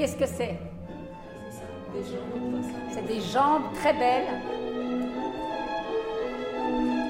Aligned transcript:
qu'est-ce 0.00 0.16
que 0.16 0.24
c'est? 0.24 0.56
C'est 2.90 3.06
des 3.06 3.20
jambes 3.20 3.64
très 3.74 3.92
belles, 3.92 4.28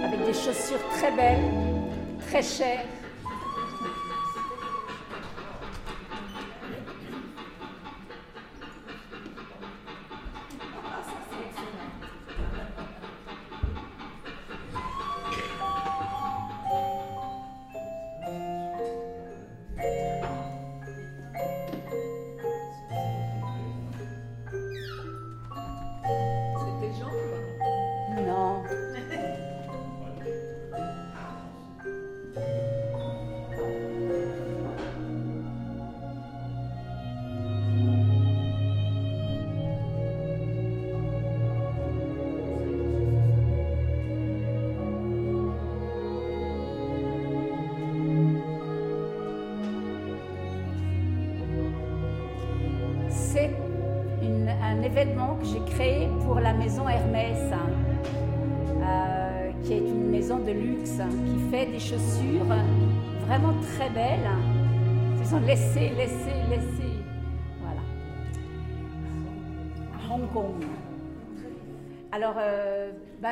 avec 0.04 0.26
des 0.26 0.32
chaussures 0.32 0.84
très 0.96 1.12
belles, 1.12 1.44
très 2.26 2.42
chères. 2.42 2.84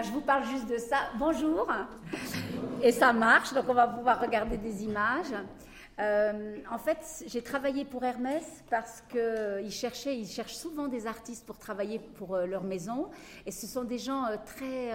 Je 0.03 0.11
vous 0.11 0.21
parle 0.21 0.45
juste 0.45 0.69
de 0.69 0.79
ça. 0.79 0.97
Bonjour. 1.19 1.67
Et 2.83 2.93
ça 2.93 3.13
marche, 3.13 3.53
donc 3.53 3.65
on 3.69 3.75
va 3.75 3.87
pouvoir 3.89 4.21
regarder 4.21 4.57
des 4.57 4.85
images. 4.85 5.35
Euh, 6.01 6.59
en 6.71 6.79
fait, 6.79 7.25
j'ai 7.27 7.43
travaillé 7.43 7.85
pour 7.85 8.05
Hermès 8.05 8.45
parce 8.71 9.03
qu'ils 9.11 9.73
cherchaient, 9.73 10.17
ils 10.17 10.29
cherchent 10.29 10.55
souvent 10.55 10.87
des 10.87 11.07
artistes 11.07 11.45
pour 11.45 11.59
travailler 11.59 11.99
pour 11.99 12.37
euh, 12.37 12.47
leur 12.47 12.63
maison. 12.63 13.09
Et 13.47 13.51
ce 13.51 13.67
sont 13.67 13.83
des 13.83 13.99
gens 13.99 14.27
euh, 14.27 14.37
très, 14.47 14.93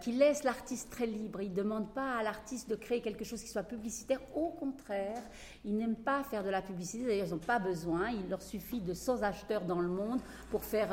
qui 0.00 0.12
laissent 0.12 0.44
l'artiste 0.44 0.90
très 0.90 1.06
libre. 1.06 1.42
Ils 1.42 1.50
ne 1.50 1.56
demandent 1.56 1.92
pas 1.92 2.16
à 2.16 2.22
l'artiste 2.22 2.70
de 2.70 2.74
créer 2.74 3.00
quelque 3.02 3.24
chose 3.24 3.42
qui 3.42 3.48
soit 3.48 3.62
publicitaire. 3.62 4.20
Au 4.34 4.48
contraire, 4.48 5.22
ils 5.64 5.76
n'aiment 5.76 5.96
pas 5.96 6.22
faire 6.24 6.42
de 6.42 6.50
la 6.50 6.62
publicité. 6.62 7.04
D'ailleurs, 7.04 7.26
ils 7.26 7.32
n'ont 7.32 7.38
pas 7.38 7.58
besoin. 7.58 8.08
Il 8.10 8.28
leur 8.28 8.40
suffit 8.40 8.80
de 8.80 8.94
100 8.94 9.22
acheteurs 9.22 9.62
dans 9.62 9.80
le 9.80 9.88
monde 9.88 10.20
pour 10.50 10.64
faire 10.64 10.88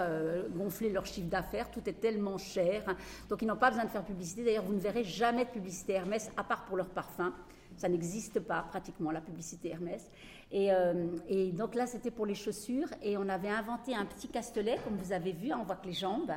gonfler 0.49 0.89
leur 0.89 1.05
chiffre 1.05 1.29
d'affaires. 1.29 1.69
Tout 1.71 1.87
est 1.87 2.01
tellement 2.01 2.37
cher. 2.37 2.83
Donc, 3.29 3.41
ils 3.41 3.47
n'ont 3.47 3.55
pas 3.55 3.69
besoin 3.69 3.85
de 3.85 3.89
faire 3.89 4.03
publicité. 4.03 4.43
D'ailleurs, 4.43 4.65
vous 4.65 4.73
ne 4.73 4.79
verrez 4.79 5.03
jamais 5.03 5.45
de 5.45 5.51
publicité 5.51 5.93
Hermès 5.93 6.29
à 6.35 6.43
part 6.43 6.65
pour 6.65 6.75
leur 6.75 6.89
parfum. 6.89 7.33
Ça 7.81 7.89
n'existe 7.89 8.39
pas 8.39 8.61
pratiquement, 8.69 9.09
la 9.09 9.21
publicité 9.21 9.69
Hermès. 9.69 10.07
Et, 10.51 10.71
euh, 10.71 11.07
et 11.27 11.51
donc 11.51 11.73
là, 11.73 11.87
c'était 11.87 12.11
pour 12.11 12.27
les 12.27 12.35
chaussures. 12.35 12.87
Et 13.01 13.17
on 13.17 13.27
avait 13.27 13.49
inventé 13.49 13.95
un 13.95 14.05
petit 14.05 14.27
castelet, 14.27 14.77
comme 14.83 14.97
vous 14.97 15.11
avez 15.13 15.31
vu, 15.31 15.51
on 15.51 15.63
voit 15.63 15.77
que 15.77 15.87
les 15.87 15.93
jambes. 15.93 16.31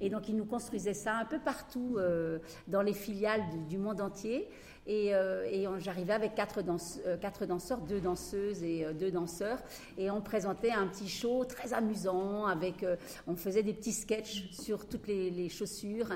Et 0.00 0.08
donc, 0.08 0.30
ils 0.30 0.36
nous 0.36 0.46
construisaient 0.46 0.94
ça 0.94 1.16
un 1.18 1.26
peu 1.26 1.38
partout 1.38 1.96
euh, 1.98 2.38
dans 2.66 2.80
les 2.80 2.94
filiales 2.94 3.42
du, 3.68 3.76
monde 3.76 4.00
entier. 4.00 4.48
Et, 4.86 5.14
euh, 5.14 5.78
j'arrivais 5.80 6.14
avec 6.14 6.34
quatre, 6.34 6.62
danse- 6.62 7.02
quatre 7.20 7.44
danseurs, 7.44 7.82
deux 7.82 8.00
danseuses 8.00 8.62
et 8.62 8.86
deux 8.94 9.10
danseurs. 9.10 9.58
Et 9.98 10.10
on 10.10 10.22
présentait 10.22 10.70
un 10.70 10.86
petit 10.86 11.10
show 11.10 11.44
très 11.44 11.74
amusant. 11.74 12.46
Avec, 12.46 12.86
on 13.26 13.36
faisait 13.36 13.62
des 13.62 13.74
petits 13.74 13.92
sketchs 13.92 14.50
sur 14.52 14.88
toutes 14.88 15.08
les 15.08 15.50
chaussures. 15.50 16.08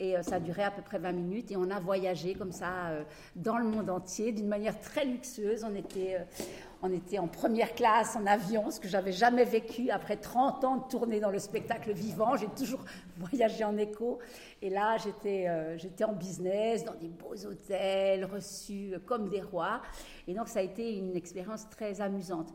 Et 0.00 0.16
euh, 0.16 0.22
ça 0.22 0.36
a 0.36 0.40
duré 0.40 0.62
à 0.62 0.70
peu 0.70 0.82
près 0.82 0.98
20 0.98 1.12
minutes 1.12 1.50
et 1.50 1.56
on 1.56 1.70
a 1.70 1.80
voyagé 1.80 2.34
comme 2.34 2.52
ça 2.52 2.88
euh, 2.88 3.02
dans 3.34 3.58
le 3.58 3.64
monde 3.64 3.90
entier 3.90 4.30
d'une 4.30 4.46
manière 4.46 4.78
très 4.80 5.04
luxueuse. 5.04 5.64
On 5.64 5.74
était, 5.74 6.16
euh, 6.20 6.42
on 6.82 6.92
était 6.92 7.18
en 7.18 7.26
première 7.26 7.74
classe 7.74 8.14
en 8.14 8.24
avion, 8.26 8.70
ce 8.70 8.78
que 8.78 8.86
j'avais 8.86 9.10
jamais 9.10 9.44
vécu 9.44 9.90
après 9.90 10.16
30 10.16 10.64
ans 10.64 10.76
de 10.76 10.88
tournée 10.88 11.18
dans 11.18 11.32
le 11.32 11.40
spectacle 11.40 11.92
vivant. 11.92 12.36
J'ai 12.36 12.46
toujours 12.46 12.84
voyagé 13.16 13.64
en 13.64 13.76
écho. 13.76 14.20
Et 14.62 14.70
là, 14.70 14.96
j'étais 14.98 15.48
j'étais 15.78 16.04
en 16.04 16.12
business, 16.12 16.84
dans 16.84 16.94
des 16.94 17.08
beaux 17.08 17.46
hôtels, 17.46 18.24
reçus 18.24 18.94
comme 19.04 19.28
des 19.28 19.40
rois. 19.40 19.82
Et 20.28 20.34
donc, 20.34 20.48
ça 20.48 20.60
a 20.60 20.62
été 20.62 20.96
une 20.96 21.16
expérience 21.16 21.68
très 21.70 22.00
amusante. 22.00 22.52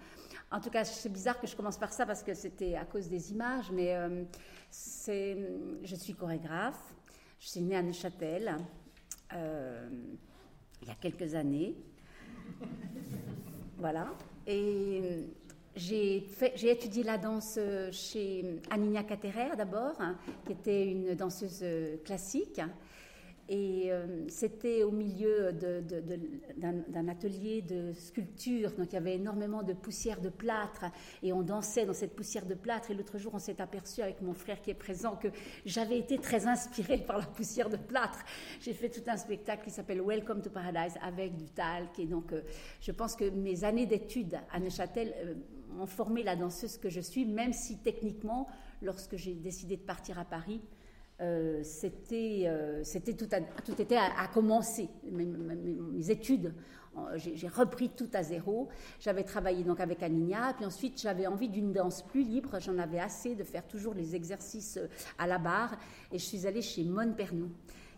En 0.51 0.59
tout 0.59 0.69
cas, 0.69 0.83
c'est 0.83 1.11
bizarre 1.11 1.39
que 1.39 1.47
je 1.47 1.55
commence 1.55 1.77
par 1.77 1.91
ça 1.91 2.05
parce 2.05 2.23
que 2.23 2.33
c'était 2.33 2.75
à 2.75 2.85
cause 2.85 3.09
des 3.09 3.31
images, 3.31 3.71
mais 3.71 3.97
c'est, 4.69 5.37
je 5.83 5.95
suis 5.95 6.13
chorégraphe. 6.13 6.92
Je 7.43 7.49
suis 7.49 7.59
née 7.61 7.75
à 7.75 7.81
Neuchâtel 7.83 8.55
euh, 9.33 9.89
il 10.81 10.87
y 10.87 10.91
a 10.91 10.95
quelques 10.95 11.35
années. 11.35 11.75
Voilà. 13.77 14.13
Et 14.47 15.25
j'ai, 15.75 16.21
fait- 16.21 16.53
j'ai 16.55 16.71
étudié 16.71 17.03
la 17.03 17.17
danse 17.17 17.59
chez 17.91 18.61
Anina 18.69 19.03
Caterer 19.03 19.57
d'abord, 19.57 19.97
qui 20.45 20.53
était 20.53 20.85
une 20.89 21.15
danseuse 21.15 21.59
euh, 21.63 21.97
classique. 22.05 22.61
Et 23.49 23.91
euh, 23.91 24.25
c'était 24.29 24.83
au 24.83 24.91
milieu 24.91 25.51
d'un 25.51 27.07
atelier 27.09 27.61
de 27.61 27.91
sculpture, 27.91 28.71
donc 28.71 28.87
il 28.91 28.93
y 28.93 28.97
avait 28.97 29.15
énormément 29.15 29.63
de 29.63 29.73
poussière 29.73 30.21
de 30.21 30.29
plâtre, 30.29 30.85
et 31.21 31.33
on 31.33 31.41
dansait 31.41 31.85
dans 31.85 31.93
cette 31.93 32.15
poussière 32.15 32.45
de 32.45 32.53
plâtre. 32.53 32.91
Et 32.91 32.93
l'autre 32.93 33.17
jour, 33.17 33.33
on 33.33 33.39
s'est 33.39 33.59
aperçu 33.59 34.01
avec 34.01 34.21
mon 34.21 34.33
frère 34.33 34.61
qui 34.61 34.71
est 34.71 34.75
présent 34.75 35.17
que 35.17 35.27
j'avais 35.65 35.97
été 35.97 36.19
très 36.19 36.47
inspirée 36.47 36.97
par 37.07 37.17
la 37.17 37.25
poussière 37.25 37.69
de 37.69 37.75
plâtre. 37.77 38.19
J'ai 38.61 38.73
fait 38.73 38.89
tout 38.89 39.03
un 39.07 39.17
spectacle 39.17 39.65
qui 39.65 39.71
s'appelle 39.71 40.01
Welcome 40.01 40.41
to 40.41 40.49
Paradise 40.49 40.97
avec 41.01 41.35
du 41.35 41.49
talc. 41.49 41.99
Et 41.99 42.05
donc, 42.05 42.31
euh, 42.31 42.41
je 42.79 42.91
pense 42.93 43.15
que 43.15 43.29
mes 43.29 43.65
années 43.65 43.85
d'études 43.85 44.39
à 44.51 44.59
Neuchâtel 44.61 45.13
euh, 45.17 45.35
ont 45.81 45.85
formé 45.85 46.23
la 46.23 46.37
danseuse 46.37 46.77
que 46.77 46.89
je 46.89 47.01
suis, 47.01 47.25
même 47.25 47.51
si 47.51 47.77
techniquement, 47.79 48.47
lorsque 48.81 49.17
j'ai 49.17 49.33
décidé 49.33 49.75
de 49.75 49.81
partir 49.81 50.17
à 50.19 50.25
Paris, 50.25 50.61
euh, 51.21 51.61
euh, 52.11 52.81
c'était 52.83 53.13
tout, 53.13 53.27
tout 53.65 53.81
était 53.81 53.97
à, 53.97 54.27
commencer. 54.27 54.89
Mes, 55.11 56.09
études, 56.09 56.53
j'ai, 57.15 57.47
repris 57.47 57.89
tout 57.89 58.09
à 58.13 58.23
zéro. 58.23 58.69
J'avais 58.99 59.23
travaillé 59.23 59.63
donc 59.63 59.79
avec 59.79 60.01
Anina, 60.03 60.53
puis 60.53 60.65
ensuite 60.65 61.01
j'avais 61.01 61.27
envie 61.27 61.49
d'une 61.49 61.71
danse 61.71 62.01
plus 62.03 62.23
libre. 62.23 62.59
J'en 62.59 62.77
avais 62.77 62.99
assez 62.99 63.35
de 63.35 63.43
faire 63.43 63.67
toujours 63.67 63.93
les 63.93 64.15
exercices 64.15 64.77
euh, 64.77 64.87
à 65.17 65.27
la 65.27 65.37
barre, 65.37 65.77
et 66.11 66.17
je 66.17 66.23
suis 66.23 66.47
allée 66.47 66.61
chez 66.61 66.83
Mon 66.83 67.13
Pernou 67.13 67.49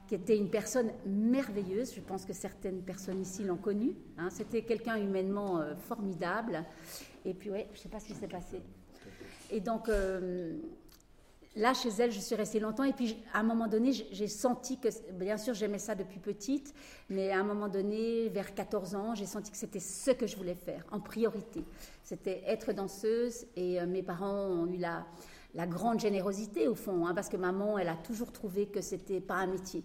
qui 0.08 0.14
était 0.14 0.38
une 0.38 0.52
personne 0.52 0.92
merveilleuse. 1.08 1.96
Je 1.96 2.00
pense 2.00 2.26
que 2.26 2.34
certaines 2.34 2.84
personnes 2.84 3.22
ici 3.22 3.44
l'ont 3.44 3.58
connue. 3.58 3.96
hein. 4.20 4.30
C'était 4.30 4.62
quelqu'un 4.62 4.97
humainement 4.97 5.59
formidable. 5.88 6.64
Et 7.26 7.34
puis, 7.34 7.50
ouais, 7.50 7.68
je 7.74 7.80
ne 7.80 7.82
sais 7.82 7.90
pas 7.90 8.00
ce 8.00 8.06
qui 8.06 8.14
s'est 8.14 8.28
passé. 8.28 8.62
Et 9.50 9.62
donc, 9.62 9.90
là, 11.55 11.73
chez 11.73 11.89
elle, 11.99 12.11
je 12.11 12.19
suis 12.19 12.35
restée 12.35 12.59
longtemps. 12.59 12.83
Et 12.83 12.93
puis, 12.93 13.17
à 13.33 13.39
un 13.39 13.43
moment 13.43 13.67
donné, 13.67 13.91
j'ai 13.93 14.27
senti 14.27 14.79
que, 14.79 14.89
bien 15.13 15.38
sûr, 15.38 15.53
j'aimais 15.53 15.79
ça 15.79 15.95
depuis 15.95 16.19
petite, 16.19 16.73
mais 17.09 17.31
à 17.31 17.40
un 17.40 17.43
moment 17.43 17.67
donné, 17.67 18.29
vers 18.29 18.53
14 18.53 18.96
ans, 18.96 19.16
j'ai 19.16 19.25
senti 19.25 19.52
que 19.52 19.57
c'était 19.57 19.79
ce 19.79 20.11
que 20.11 20.28
je 20.28 20.35
voulais 20.35 20.55
faire, 20.55 20.85
en 20.91 20.99
priorité. 20.99 21.63
C'était 22.03 22.43
être 22.46 22.73
danseuse. 22.73 23.46
Et 23.55 23.79
euh, 23.79 23.85
mes 23.85 24.03
parents 24.03 24.47
ont 24.47 24.67
eu 24.67 24.78
la, 24.78 25.05
grande 25.67 26.02
générosité, 26.02 26.67
au 26.67 26.75
fond, 26.75 27.07
hein, 27.07 27.13
parce 27.16 27.29
que 27.29 27.37
maman, 27.37 27.79
elle 27.79 27.87
a 27.87 27.96
toujours 27.96 28.34
trouvé 28.34 28.66
que 28.66 28.81
c'était 28.81 29.22
pas 29.22 29.35
un 29.35 29.47
métier. 29.47 29.84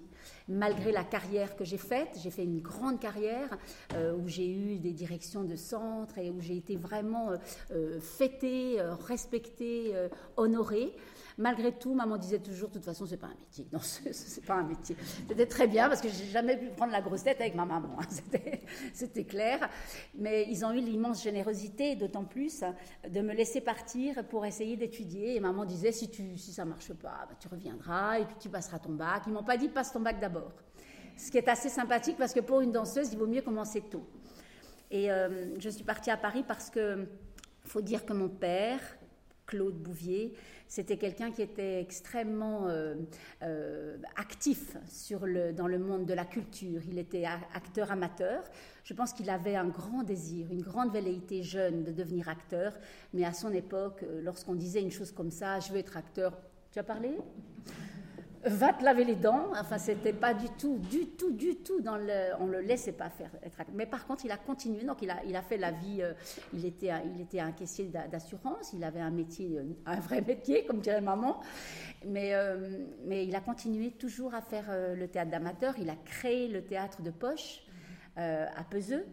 Malgré 0.48 0.90
la 0.90 1.04
carrière 1.04 1.54
que 1.54 1.64
j'ai 1.64 1.78
faite, 1.78 2.18
j'ai 2.20 2.30
fait 2.30 2.42
une 2.42 2.60
grande 2.60 2.98
carrière 2.98 3.56
euh, 3.94 4.16
où 4.16 4.26
j'ai 4.26 4.50
eu 4.50 4.80
des 4.80 4.92
directions 4.92 5.44
de 5.44 5.54
centre 5.54 6.18
et 6.18 6.28
où 6.28 6.40
j'ai 6.40 6.56
été 6.56 6.74
vraiment 6.74 7.30
euh, 7.70 8.00
fêtée, 8.00 8.82
respectée, 9.06 9.94
honorée. 10.36 10.92
Malgré 11.40 11.72
tout, 11.72 11.94
maman 11.94 12.18
disait 12.18 12.38
toujours, 12.38 12.68
de 12.68 12.74
toute 12.74 12.84
façon, 12.84 13.06
c'est 13.06 13.16
pas 13.16 13.28
un 13.28 13.34
métier. 13.40 13.66
Non, 13.72 13.78
c'est 13.82 14.44
pas 14.44 14.56
un 14.56 14.62
métier. 14.62 14.94
C'était 15.26 15.46
très 15.46 15.66
bien 15.66 15.88
parce 15.88 16.02
que 16.02 16.08
j'ai 16.10 16.26
jamais 16.26 16.58
pu 16.58 16.68
prendre 16.68 16.92
la 16.92 17.00
grosse 17.00 17.22
tête 17.24 17.40
avec 17.40 17.54
ma 17.54 17.64
maman. 17.64 17.96
hein. 17.98 18.04
C'était- 18.10 18.60
C'était 18.92 19.24
clair. 19.24 19.70
Mais 20.14 20.46
ils 20.50 20.66
ont 20.66 20.72
eu 20.72 20.80
l'immense 20.80 21.22
générosité, 21.22 21.96
d'autant 21.96 22.24
plus, 22.24 22.62
de 23.08 23.20
me 23.22 23.32
laisser 23.32 23.62
partir 23.62 24.22
pour 24.28 24.44
essayer 24.44 24.76
d'étudier. 24.76 25.36
Et 25.36 25.40
maman 25.40 25.64
disait, 25.64 25.92
si, 25.92 26.10
tu, 26.10 26.36
si 26.36 26.52
ça 26.52 26.66
marche 26.66 26.92
pas, 26.92 27.26
bah, 27.26 27.34
tu 27.40 27.48
reviendras 27.48 28.18
et 28.18 28.26
puis 28.26 28.36
tu 28.38 28.48
passeras 28.50 28.78
ton 28.78 28.92
bac. 28.92 29.22
Ils 29.26 29.32
m'ont 29.32 29.42
pas 29.42 29.56
dit, 29.56 29.68
passe 29.70 29.92
ton 29.92 30.00
bac 30.00 30.20
d'abord. 30.20 30.52
Ce 31.16 31.30
qui 31.30 31.38
est 31.38 31.48
assez 31.48 31.70
sympathique 31.70 32.16
parce 32.18 32.34
que 32.34 32.40
pour 32.40 32.60
une 32.60 32.70
danseuse, 32.72 33.10
il 33.14 33.18
vaut 33.18 33.26
mieux 33.26 33.42
commencer 33.42 33.80
tôt. 33.80 34.06
Et 34.90 35.10
euh, 35.10 35.58
je 35.58 35.70
suis 35.70 35.84
partie 35.84 36.10
à 36.10 36.18
Paris 36.18 36.44
parce 36.46 36.68
que 36.68 37.06
faut 37.64 37.80
dire 37.80 38.04
que 38.04 38.12
mon 38.12 38.28
père, 38.28 38.80
Claude 39.50 39.74
Bouvier, 39.74 40.32
c'était 40.68 40.96
quelqu'un 40.96 41.32
qui 41.32 41.42
était 41.42 41.80
extrêmement 41.80 42.68
euh, 42.68 42.94
euh, 43.42 43.96
actif 44.14 44.76
dans 45.56 45.66
le 45.66 45.78
monde 45.78 46.06
de 46.06 46.14
la 46.14 46.24
culture. 46.24 46.80
Il 46.88 46.98
était 46.98 47.24
acteur 47.24 47.90
amateur. 47.90 48.44
Je 48.84 48.94
pense 48.94 49.12
qu'il 49.12 49.28
avait 49.28 49.56
un 49.56 49.66
grand 49.66 50.04
désir, 50.04 50.46
une 50.52 50.62
grande 50.62 50.92
velléité 50.92 51.42
jeune 51.42 51.82
de 51.82 51.90
devenir 51.90 52.28
acteur. 52.28 52.72
Mais 53.12 53.24
à 53.24 53.32
son 53.32 53.52
époque, 53.52 54.04
euh, 54.04 54.22
lorsqu'on 54.22 54.54
disait 54.54 54.80
une 54.80 54.92
chose 54.92 55.10
comme 55.10 55.32
ça, 55.32 55.58
je 55.58 55.72
veux 55.72 55.78
être 55.78 55.96
acteur, 55.96 56.38
tu 56.70 56.78
as 56.78 56.84
parlé? 56.84 57.16
Va 58.44 58.72
te 58.72 58.82
laver 58.84 59.04
les 59.04 59.16
dents. 59.16 59.48
Enfin, 59.58 59.78
c'était 59.78 60.12
pas 60.12 60.34
du 60.34 60.48
tout, 60.50 60.78
du 60.78 61.08
tout, 61.08 61.32
du 61.32 61.56
tout 61.56 61.80
dans 61.80 61.96
le. 61.96 62.34
On 62.40 62.46
le 62.46 62.60
laissait 62.60 62.92
pas 62.92 63.10
faire. 63.10 63.30
Mais 63.74 63.86
par 63.86 64.06
contre, 64.06 64.24
il 64.24 64.30
a 64.30 64.36
continué. 64.36 64.84
Donc, 64.84 65.02
il 65.02 65.10
a, 65.10 65.22
il 65.26 65.36
a 65.36 65.42
fait 65.42 65.58
la 65.58 65.70
vie. 65.70 66.02
Euh, 66.02 66.12
il 66.54 66.64
était, 66.64 66.90
il 67.14 67.20
était 67.20 67.40
un 67.40 67.52
caissier 67.52 67.86
d'assurance. 67.86 68.72
Il 68.72 68.84
avait 68.84 69.00
un 69.00 69.10
métier, 69.10 69.58
euh, 69.58 69.64
un 69.86 70.00
vrai 70.00 70.22
métier, 70.22 70.64
comme 70.68 70.80
dirait 70.80 71.00
maman. 71.00 71.40
Mais, 72.06 72.34
euh, 72.34 72.86
mais 73.04 73.26
il 73.26 73.34
a 73.34 73.40
continué 73.40 73.90
toujours 73.92 74.34
à 74.34 74.40
faire 74.40 74.66
le 74.94 75.08
théâtre 75.08 75.30
d'amateur. 75.30 75.74
Il 75.78 75.90
a 75.90 75.96
créé 75.96 76.48
le 76.48 76.64
théâtre 76.64 77.02
de 77.02 77.10
poche 77.10 77.62
à 78.16 78.64
Peseux. 78.68 79.06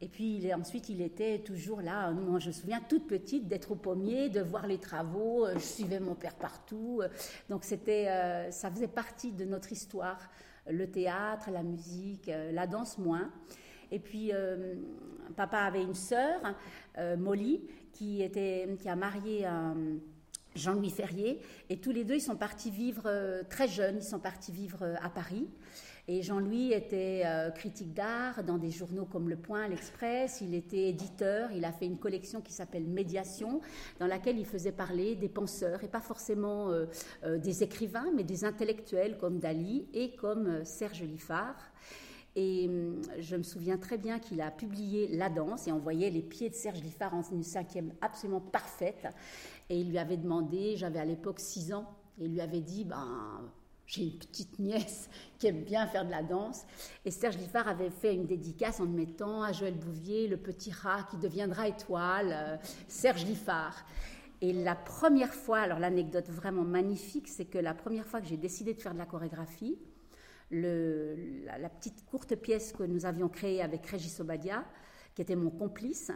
Et 0.00 0.08
puis 0.08 0.52
ensuite, 0.54 0.88
il 0.88 1.02
était 1.02 1.40
toujours 1.40 1.80
là. 1.80 2.12
Moi, 2.12 2.38
je 2.38 2.48
me 2.48 2.52
souviens, 2.52 2.80
toute 2.88 3.08
petite, 3.08 3.48
d'être 3.48 3.72
au 3.72 3.74
pommier, 3.74 4.28
de 4.28 4.40
voir 4.40 4.66
les 4.66 4.78
travaux. 4.78 5.44
Euh, 5.44 5.54
je 5.54 5.64
suivais 5.64 5.98
mon 5.98 6.14
père 6.14 6.36
partout. 6.36 7.00
Euh, 7.02 7.08
donc 7.48 7.64
c'était, 7.64 8.08
euh, 8.08 8.50
ça 8.52 8.70
faisait 8.70 8.86
partie 8.88 9.32
de 9.32 9.44
notre 9.44 9.72
histoire. 9.72 10.30
Le 10.70 10.88
théâtre, 10.88 11.50
la 11.50 11.64
musique, 11.64 12.30
la 12.52 12.66
danse 12.66 12.98
moins. 12.98 13.32
Et 13.90 13.98
puis 13.98 14.32
papa 15.34 15.60
avait 15.60 15.82
une 15.82 15.94
sœur, 15.94 16.42
Molly, 17.16 17.62
qui 17.94 18.22
était, 18.22 18.68
qui 18.78 18.86
a 18.86 18.94
marié 18.94 19.48
Jean-Louis 20.54 20.90
Ferrier, 20.90 21.40
et 21.70 21.78
tous 21.80 21.90
les 21.90 22.04
deux, 22.04 22.16
ils 22.16 22.20
sont 22.20 22.36
partis 22.36 22.70
vivre 22.70 23.10
très 23.48 23.66
jeunes, 23.66 23.96
ils 23.96 24.04
sont 24.04 24.18
partis 24.18 24.52
vivre 24.52 24.94
à 25.00 25.08
Paris. 25.08 25.48
Et 26.10 26.22
Jean-Louis 26.22 26.72
était 26.72 27.20
euh, 27.26 27.50
critique 27.50 27.92
d'art 27.92 28.42
dans 28.42 28.56
des 28.56 28.70
journaux 28.70 29.04
comme 29.04 29.28
Le 29.28 29.36
Point, 29.36 29.68
L'Express. 29.68 30.40
Il 30.40 30.54
était 30.54 30.88
éditeur. 30.88 31.52
Il 31.52 31.66
a 31.66 31.72
fait 31.72 31.84
une 31.84 31.98
collection 31.98 32.40
qui 32.40 32.50
s'appelle 32.54 32.84
Médiation, 32.84 33.60
dans 34.00 34.06
laquelle 34.06 34.38
il 34.38 34.46
faisait 34.46 34.72
parler 34.72 35.16
des 35.16 35.28
penseurs, 35.28 35.84
et 35.84 35.88
pas 35.88 36.00
forcément 36.00 36.70
euh, 36.70 36.86
euh, 37.24 37.36
des 37.36 37.62
écrivains, 37.62 38.10
mais 38.16 38.24
des 38.24 38.46
intellectuels 38.46 39.18
comme 39.18 39.38
Dali 39.38 39.86
et 39.92 40.16
comme 40.16 40.64
Serge 40.64 41.02
Liffard. 41.02 41.56
Et 42.36 42.68
hum, 42.68 43.02
je 43.18 43.36
me 43.36 43.42
souviens 43.42 43.76
très 43.76 43.98
bien 43.98 44.18
qu'il 44.18 44.40
a 44.40 44.50
publié 44.50 45.08
La 45.08 45.28
danse 45.28 45.68
et 45.68 45.72
on 45.72 45.78
voyait 45.78 46.08
les 46.08 46.22
pieds 46.22 46.48
de 46.48 46.54
Serge 46.54 46.80
Liffard 46.80 47.14
en 47.14 47.22
une 47.32 47.42
cinquième 47.42 47.92
absolument 48.00 48.40
parfaite. 48.40 49.06
Et 49.68 49.78
il 49.78 49.90
lui 49.90 49.98
avait 49.98 50.16
demandé, 50.16 50.74
j'avais 50.74 51.00
à 51.00 51.04
l'époque 51.04 51.38
six 51.38 51.74
ans, 51.74 51.84
et 52.18 52.24
il 52.24 52.32
lui 52.32 52.40
avait 52.40 52.62
dit, 52.62 52.86
ben, 52.86 53.42
j'ai 53.88 54.02
une 54.02 54.18
petite 54.18 54.58
nièce 54.58 55.08
qui 55.38 55.46
aime 55.46 55.64
bien 55.64 55.86
faire 55.86 56.04
de 56.04 56.10
la 56.10 56.22
danse. 56.22 56.66
Et 57.04 57.10
Serge 57.10 57.38
Liffard 57.38 57.66
avait 57.66 57.90
fait 57.90 58.14
une 58.14 58.26
dédicace 58.26 58.80
en 58.80 58.86
mettant 58.86 59.42
à 59.42 59.52
Joël 59.52 59.74
Bouvier 59.74 60.28
le 60.28 60.36
petit 60.36 60.70
rat 60.70 61.08
qui 61.10 61.16
deviendra 61.16 61.68
étoile, 61.68 62.32
euh, 62.32 62.56
Serge 62.86 63.24
Liffard. 63.24 63.74
Et 64.42 64.52
la 64.52 64.76
première 64.76 65.32
fois, 65.32 65.60
alors 65.60 65.78
l'anecdote 65.78 66.28
vraiment 66.28 66.62
magnifique, 66.62 67.28
c'est 67.28 67.46
que 67.46 67.58
la 67.58 67.74
première 67.74 68.06
fois 68.06 68.20
que 68.20 68.28
j'ai 68.28 68.36
décidé 68.36 68.74
de 68.74 68.80
faire 68.80 68.92
de 68.92 68.98
la 68.98 69.06
chorégraphie, 69.06 69.78
la, 70.50 71.68
petite 71.68 72.04
courte 72.06 72.36
pièce 72.36 72.72
que 72.72 72.84
nous 72.84 73.06
avions 73.06 73.28
créée 73.28 73.62
avec 73.62 73.84
Régis 73.86 74.20
Obadia, 74.20 74.64
qui 75.14 75.22
était 75.22 75.34
mon 75.34 75.50
complice, 75.50 76.12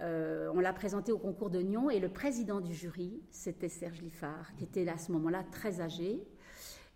euh, 0.00 0.50
on 0.54 0.60
l'a 0.60 0.72
présentée 0.72 1.12
au 1.12 1.18
concours 1.18 1.50
de 1.50 1.60
Nyon 1.60 1.90
et 1.90 1.98
le 1.98 2.08
président 2.08 2.60
du 2.60 2.72
jury, 2.72 3.20
c'était 3.30 3.68
Serge 3.68 4.00
Liffard, 4.00 4.54
qui 4.56 4.64
était 4.64 4.88
à 4.88 4.96
ce 4.96 5.12
moment-là 5.12 5.44
très 5.50 5.80
âgé, 5.80 6.24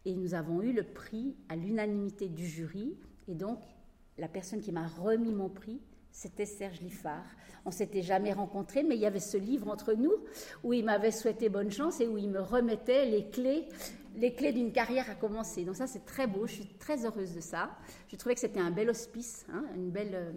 et 0.05 0.15
nous 0.15 0.35
avons 0.35 0.63
eu 0.63 0.73
le 0.73 0.83
prix 0.83 1.37
à 1.49 1.57
l'unanimité 1.57 2.29
du 2.29 2.47
jury. 2.47 2.97
Et 3.29 3.35
donc, 3.35 3.61
la 4.19 4.29
personne 4.29 4.61
qui 4.61 4.73
m'a 4.73 4.87
remis 4.87 5.33
mon 5.33 5.49
prix, 5.49 5.81
c'était 6.11 6.45
Serge 6.45 6.81
Liffard. 6.81 7.25
On 7.65 7.71
s'était 7.71 8.03
jamais 8.03 8.33
rencontrés, 8.33 8.83
mais 8.83 8.97
il 8.97 9.01
y 9.01 9.07
avait 9.07 9.21
ce 9.21 9.37
livre 9.37 9.69
entre 9.69 9.95
nous 9.95 10.13
où 10.63 10.73
il 10.73 10.85
m'avait 10.85 11.13
souhaité 11.13 11.49
bonne 11.49 11.71
chance 11.71 12.01
et 12.01 12.09
où 12.09 12.19
il 12.19 12.29
me 12.29 12.41
remettait 12.41 13.07
les 13.07 13.31
clés, 13.31 13.69
les 14.17 14.35
clés 14.35 14.53
d'une 14.53 14.73
carrière 14.73 15.09
à 15.09 15.15
commencer. 15.15 15.65
Donc 15.65 15.77
ça, 15.77 15.87
c'est 15.87 16.05
très 16.05 16.27
beau. 16.27 16.47
Je 16.47 16.55
suis 16.55 16.67
très 16.79 17.07
heureuse 17.07 17.35
de 17.35 17.41
ça. 17.41 17.71
Je 18.09 18.17
trouvais 18.17 18.35
que 18.35 18.41
c'était 18.41 18.61
un 18.61 18.73
bel 18.73 18.91
hospice, 18.91 19.47
hein, 19.53 19.65
une 19.77 19.91
belle. 19.91 20.15
Euh, 20.15 20.33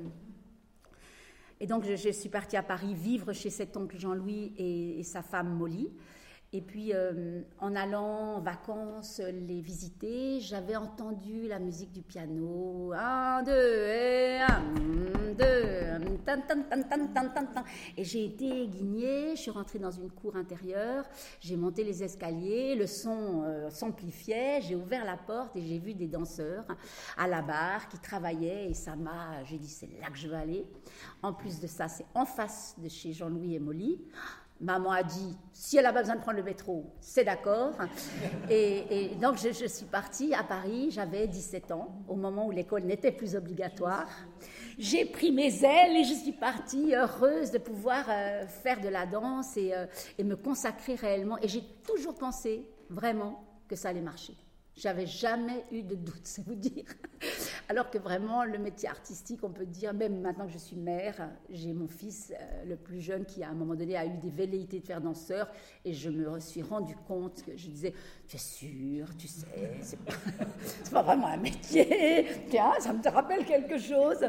et 1.60 1.68
donc, 1.68 1.86
je, 1.86 2.12
suis 2.12 2.30
partie 2.30 2.58
à 2.58 2.64
Paris 2.64 2.94
vivre 2.94 3.32
chez 3.34 3.50
cet 3.50 3.78
oncle 3.78 3.98
Jean-Louis 3.98 4.54
et, 4.58 5.00
et, 5.00 5.04
sa 5.04 5.22
femme 5.22 5.56
Molly. 5.56 5.90
Et 6.56 6.62
puis, 6.62 6.94
euh, 6.94 7.42
en 7.60 7.76
allant 7.76 8.38
en 8.38 8.40
vacances 8.40 9.20
les 9.20 9.60
visiter, 9.60 10.40
j'avais 10.40 10.78
entendu 10.78 11.50
la 11.50 11.60
musique 11.60 11.92
du 11.92 12.02
piano. 12.02 12.94
Un, 12.96 13.44
deux, 13.44 13.52
et 13.52 14.40
un, 14.40 14.64
deux. 15.38 15.66
Et 17.98 18.04
j'ai 18.04 18.26
été 18.26 18.68
guignée, 18.68 19.36
je 19.36 19.42
suis 19.42 19.52
rentrée 19.52 19.80
dans 19.80 19.92
une 19.92 20.10
cour 20.10 20.36
intérieure, 20.38 21.06
j'ai 21.42 21.58
monté 21.58 21.84
les 21.84 22.04
escaliers, 22.04 22.76
le 22.76 22.88
son 22.88 23.44
euh, 23.44 23.70
s'amplifiait, 23.70 24.62
j'ai 24.62 24.76
ouvert 24.76 25.04
la 25.06 25.18
porte 25.18 25.56
et 25.56 25.62
j'ai 25.62 25.78
vu 25.78 25.94
des 25.94 26.08
danseurs 26.08 26.66
à 27.18 27.28
la 27.28 27.42
barre 27.42 27.88
qui 27.90 28.00
travaillaient 28.00 28.70
et 28.70 28.74
ça 28.74 28.96
m'a, 28.96 29.44
j'ai 29.44 29.58
dit, 29.58 29.68
c'est 29.68 29.90
là 30.00 30.08
que 30.10 30.18
je 30.18 30.28
veux 30.28 30.36
aller. 30.36 30.66
En 31.22 31.34
plus 31.34 31.60
de 31.60 31.68
ça, 31.68 31.88
c'est 31.90 32.06
en 32.14 32.26
face 32.26 32.76
de 32.78 32.88
chez 32.88 33.12
Jean-Louis 33.12 33.56
et 33.56 33.60
Molly. 33.60 34.00
Maman 34.62 34.92
a 34.92 35.04
dit, 35.04 35.38
si 35.52 35.78
elle 35.78 35.84
n'a 35.84 35.92
pas 35.92 36.00
besoin 36.00 36.16
de 36.16 36.22
prendre 36.22 36.38
le 36.38 36.44
métro, 36.44 36.86
c'est 37.02 37.26
d'accord. 37.26 37.74
Et, 38.50 39.12
donc, 39.22 39.38
je, 39.38 39.68
suis 39.68 39.86
partie 39.86 40.34
à 40.34 40.44
Paris, 40.44 40.92
j'avais 40.92 41.28
17 41.28 41.72
ans, 41.72 42.04
au 42.08 42.16
moment 42.16 42.48
où 42.48 42.52
l'école 42.52 42.84
n'était 42.84 43.12
plus 43.12 43.36
obligatoire. 43.36 44.08
J'ai 44.78 45.06
pris 45.06 45.34
mes 45.34 45.64
ailes 45.64 45.98
et 45.98 46.04
je 46.06 46.14
suis 46.14 46.32
partie 46.32 46.96
heureuse 46.96 47.52
de 47.52 47.58
pouvoir 47.58 48.06
euh, 48.10 48.48
faire 48.48 48.80
de 48.80 48.90
la 48.90 49.06
danse 49.06 49.56
euh, 49.58 49.88
et 50.18 50.24
me 50.24 50.36
consacrer 50.36 50.96
réellement. 50.96 51.38
Et 51.42 51.50
j'ai 51.50 51.64
toujours 51.86 52.16
pensé, 52.16 52.66
vraiment, 52.90 53.44
que 53.68 53.76
ça 53.76 53.90
allait 53.90 54.02
marcher. 54.02 54.36
J'avais 54.78 55.06
jamais 55.06 55.64
eu 55.72 55.84
de 55.84 55.96
doute, 55.96 56.22
c'est 56.24 56.46
vous 56.46 56.56
dire. 56.56 56.84
Alors 57.70 57.90
que 57.90 57.98
vraiment, 57.98 58.44
le 58.44 58.58
métier 58.58 58.90
artistique, 58.90 59.40
on 59.44 59.50
peut 59.50 59.66
dire, 59.66 59.94
même 59.94 60.20
maintenant 60.20 60.46
que 60.46 60.52
je 60.52 60.58
suis 60.58 60.76
mère, 60.76 61.30
j'ai 61.50 61.72
mon 61.72 61.88
fils, 61.88 62.34
euh, 62.38 62.66
le 62.66 62.76
plus 62.76 63.00
jeune, 63.00 63.26
qui 63.26 63.42
à 63.42 63.50
un 63.50 63.54
moment 63.54 63.74
donné 63.76 63.96
a 63.96 64.06
eu 64.06 64.18
des 64.18 64.30
velléités 64.30 64.82
de 64.82 64.86
faire 64.86 65.00
danseur, 65.00 65.48
et 65.86 65.94
je 65.94 66.10
me 66.10 66.40
suis 66.42 66.62
rendu 66.62 66.94
compte 67.08 67.42
que 67.44 67.56
je 67.56 67.70
disais, 67.70 67.94
tu 68.28 68.36
es 68.36 68.40
sûr, 68.40 69.16
tu 69.18 69.30
sais, 69.30 69.48
c'est 69.82 70.00
pas, 70.00 70.14
pas 70.92 71.02
vraiment 71.04 71.28
un 71.28 71.38
métier, 71.38 72.28
tiens, 72.50 72.74
ça 72.80 72.92
me 72.92 73.10
rappelle 73.10 73.46
quelque 73.46 73.78
chose. 73.78 74.26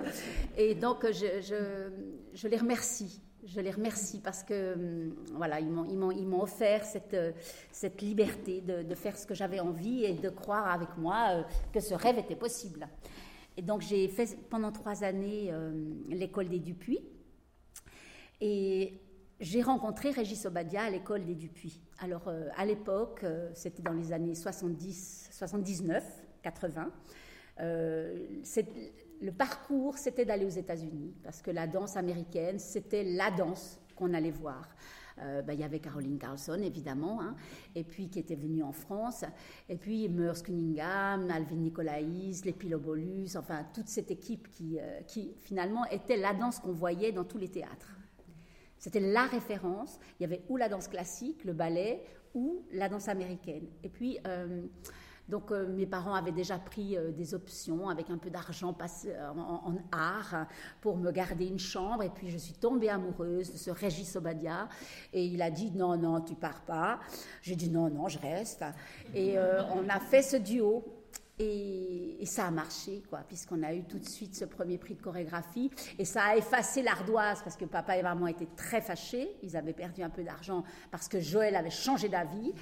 Et 0.57 0.77
donc, 0.77 1.05
je, 1.11 2.47
les 2.47 2.57
remercie 2.57 3.21
je 3.47 3.61
les 3.61 3.71
remercie 3.71 4.21
parce 4.21 4.43
que 4.43 4.75
hum, 4.75 5.15
voilà, 5.35 5.61
ils 5.61 5.69
m'ont 5.71 6.43
offert 6.43 6.85
cette, 6.85 7.15
euh, 7.15 7.33
liberté 8.01 8.61
de, 8.61 8.95
faire 8.95 9.17
ce 9.17 9.27
que 9.27 9.35
j'avais 9.35 9.61
envie 9.61 10.05
et 10.05 10.15
de 10.15 10.29
croire 10.29 10.69
avec 10.69 10.89
moi 10.97 11.29
euh, 11.31 11.43
que 11.73 11.81
ce 11.81 11.95
rêve 11.95 12.19
était 12.19 12.37
possible. 12.37 12.87
Et 13.57 13.63
donc 13.63 13.81
j'ai 13.83 14.09
fait 14.09 14.37
pendant 14.51 14.73
trois 14.73 15.05
années 15.05 15.49
euh, 15.51 15.73
l'école 16.09 16.49
des 16.49 16.59
Dupuis 16.59 17.01
et 18.41 19.01
j'ai 19.41 19.63
rencontré 19.63 20.11
Régis 20.11 20.45
Obadia 20.45 20.83
à 20.83 20.91
l'école 20.91 21.25
des 21.25 21.35
Dupuis. 21.35 21.81
Alors 21.99 22.31
à 22.57 22.67
l'époque, 22.67 23.25
c'était 23.55 23.83
dans 23.83 23.93
les 23.93 24.13
années 24.13 24.35
70, 24.35 25.31
79, 25.33 26.05
80 26.43 26.93
le 29.21 29.33
parcours, 29.33 29.99
c'était 29.99 30.25
d'aller 30.25 30.45
aux 30.45 30.49
États-Unis, 30.49 31.15
parce 31.23 31.43
que 31.43 31.51
la 31.51 31.67
danse 31.67 31.97
américaine, 31.97 32.59
c'était 32.59 33.05
la 33.05 33.31
danse 33.31 33.79
qu'on 33.95 34.13
allait 34.15 34.31
voir. 34.31 34.69
Euh, 35.19 35.41
ben, 35.41 35.55
il 35.55 35.61
y 35.61 35.65
avait 35.65 35.79
Caroline 35.79 36.19
Carlson, 36.19 36.61
évidemment, 36.63 37.23
hein, 37.23 37.37
et 37.75 37.85
puis 37.85 38.11
qui 38.11 38.19
était 38.19 38.35
venue 38.35 38.63
en 38.63 38.73
France, 38.73 39.25
et 39.69 39.77
puis 39.77 40.11
Merce 40.11 40.43
Cunningham, 40.43 41.31
Alvin 41.31 41.57
Nicolaïs, 41.57 42.45
les 42.45 42.53
Pilobolus, 42.53 43.37
enfin 43.37 43.65
toute 43.73 43.89
cette 43.89 44.11
équipe 44.11 44.51
qui, 44.51 44.79
euh, 44.79 45.01
qui 45.07 45.35
finalement 45.39 45.87
était 45.87 46.19
la 46.19 46.35
danse 46.35 46.59
qu'on 46.59 46.73
voyait 46.73 47.13
dans 47.13 47.25
tous 47.25 47.39
les 47.39 47.49
théâtres. 47.49 47.97
C'était 48.79 49.01
la 49.01 49.25
référence. 49.25 49.99
Il 50.21 50.25
y 50.25 50.27
avait 50.27 50.43
ou 50.51 50.59
la 50.59 50.69
danse 50.69 50.89
classique, 50.89 51.45
le 51.45 51.55
ballet, 51.55 52.03
ou 52.35 52.63
la 52.73 52.91
danse 52.91 53.09
américaine. 53.09 53.67
Et 53.83 53.89
puis, 53.89 54.19
euh, 54.27 54.67
donc 55.29 55.51
euh, 55.51 55.67
mes 55.67 55.87
parents 55.87 56.15
avaient 56.15 56.33
déjà 56.33 56.57
pris 56.59 56.97
euh, 56.97 57.11
des 57.11 57.35
options 57.35 57.89
avec 57.89 58.11
un 58.11 58.19
peu 58.19 58.31
d'argent 58.31 58.77
euh, 59.07 59.29
en, 59.31 59.73
en, 59.73 59.77
art 59.91 60.47
pour 60.81 60.97
me 60.97 61.11
garder 61.11 61.47
une 61.47 61.59
chambre. 61.59 62.05
Et 62.05 62.11
puis 62.11 62.31
je 62.31 62.39
suis 62.39 62.55
tombée 62.55 62.89
amoureuse 62.89 63.53
de 63.53 63.57
ce 63.59 63.71
Régis 63.71 64.15
Obadia. 64.15 64.69
Et 65.13 65.25
il 65.25 65.43
a 65.43 65.51
dit 65.51 65.73
non, 65.73 65.97
non, 65.97 66.21
tu 66.21 66.37
pars 66.37 66.61
pas. 66.61 67.01
J'ai 67.43 67.57
dit 67.57 67.71
non, 67.71 67.91
non, 67.91 68.09
je 68.09 68.19
reste. 68.21 68.65
Et 69.15 69.37
on 69.75 69.89
a 69.89 69.99
fait 69.99 70.23
ce 70.23 70.37
duo 70.37 70.85
Et, 71.39 72.25
ça 72.25 72.47
a 72.47 72.51
marché, 72.51 73.05
quoi, 73.09 73.21
puisqu'on 73.21 73.63
a 73.63 73.73
eu 73.73 73.85
tout 73.85 74.01
de 74.01 74.05
suite 74.05 74.35
ce 74.35 74.45
premier 74.45 74.79
prix 74.79 74.95
de 74.95 75.01
chorégraphie. 75.01 75.71
Et 75.97 76.05
ça 76.05 76.25
a 76.25 76.37
effacé 76.37 76.83
l'ardoise, 76.83 77.41
parce 77.43 77.57
que 77.57 77.65
papa 77.65 77.97
et 77.97 78.03
maman 78.03 78.27
étaient 78.27 78.49
très 78.57 78.81
fâchés. 78.81 79.37
Ils 79.45 79.57
avaient 79.57 79.73
perdu 79.73 80.03
un 80.03 80.11
peu 80.11 80.25
d'argent 80.25 80.65
parce 80.91 81.09
que 81.09 81.21
Joël 81.21 81.55
avait 81.55 81.71
changé 81.71 82.09
d'avis. 82.09 82.53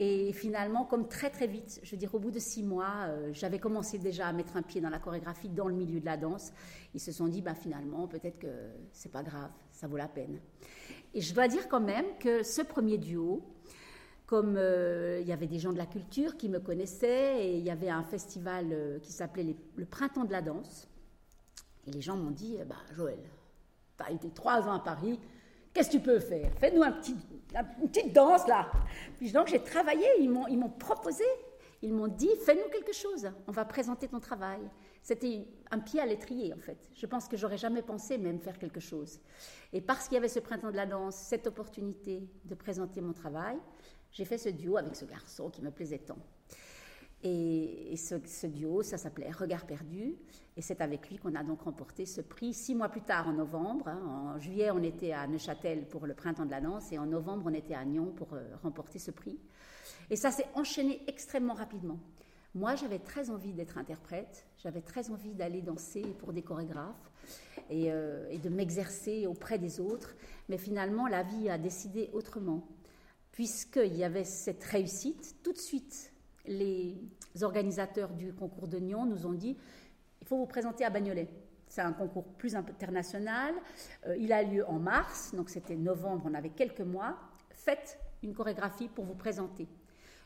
Et 0.00 0.32
finalement, 0.32 0.84
comme 0.84 1.06
très 1.06 1.30
très 1.30 1.46
vite, 1.46 1.78
je 1.84 1.90
veux 1.92 1.96
dire, 1.96 2.12
au 2.14 2.18
bout 2.18 2.32
de 2.32 2.40
six 2.40 2.64
mois, 2.64 3.06
euh, 3.06 3.30
j'avais 3.32 3.60
commencé 3.60 3.98
déjà 3.98 4.26
à 4.26 4.32
mettre 4.32 4.56
un 4.56 4.62
pied 4.62 4.80
dans 4.80 4.90
la 4.90 4.98
chorégraphie, 4.98 5.48
dans 5.48 5.68
le 5.68 5.74
milieu 5.74 6.00
de 6.00 6.06
la 6.06 6.16
danse. 6.16 6.52
Ils 6.94 7.00
se 7.00 7.12
sont 7.12 7.28
dit, 7.28 7.42
bah, 7.42 7.54
finalement, 7.54 8.08
peut-être 8.08 8.40
que 8.40 8.70
c'est 8.92 9.12
pas 9.12 9.22
grave, 9.22 9.50
ça 9.70 9.86
vaut 9.86 9.96
la 9.96 10.08
peine. 10.08 10.40
Et 11.14 11.20
je 11.20 11.32
dois 11.32 11.46
dire 11.46 11.68
quand 11.68 11.80
même 11.80 12.06
que 12.18 12.42
ce 12.42 12.62
premier 12.62 12.98
duo, 12.98 13.42
comme 14.32 14.56
euh, 14.56 15.18
il 15.20 15.28
y 15.28 15.32
avait 15.32 15.46
des 15.46 15.58
gens 15.58 15.74
de 15.74 15.76
la 15.76 15.84
culture 15.84 16.38
qui 16.38 16.48
me 16.48 16.58
connaissaient 16.58 17.44
et 17.44 17.58
il 17.58 17.62
y 17.62 17.68
avait 17.68 17.90
un 17.90 18.02
festival 18.02 18.68
euh, 18.72 18.98
qui 18.98 19.12
s'appelait 19.12 19.54
le 19.76 19.84
Printemps 19.84 20.24
de 20.24 20.32
la 20.32 20.40
danse. 20.40 20.88
Et 21.86 21.90
les 21.90 22.00
gens 22.00 22.16
m'ont 22.16 22.30
dit 22.30 22.56
bah, 22.66 22.76
Joël, 22.94 23.18
tu 23.98 24.04
as 24.04 24.10
été 24.10 24.30
trois 24.30 24.66
ans 24.66 24.72
à 24.72 24.78
Paris, 24.78 25.20
qu'est-ce 25.74 25.90
que 25.90 25.96
tu 25.96 26.00
peux 26.00 26.18
faire? 26.18 26.50
Fais-nous 26.58 26.82
une 26.82 27.88
petite 27.88 28.14
danse 28.14 28.48
là. 28.48 28.70
Puis 29.18 29.32
donc 29.32 29.48
j'ai 29.48 29.62
travaillé, 29.62 30.06
ils 30.18 30.30
m'ont, 30.30 30.46
ils 30.46 30.56
m'ont 30.58 30.70
proposé, 30.70 31.24
ils 31.82 31.92
m'ont 31.92 32.08
dit 32.08 32.30
Fais-nous 32.46 32.70
quelque 32.70 32.94
chose, 32.94 33.30
on 33.46 33.52
va 33.52 33.66
présenter 33.66 34.08
ton 34.08 34.18
travail. 34.18 34.62
C'était 35.02 35.46
un 35.70 35.78
pied 35.78 36.00
à 36.00 36.06
l'étrier 36.06 36.54
en 36.54 36.58
fait. 36.58 36.78
Je 36.94 37.04
pense 37.04 37.28
que 37.28 37.36
j'aurais 37.36 37.58
jamais 37.58 37.82
pensé 37.82 38.16
même 38.16 38.40
faire 38.40 38.58
quelque 38.58 38.80
chose. 38.80 39.20
Et 39.74 39.82
parce 39.82 40.04
qu'il 40.04 40.14
y 40.14 40.18
avait 40.18 40.28
ce 40.28 40.40
printemps 40.40 40.70
de 40.70 40.76
la 40.76 40.86
danse, 40.86 41.16
cette 41.16 41.46
opportunité 41.46 42.26
de 42.46 42.54
présenter 42.54 43.02
mon 43.02 43.12
travail, 43.12 43.58
j'ai 44.12 44.24
fait 44.24 44.38
ce 44.38 44.50
duo 44.50 44.76
avec 44.76 44.94
ce 44.94 45.04
garçon 45.04 45.50
qui 45.50 45.62
me 45.62 45.70
plaisait 45.70 45.98
tant. 45.98 46.18
Et, 47.24 47.94
ce, 47.96 48.46
duo, 48.46 48.82
ça 48.82 48.98
s'appelait 48.98 49.30
Regard 49.30 49.64
perdu. 49.64 50.16
Et 50.56 50.62
c'est 50.62 50.80
avec 50.80 51.08
lui 51.08 51.18
qu'on 51.18 51.34
a 51.34 51.44
donc 51.44 51.62
remporté 51.62 52.04
ce 52.04 52.20
prix 52.20 52.52
six 52.52 52.74
mois 52.74 52.88
plus 52.88 53.00
tard, 53.00 53.28
en 53.28 53.32
novembre. 53.32 53.88
Hein. 53.88 54.34
En 54.34 54.38
juillet, 54.38 54.70
on 54.70 54.82
était 54.82 55.12
à 55.12 55.26
Neuchâtel 55.26 55.86
pour 55.88 56.06
le 56.06 56.14
printemps 56.14 56.44
de 56.44 56.50
la 56.50 56.60
danse. 56.60 56.90
Et 56.92 56.98
en 56.98 57.06
novembre, 57.06 57.44
on 57.46 57.54
était 57.54 57.74
à 57.74 57.84
Nyon 57.84 58.12
pour 58.16 58.34
euh, 58.34 58.42
remporter 58.62 58.98
ce 58.98 59.12
prix. 59.12 59.38
Et 60.10 60.16
ça 60.16 60.30
s'est 60.30 60.46
enchaîné 60.54 61.00
extrêmement 61.06 61.54
rapidement. 61.54 61.98
Moi, 62.54 62.74
j'avais 62.74 62.98
très 62.98 63.30
envie 63.30 63.54
d'être 63.54 63.78
interprète. 63.78 64.44
J'avais 64.58 64.82
très 64.82 65.10
envie 65.10 65.32
d'aller 65.32 65.62
danser 65.62 66.02
pour 66.18 66.32
des 66.32 66.42
chorégraphes 66.42 67.10
et, 67.70 67.92
euh, 67.92 68.28
et 68.30 68.38
de 68.38 68.48
m'exercer 68.48 69.26
auprès 69.26 69.58
des 69.58 69.80
autres. 69.80 70.16
Mais 70.48 70.58
finalement, 70.58 71.06
la 71.06 71.22
vie 71.22 71.48
a 71.48 71.56
décidé 71.56 72.10
autrement 72.12 72.66
puisqu'il 73.32 73.96
y 73.96 74.04
avait 74.04 74.24
cette 74.24 74.62
réussite, 74.62 75.36
tout 75.42 75.52
de 75.52 75.58
suite, 75.58 76.12
les 76.46 76.96
organisateurs 77.40 78.10
du 78.10 78.32
concours 78.32 78.68
de 78.68 78.78
Nyon 78.78 79.06
nous 79.06 79.26
ont 79.26 79.32
dit 79.32 79.56
il 80.20 80.26
faut 80.26 80.36
vous 80.36 80.46
présenter 80.46 80.84
à 80.84 80.90
Bagnolet. 80.90 81.28
C'est 81.66 81.80
un 81.80 81.92
concours 81.92 82.24
plus 82.34 82.54
international. 82.54 83.54
Euh, 84.06 84.16
il 84.18 84.32
a 84.32 84.42
lieu 84.42 84.68
en 84.68 84.78
mars, 84.78 85.34
donc 85.34 85.48
c'était 85.48 85.74
novembre, 85.74 86.24
on 86.26 86.34
avait 86.34 86.50
quelques 86.50 86.82
mois. 86.82 87.16
Faites 87.50 87.98
une 88.22 88.34
chorégraphie 88.34 88.88
pour 88.88 89.04
vous 89.04 89.14
présenter. 89.14 89.66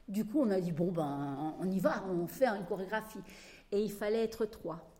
Du 0.08 0.24
coup, 0.24 0.40
on 0.40 0.50
a 0.50 0.60
dit 0.60 0.72
bon, 0.72 0.92
ben, 0.92 1.54
on 1.60 1.70
y 1.70 1.78
va, 1.78 2.04
on 2.08 2.26
fait 2.26 2.46
une 2.46 2.66
chorégraphie. 2.66 3.20
Et 3.72 3.80
il 3.80 3.92
fallait 3.92 4.24
être 4.24 4.44
trois. 4.46 4.95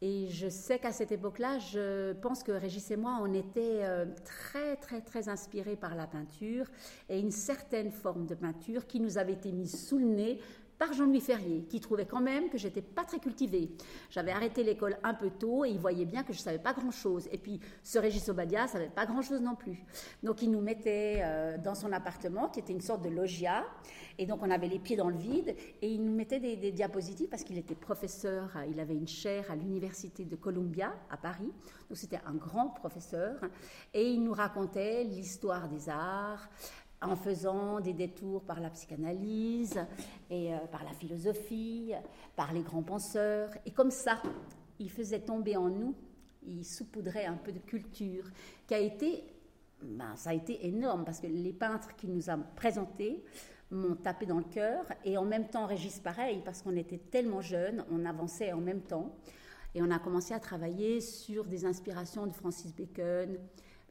Et 0.00 0.28
je 0.28 0.48
sais 0.48 0.78
qu'à 0.78 0.92
cette 0.92 1.10
époque-là, 1.10 1.58
je 1.58 2.12
pense 2.12 2.44
que 2.44 2.52
Régis 2.52 2.90
et 2.92 2.96
moi, 2.96 3.18
on 3.20 3.34
était 3.34 3.82
euh, 3.82 4.06
très, 4.24 4.76
très, 4.76 5.00
très 5.00 5.28
inspirés 5.28 5.74
par 5.74 5.96
la 5.96 6.06
peinture 6.06 6.66
et 7.08 7.18
une 7.18 7.32
certaine 7.32 7.90
forme 7.90 8.26
de 8.26 8.36
peinture 8.36 8.86
qui 8.86 9.00
nous 9.00 9.18
avait 9.18 9.32
été 9.32 9.50
mise 9.50 9.88
sous 9.88 9.98
le 9.98 10.04
nez 10.04 10.40
par 10.78 10.92
Jean-Louis 10.92 11.20
Ferrier, 11.20 11.64
qui 11.68 11.80
trouvait 11.80 12.06
quand 12.06 12.20
même 12.20 12.48
que 12.50 12.58
j'étais 12.58 12.82
pas 12.82 13.04
très 13.04 13.18
cultivée. 13.18 13.70
J'avais 14.10 14.30
arrêté 14.30 14.62
l'école 14.62 14.98
un 15.02 15.14
peu 15.14 15.30
tôt 15.30 15.64
et 15.64 15.70
il 15.70 15.78
voyait 15.78 16.04
bien 16.04 16.22
que 16.22 16.32
je 16.32 16.38
savais 16.38 16.58
pas 16.58 16.72
grand-chose. 16.72 17.28
Et 17.32 17.38
puis, 17.38 17.60
ce 17.82 17.98
Régis 17.98 18.28
Obadia 18.28 18.66
savait 18.66 18.88
pas 18.88 19.06
grand-chose 19.06 19.40
non 19.40 19.56
plus. 19.56 19.84
Donc, 20.22 20.42
il 20.42 20.50
nous 20.50 20.60
mettait 20.60 21.20
euh, 21.22 21.58
dans 21.58 21.74
son 21.74 21.92
appartement, 21.92 22.48
qui 22.48 22.60
était 22.60 22.72
une 22.72 22.80
sorte 22.80 23.02
de 23.02 23.08
loggia, 23.08 23.64
et 24.18 24.26
donc 24.26 24.42
on 24.42 24.50
avait 24.50 24.68
les 24.68 24.78
pieds 24.78 24.96
dans 24.96 25.08
le 25.08 25.16
vide, 25.16 25.54
et 25.80 25.88
il 25.88 26.04
nous 26.04 26.14
mettait 26.14 26.40
des, 26.40 26.56
des 26.56 26.72
diapositives 26.72 27.28
parce 27.28 27.44
qu'il 27.44 27.56
était 27.56 27.76
professeur, 27.76 28.50
il 28.68 28.80
avait 28.80 28.94
une 28.94 29.06
chaire 29.06 29.50
à 29.50 29.56
l'université 29.56 30.24
de 30.24 30.36
Columbia 30.36 30.92
à 31.10 31.16
Paris, 31.16 31.52
donc 31.88 31.96
c'était 31.96 32.20
un 32.26 32.34
grand 32.34 32.70
professeur, 32.70 33.36
et 33.94 34.10
il 34.10 34.22
nous 34.24 34.32
racontait 34.32 35.04
l'histoire 35.04 35.68
des 35.68 35.88
arts, 35.88 36.48
en 37.00 37.16
faisant 37.16 37.80
des 37.80 37.92
détours 37.92 38.42
par 38.42 38.60
la 38.60 38.70
psychanalyse 38.70 39.78
et 40.30 40.52
euh, 40.52 40.58
par 40.70 40.84
la 40.84 40.92
philosophie, 40.92 41.92
par 42.34 42.52
les 42.52 42.62
grands 42.62 42.82
penseurs. 42.82 43.50
Et 43.66 43.70
comme 43.70 43.90
ça, 43.90 44.20
il 44.78 44.90
faisait 44.90 45.20
tomber 45.20 45.56
en 45.56 45.68
nous, 45.68 45.94
il 46.46 46.64
saupoudrait 46.64 47.26
un 47.26 47.36
peu 47.36 47.52
de 47.52 47.58
culture, 47.58 48.24
qui 48.66 48.74
a 48.74 48.78
été, 48.78 49.24
ben, 49.82 50.14
ça 50.16 50.30
a 50.30 50.34
été 50.34 50.66
énorme, 50.66 51.04
parce 51.04 51.20
que 51.20 51.26
les 51.26 51.52
peintres 51.52 51.94
qui 51.96 52.08
nous 52.08 52.30
ont 52.30 52.42
présentés 52.56 53.22
m'ont 53.70 53.96
tapé 53.96 54.26
dans 54.26 54.38
le 54.38 54.44
cœur, 54.44 54.84
et 55.04 55.18
en 55.18 55.24
même 55.24 55.48
temps 55.48 55.66
Régis 55.66 56.00
pareil, 56.00 56.40
parce 56.44 56.62
qu'on 56.62 56.76
était 56.76 56.98
tellement 56.98 57.42
jeunes, 57.42 57.84
on 57.90 58.04
avançait 58.04 58.52
en 58.52 58.60
même 58.60 58.80
temps, 58.80 59.14
et 59.74 59.82
on 59.82 59.90
a 59.90 59.98
commencé 59.98 60.32
à 60.32 60.40
travailler 60.40 61.00
sur 61.00 61.44
des 61.44 61.64
inspirations 61.64 62.26
de 62.26 62.32
Francis 62.32 62.74
Bacon, 62.74 63.38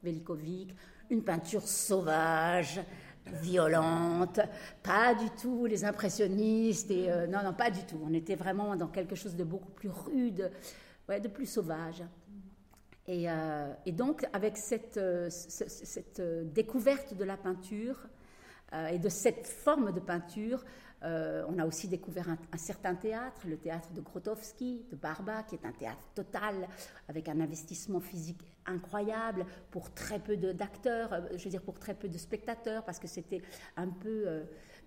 Velikovic, 0.02 0.74
une 1.10 1.22
peinture 1.22 1.66
sauvage, 1.66 2.80
violente, 3.26 4.40
pas 4.82 5.14
du 5.14 5.30
tout 5.30 5.66
les 5.66 5.84
impressionnistes, 5.84 6.90
et 6.90 7.10
euh, 7.10 7.26
non, 7.26 7.42
non, 7.42 7.52
pas 7.52 7.70
du 7.70 7.84
tout. 7.84 8.00
On 8.02 8.12
était 8.12 8.34
vraiment 8.34 8.76
dans 8.76 8.88
quelque 8.88 9.14
chose 9.14 9.36
de 9.36 9.44
beaucoup 9.44 9.70
plus 9.70 9.90
rude, 9.90 10.50
ouais, 11.08 11.20
de 11.20 11.28
plus 11.28 11.46
sauvage. 11.46 12.02
Et, 13.06 13.30
euh, 13.30 13.72
donc, 13.88 14.26
avec 14.32 14.56
cette, 14.56 14.98
euh, 14.98 15.28
cette, 15.30 16.20
découverte 16.52 17.14
de 17.14 17.24
la 17.24 17.36
peinture 17.36 18.06
et 18.90 18.98
de 18.98 19.08
cette 19.08 19.46
forme 19.46 19.92
de 19.92 20.00
peinture, 20.00 20.62
euh, 21.04 21.44
on 21.48 21.58
a 21.58 21.64
aussi 21.64 21.86
découvert 21.86 22.28
un, 22.28 22.56
certain 22.56 22.94
théâtre, 22.94 23.42
le 23.46 23.56
théâtre 23.56 23.92
de 23.92 24.00
Grotowski, 24.00 24.84
de 24.90 24.96
Barba, 24.96 25.44
qui 25.44 25.54
est 25.54 25.64
un 25.64 25.72
théâtre 25.72 26.02
total, 26.14 26.68
avec 27.08 27.28
un 27.28 27.40
investissement 27.40 28.00
physique 28.00 28.52
incroyable 28.66 29.46
pour 29.70 29.92
très 29.94 30.18
peu 30.18 30.36
d'acteurs, 30.36 31.12
euh, 31.12 31.20
je 31.36 31.44
veux 31.44 31.50
dire 31.50 31.62
pour 31.62 31.78
très 31.78 31.94
peu 31.94 32.08
de 32.08 32.18
spectateurs, 32.18 32.84
parce 32.84 32.98
que 32.98 33.06
c'était 33.06 33.42
un 33.76 33.88
peu 33.88 34.24
euh, 34.26 34.44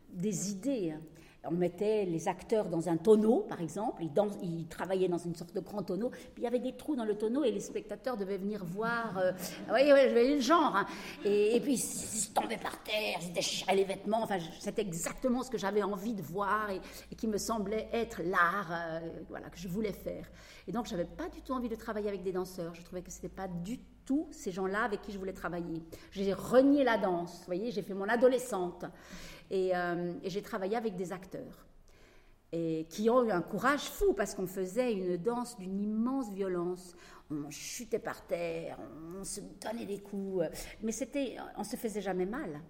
des 0.10 0.52
idées. 0.52 0.96
On 1.44 1.52
mettait 1.52 2.06
les 2.06 2.28
acteurs 2.28 2.70
dans 2.70 2.88
un 2.88 2.98
tonneau, 2.98 3.46
par 3.50 3.62
exemple, 3.62 4.04
ils, 4.04 4.68
travaillaient 4.68 5.08
dans 5.08 5.18
une 5.18 5.34
sorte 5.34 5.56
de 5.56 5.60
grand 5.60 5.82
tonneau, 5.82 6.10
puis 6.10 6.34
il 6.38 6.44
y 6.44 6.48
avait 6.48 6.60
des 6.60 6.78
trous 6.78 6.96
dans 6.96 7.04
le 7.04 7.18
tonneau 7.18 7.44
et 7.44 7.52
les 7.52 7.60
spectateurs 7.60 8.16
devaient 8.16 8.38
venir 8.38 8.64
voir. 8.64 9.18
Euh, 9.18 9.32
vous 9.32 9.70
voyez, 9.70 10.36
le 10.36 10.40
genre. 10.40 10.76
Hein. 10.76 10.86
Et, 11.26 11.60
puis 11.62 11.74
ils 11.74 11.78
se 11.80 12.30
tombaient 12.32 12.58
par 12.58 12.84
terre, 12.84 13.18
ils 13.24 13.34
déchiraient 13.34 13.76
les 13.76 13.86
vêtements. 13.86 14.22
Enfin, 14.22 14.38
c'était 14.60 14.84
exactement 14.84 15.42
ce 15.42 15.50
que 15.50 15.58
j'avais 15.58 15.82
envie 15.82 16.14
de 16.14 16.22
voir 16.22 16.70
et, 16.70 16.80
qui 17.16 17.28
me 17.28 17.38
semblait 17.38 17.90
être 17.92 18.22
l'art 18.24 18.70
euh, 18.72 19.00
voilà, 19.30 19.50
que 19.50 19.58
je 19.58 19.68
voulais 19.68 19.94
faire. 19.94 20.30
Et 20.68 20.72
donc, 20.72 20.86
je 20.86 20.92
n'avais 20.92 21.06
pas 21.06 21.28
du 21.30 21.42
tout 21.42 21.54
envie 21.54 21.70
de 21.70 21.76
travailler 21.76 22.08
avec 22.08 22.22
des 22.22 22.32
danseurs. 22.32 22.76
Je 22.76 22.84
trouvais 22.84 23.02
que 23.02 23.12
ce 23.12 23.18
n'était 23.18 23.30
pas 23.30 23.48
du 23.48 23.80
tout 24.06 24.28
ces 24.32 24.52
gens-là 24.52 24.84
avec 24.84 25.02
qui 25.02 25.12
je 25.12 25.18
voulais 25.18 25.34
travailler. 25.34 25.82
J'ai 26.12 26.34
renié 26.34 26.84
la 26.84 26.98
danse, 26.98 27.40
vous 27.40 27.46
voyez, 27.46 27.72
j'ai 27.72 27.82
fait 27.82 27.94
mon 27.94 28.08
adolescente. 28.08 28.86
Euh, 29.52 30.14
et, 30.24 30.30
j'ai 30.30 30.42
travaillé 30.42 30.76
avec 30.76 30.96
des 30.96 31.12
acteurs 31.12 31.66
et 32.54 32.86
qui 32.90 33.10
ont 33.10 33.24
eu 33.24 33.32
un 33.32 33.42
courage 33.42 33.82
fou 33.82 34.14
parce 34.14 34.36
qu'on 34.36 34.48
faisait 34.48 34.92
une 34.94 35.18
danse 35.18 35.58
d'une 35.58 35.82
immense 35.82 36.32
violence. 36.32 36.96
On 37.30 37.50
chutait 37.50 38.00
par 38.00 38.26
terre, 38.28 38.78
on 39.18 39.24
se 39.24 39.40
donnait 39.62 39.86
des 39.86 40.00
coups, 40.00 40.46
mais 40.82 40.92
c'était, 40.92 41.38
on 41.58 41.64
se 41.64 41.78
faisait 41.78 42.02
jamais 42.02 42.26
mal. 42.26 42.62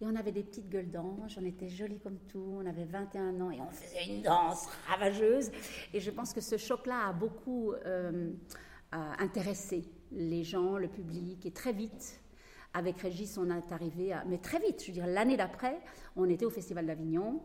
Et 0.00 0.06
on 0.06 0.14
avait 0.14 0.32
des 0.32 0.42
petites 0.42 0.68
gueules 0.68 0.90
d'ange, 0.90 1.38
on 1.40 1.44
était 1.44 1.68
jolis 1.68 1.98
comme 1.98 2.18
tout, 2.28 2.58
on 2.60 2.66
avait 2.66 2.84
21 2.84 3.40
ans 3.40 3.50
et 3.50 3.60
on 3.60 3.70
faisait 3.70 4.06
une 4.06 4.22
danse 4.22 4.68
ravageuse. 4.88 5.50
Et 5.94 6.00
je 6.00 6.10
pense 6.10 6.34
que 6.34 6.40
ce 6.42 6.58
choc-là 6.58 7.08
a 7.08 7.12
beaucoup 7.14 7.72
euh, 7.72 8.30
intéressé 8.92 9.84
les 10.12 10.44
gens, 10.44 10.76
le 10.76 10.88
public, 10.88 11.44
et 11.46 11.50
très 11.50 11.72
vite, 11.72 12.20
avec 12.76 13.00
Régis, 13.00 13.38
on 13.38 13.48
est 13.50 13.72
arrivé 13.72 14.12
à. 14.12 14.22
Mais 14.26 14.36
très 14.36 14.58
vite, 14.58 14.82
je 14.82 14.88
veux 14.88 14.92
dire, 14.92 15.06
l'année 15.06 15.38
d'après, 15.38 15.80
on 16.14 16.28
était 16.28 16.44
au 16.44 16.50
Festival 16.50 16.84
d'Avignon. 16.84 17.40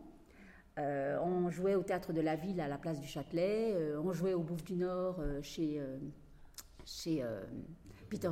Euh, 0.78 1.18
on 1.22 1.48
jouait 1.48 1.74
au 1.74 1.82
théâtre 1.82 2.12
de 2.12 2.20
la 2.20 2.36
ville 2.36 2.60
à 2.60 2.68
la 2.68 2.76
place 2.76 3.00
du 3.00 3.06
Châtelet. 3.06 3.72
Euh, 3.74 4.00
on 4.04 4.12
jouait 4.12 4.34
au 4.34 4.42
Bouffe 4.42 4.64
du 4.64 4.76
Nord 4.76 5.16
euh, 5.20 5.40
chez, 5.42 5.80
chez 6.84 7.24
Peter, 8.10 8.30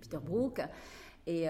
Peter 0.00 0.18
Brook. 0.22 0.60
Et, 1.26 1.48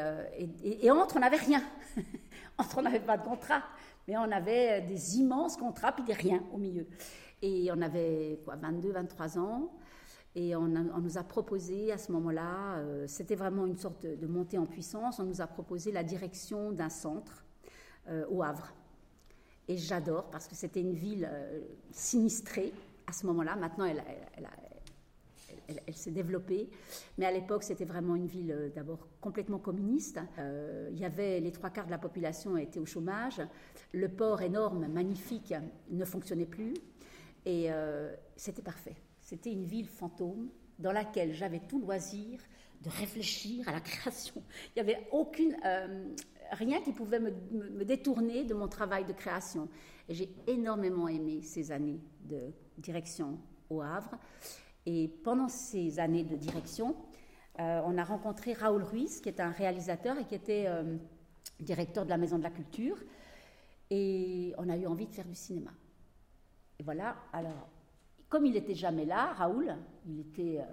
et, 0.62 0.90
entre, 0.90 1.16
on 1.16 1.20
n'avait 1.20 1.36
rien. 1.36 1.62
entre, 2.58 2.78
on 2.78 2.82
n'avait 2.82 3.00
pas 3.00 3.18
de 3.18 3.24
contrat. 3.24 3.62
Mais 4.08 4.16
on 4.16 4.32
avait 4.32 4.80
des 4.80 5.18
immenses 5.18 5.58
contrats, 5.58 5.92
puis 5.92 6.04
des 6.04 6.14
rien 6.14 6.42
au 6.50 6.56
milieu. 6.56 6.86
Et 7.42 7.70
on 7.70 7.82
avait 7.82 8.40
quoi, 8.44 8.56
22, 8.56 8.92
23 8.92 9.38
ans. 9.38 9.70
Et 10.34 10.56
on, 10.56 10.66
nous 10.66 11.18
a 11.18 11.22
proposé 11.22 11.92
à 11.92 11.98
ce 11.98 12.10
moment-là, 12.12 12.78
euh, 12.78 13.06
c'était 13.06 13.34
vraiment 13.34 13.66
une 13.66 13.76
sorte 13.76 14.06
de, 14.06 14.26
montée 14.26 14.56
en 14.56 14.64
puissance, 14.64 15.18
on 15.18 15.24
nous 15.24 15.42
a 15.42 15.46
proposé 15.46 15.92
la 15.92 16.02
direction 16.02 16.72
d'un 16.72 16.88
centre 16.88 17.44
euh, 18.08 18.24
au 18.30 18.42
Havre. 18.42 18.72
Et 19.68 19.76
j'adore 19.76 20.30
parce 20.30 20.48
que 20.48 20.54
c'était 20.54 20.80
une 20.80 20.94
ville 20.94 21.30
sinistrée 21.92 22.72
à 23.06 23.12
ce 23.12 23.26
moment-là. 23.26 23.56
Maintenant, 23.56 23.84
elle, 23.84 24.02
elle, 24.36 24.48
elle, 25.86 25.94
s'est 25.94 26.10
développée. 26.10 26.68
Mais 27.18 27.26
à 27.26 27.32
l'époque, 27.32 27.62
c'était 27.62 27.84
vraiment 27.84 28.16
une 28.16 28.26
ville 28.26 28.52
euh, 28.52 28.68
d'abord 28.74 29.06
complètement 29.20 29.58
communiste. 29.58 30.18
Euh, 30.38 30.88
il 30.92 30.98
y 30.98 31.04
avait 31.04 31.40
les 31.40 31.52
trois 31.52 31.70
quarts 31.70 31.86
de 31.86 31.90
la 31.90 31.98
population 31.98 32.56
étaient 32.56 32.80
au 32.80 32.86
chômage. 32.86 33.40
Le 33.92 34.08
port 34.08 34.42
énorme, 34.42 34.86
magnifique, 34.88 35.54
ne 35.90 36.04
fonctionnait 36.04 36.46
plus. 36.46 36.74
Et 37.44 37.66
euh, 37.72 38.14
c'était 38.36 38.62
parfait. 38.62 38.96
C'était 39.32 39.52
une 39.52 39.64
ville 39.64 39.88
fantôme 39.88 40.50
dans 40.78 40.92
laquelle 40.92 41.32
j'avais 41.32 41.60
tout 41.60 41.80
loisir 41.80 42.38
de 42.82 42.90
réfléchir 42.90 43.66
à 43.66 43.72
la 43.72 43.80
création. 43.80 44.42
Il 44.76 44.82
n'y 44.82 44.90
avait 44.90 45.08
aucune, 45.10 45.56
rien 46.50 46.82
qui 46.82 46.92
pouvait 46.92 47.18
me, 47.18 47.30
détourner 47.82 48.44
de 48.44 48.52
mon 48.52 48.68
travail 48.68 49.06
de 49.06 49.14
création. 49.14 49.70
J'ai 50.10 50.28
énormément 50.46 51.08
aimé 51.08 51.40
ces 51.40 51.72
années 51.72 51.98
de 52.24 52.52
direction 52.76 53.38
au 53.70 53.80
Havre. 53.80 54.18
Et 54.84 55.08
pendant 55.24 55.48
ces 55.48 55.98
années 55.98 56.24
de 56.24 56.36
direction, 56.36 56.94
euh, 57.58 57.80
on 57.86 57.96
a 57.96 58.04
rencontré 58.04 58.52
Raoul 58.52 58.82
Ruiz, 58.82 59.22
qui 59.22 59.30
est 59.30 59.40
un 59.40 59.50
réalisateur 59.50 60.18
et 60.18 60.26
qui 60.26 60.34
était 60.34 60.66
euh, 60.66 60.98
directeur 61.58 62.04
de 62.04 62.10
la 62.10 62.18
Maison 62.18 62.36
de 62.36 62.42
la 62.42 62.50
Culture. 62.50 62.98
Et 63.88 64.52
on 64.58 64.68
a 64.68 64.76
eu 64.76 64.86
envie 64.86 65.06
de 65.06 65.14
faire 65.14 65.26
du 65.26 65.34
cinéma. 65.34 65.70
Et 66.78 66.82
voilà, 66.82 67.16
alors, 67.32 67.71
comme 68.32 68.46
il 68.46 68.54
n'était 68.54 68.74
jamais 68.74 69.04
là, 69.04 69.34
Raoul, 69.34 69.76
il 70.06 70.20
était, 70.20 70.58
euh, 70.58 70.64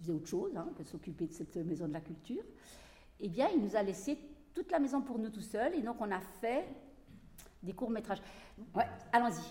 faisait 0.00 0.12
autre 0.14 0.26
chose 0.26 0.56
hein, 0.56 0.66
que 0.74 0.84
s'occuper 0.84 1.26
de 1.26 1.34
cette 1.34 1.54
Maison 1.56 1.86
de 1.86 1.92
la 1.92 2.00
Culture, 2.00 2.42
eh 3.20 3.28
bien, 3.28 3.50
il 3.54 3.60
nous 3.60 3.76
a 3.76 3.82
laissé 3.82 4.18
toute 4.54 4.70
la 4.70 4.78
maison 4.78 5.02
pour 5.02 5.18
nous 5.18 5.28
tout 5.28 5.42
seuls. 5.42 5.74
Et 5.74 5.82
donc, 5.82 5.96
on 6.00 6.10
a 6.10 6.20
fait 6.40 6.66
des 7.62 7.74
courts-métrages. 7.74 8.22
Ouais, 8.74 8.86
allons-y. 9.12 9.44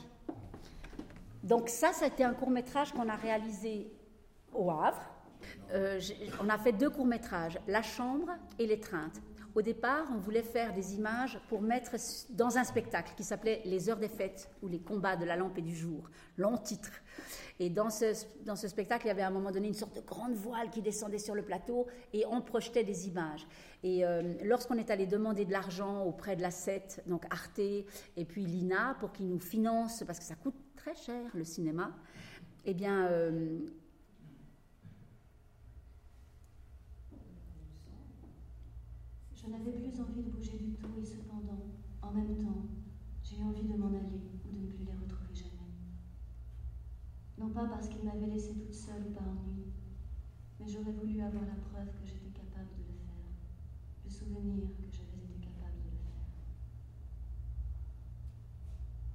Donc 1.43 1.69
ça, 1.69 1.93
c'était 1.93 2.23
un 2.23 2.33
court 2.33 2.49
métrage 2.49 2.91
qu'on 2.91 3.07
a 3.07 3.15
réalisé 3.15 3.87
au 4.51 4.71
Havre. 4.71 5.07
Euh, 5.73 6.01
on 6.41 6.49
a 6.49 6.57
fait 6.57 6.73
deux 6.73 6.89
courts 6.89 7.05
métrages, 7.05 7.59
La 7.67 7.83
Chambre 7.83 8.31
et 8.57 8.65
L'étreinte. 8.65 9.21
Au 9.55 9.61
départ, 9.61 10.07
on 10.13 10.17
voulait 10.17 10.43
faire 10.43 10.73
des 10.73 10.95
images 10.95 11.39
pour 11.47 11.61
mettre 11.61 11.95
dans 12.31 12.57
un 12.57 12.65
spectacle 12.65 13.13
qui 13.15 13.23
s'appelait 13.23 13.61
Les 13.63 13.89
Heures 13.89 13.99
des 13.99 14.09
Fêtes 14.09 14.49
ou 14.61 14.67
Les 14.67 14.79
Combats 14.79 15.15
de 15.15 15.23
la 15.23 15.37
Lampe 15.37 15.57
et 15.57 15.61
du 15.61 15.73
Jour, 15.73 16.09
long 16.37 16.57
titre. 16.57 16.91
Et 17.61 17.69
dans 17.69 17.89
ce, 17.89 18.25
dans 18.43 18.57
ce 18.57 18.67
spectacle, 18.67 19.05
il 19.05 19.07
y 19.07 19.11
avait 19.11 19.21
à 19.21 19.27
un 19.27 19.31
moment 19.31 19.51
donné 19.51 19.69
une 19.69 19.73
sorte 19.73 19.95
de 19.95 20.01
grande 20.01 20.33
voile 20.33 20.69
qui 20.71 20.81
descendait 20.81 21.19
sur 21.19 21.35
le 21.35 21.41
plateau 21.41 21.87
et 22.11 22.25
on 22.29 22.41
projetait 22.41 22.83
des 22.83 23.07
images. 23.07 23.47
Et 23.81 24.05
euh, 24.05 24.33
lorsqu'on 24.43 24.77
est 24.77 24.91
allé 24.91 25.05
demander 25.05 25.45
de 25.45 25.53
l'argent 25.53 26.03
auprès 26.03 26.35
de 26.35 26.41
la 26.41 26.51
SET, 26.51 27.01
donc 27.07 27.23
Arte 27.29 27.59
et 27.59 28.25
puis 28.27 28.45
l'INA, 28.45 28.97
pour 28.99 29.13
qu'ils 29.13 29.29
nous 29.29 29.39
financent, 29.39 30.03
parce 30.05 30.19
que 30.19 30.25
ça 30.25 30.35
coûte 30.35 30.55
très 30.75 30.95
cher 30.95 31.31
le 31.33 31.45
cinéma, 31.45 31.95
eh 32.65 32.73
bien, 32.73 33.05
euh, 33.05 33.59
Je 39.45 39.51
n'avais 39.51 39.73
plus 39.73 40.01
envie 40.01 40.23
de 40.23 40.31
bouger 40.31 40.57
du 40.57 40.73
tout 40.73 40.89
et 40.99 41.05
cependant, 41.05 41.69
en 42.01 42.11
même 42.11 42.35
temps, 42.41 42.65
j'ai 43.21 43.37
eu 43.37 43.43
envie 43.43 43.61
de 43.61 43.77
m'en 43.77 43.93
aller 43.93 44.25
ou 44.43 44.49
de 44.49 44.57
ne 44.57 44.65
plus 44.71 44.83
les 44.85 44.93
retrouver 44.97 45.35
jamais. 45.35 45.69
Non 47.37 47.49
pas 47.51 47.67
parce 47.67 47.87
qu'ils 47.87 48.03
m'avaient 48.03 48.25
laissée 48.25 48.55
toute 48.55 48.73
seule 48.73 49.13
par 49.13 49.21
ennui, 49.21 49.69
mais 50.59 50.67
j'aurais 50.67 50.93
voulu 50.93 51.21
avoir 51.21 51.45
la 51.45 51.61
preuve 51.69 51.93
que 51.93 52.07
j'étais 52.07 52.33
capable 52.33 52.73
de 52.73 52.89
le 52.89 52.97
faire, 53.05 53.37
le 54.03 54.09
souvenir 54.09 54.65
que 54.81 54.89
j'avais 54.89 55.21
été 55.21 55.37
capable 55.37 55.77
de 55.77 55.93
le 55.93 56.01
faire. 56.09 56.25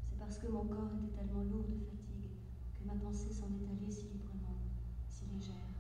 C'est 0.07 0.19
parce 0.19 0.39
que 0.39 0.47
mon 0.47 0.67
corps 0.67 0.95
était 0.95 1.17
tellement 1.19 1.43
lourd 1.43 1.67
de 1.67 1.83
fatigue 1.83 2.39
que 2.79 2.87
ma 2.87 2.95
pensée 2.95 3.33
s'en 3.33 3.51
est 3.51 3.67
allée 3.67 3.91
si 3.91 4.07
librement, 4.07 4.63
si 5.09 5.27
légère. 5.27 5.75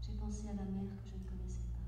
J'ai 0.00 0.14
pensé 0.14 0.46
à 0.46 0.54
la 0.54 0.64
mer 0.70 0.94
que 1.02 1.08
je 1.10 1.14
ne 1.16 1.26
connaissais 1.26 1.66
pas. 1.66 1.82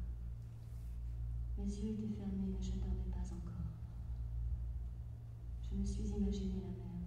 Mes 1.65 1.71
yeux 1.81 1.93
étaient 1.93 2.15
fermés, 2.19 2.53
mais 2.55 2.61
je 2.61 2.75
ne 2.75 2.81
dormais 2.81 3.09
pas 3.11 3.25
encore. 3.33 3.73
Je 5.63 5.75
me 5.75 5.83
suis 5.83 6.05
imaginé 6.15 6.61
la 6.61 6.69
mer, 6.69 7.01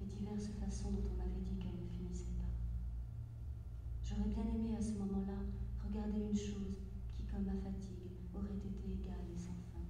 les 0.00 0.06
diverses 0.08 0.48
façons 0.58 0.90
dont 0.90 1.04
on 1.12 1.14
m'avait 1.14 1.38
dit 1.38 1.56
qu'elle 1.60 1.78
ne 1.78 1.86
finissait 1.86 2.34
pas. 2.36 2.50
J'aurais 4.02 4.26
bien 4.28 4.42
aimé 4.42 4.74
à 4.76 4.82
ce 4.82 4.98
moment-là 4.98 5.38
regarder 5.84 6.18
une 6.18 6.36
chose 6.36 6.82
qui, 7.12 7.22
comme 7.26 7.44
ma 7.44 7.54
fatigue, 7.54 8.10
aurait 8.34 8.56
été 8.56 8.90
égale 8.90 9.22
et 9.32 9.38
sans 9.38 9.54
fin. 9.70 9.86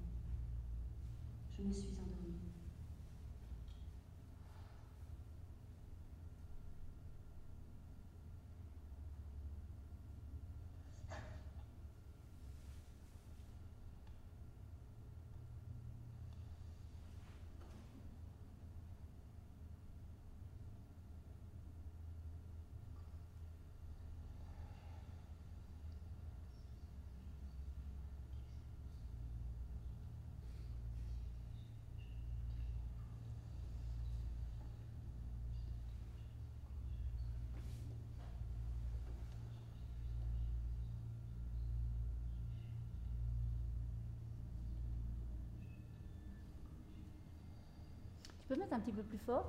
Je 1.56 1.62
me 1.62 1.72
suis 1.72 1.88
endormie. 1.92 2.34
Tu 48.43 48.43
peux 48.54 48.60
mettre 48.60 48.74
un 48.74 48.80
petit 48.80 48.92
peu 48.92 49.02
plus 49.02 49.18
fort 49.18 49.44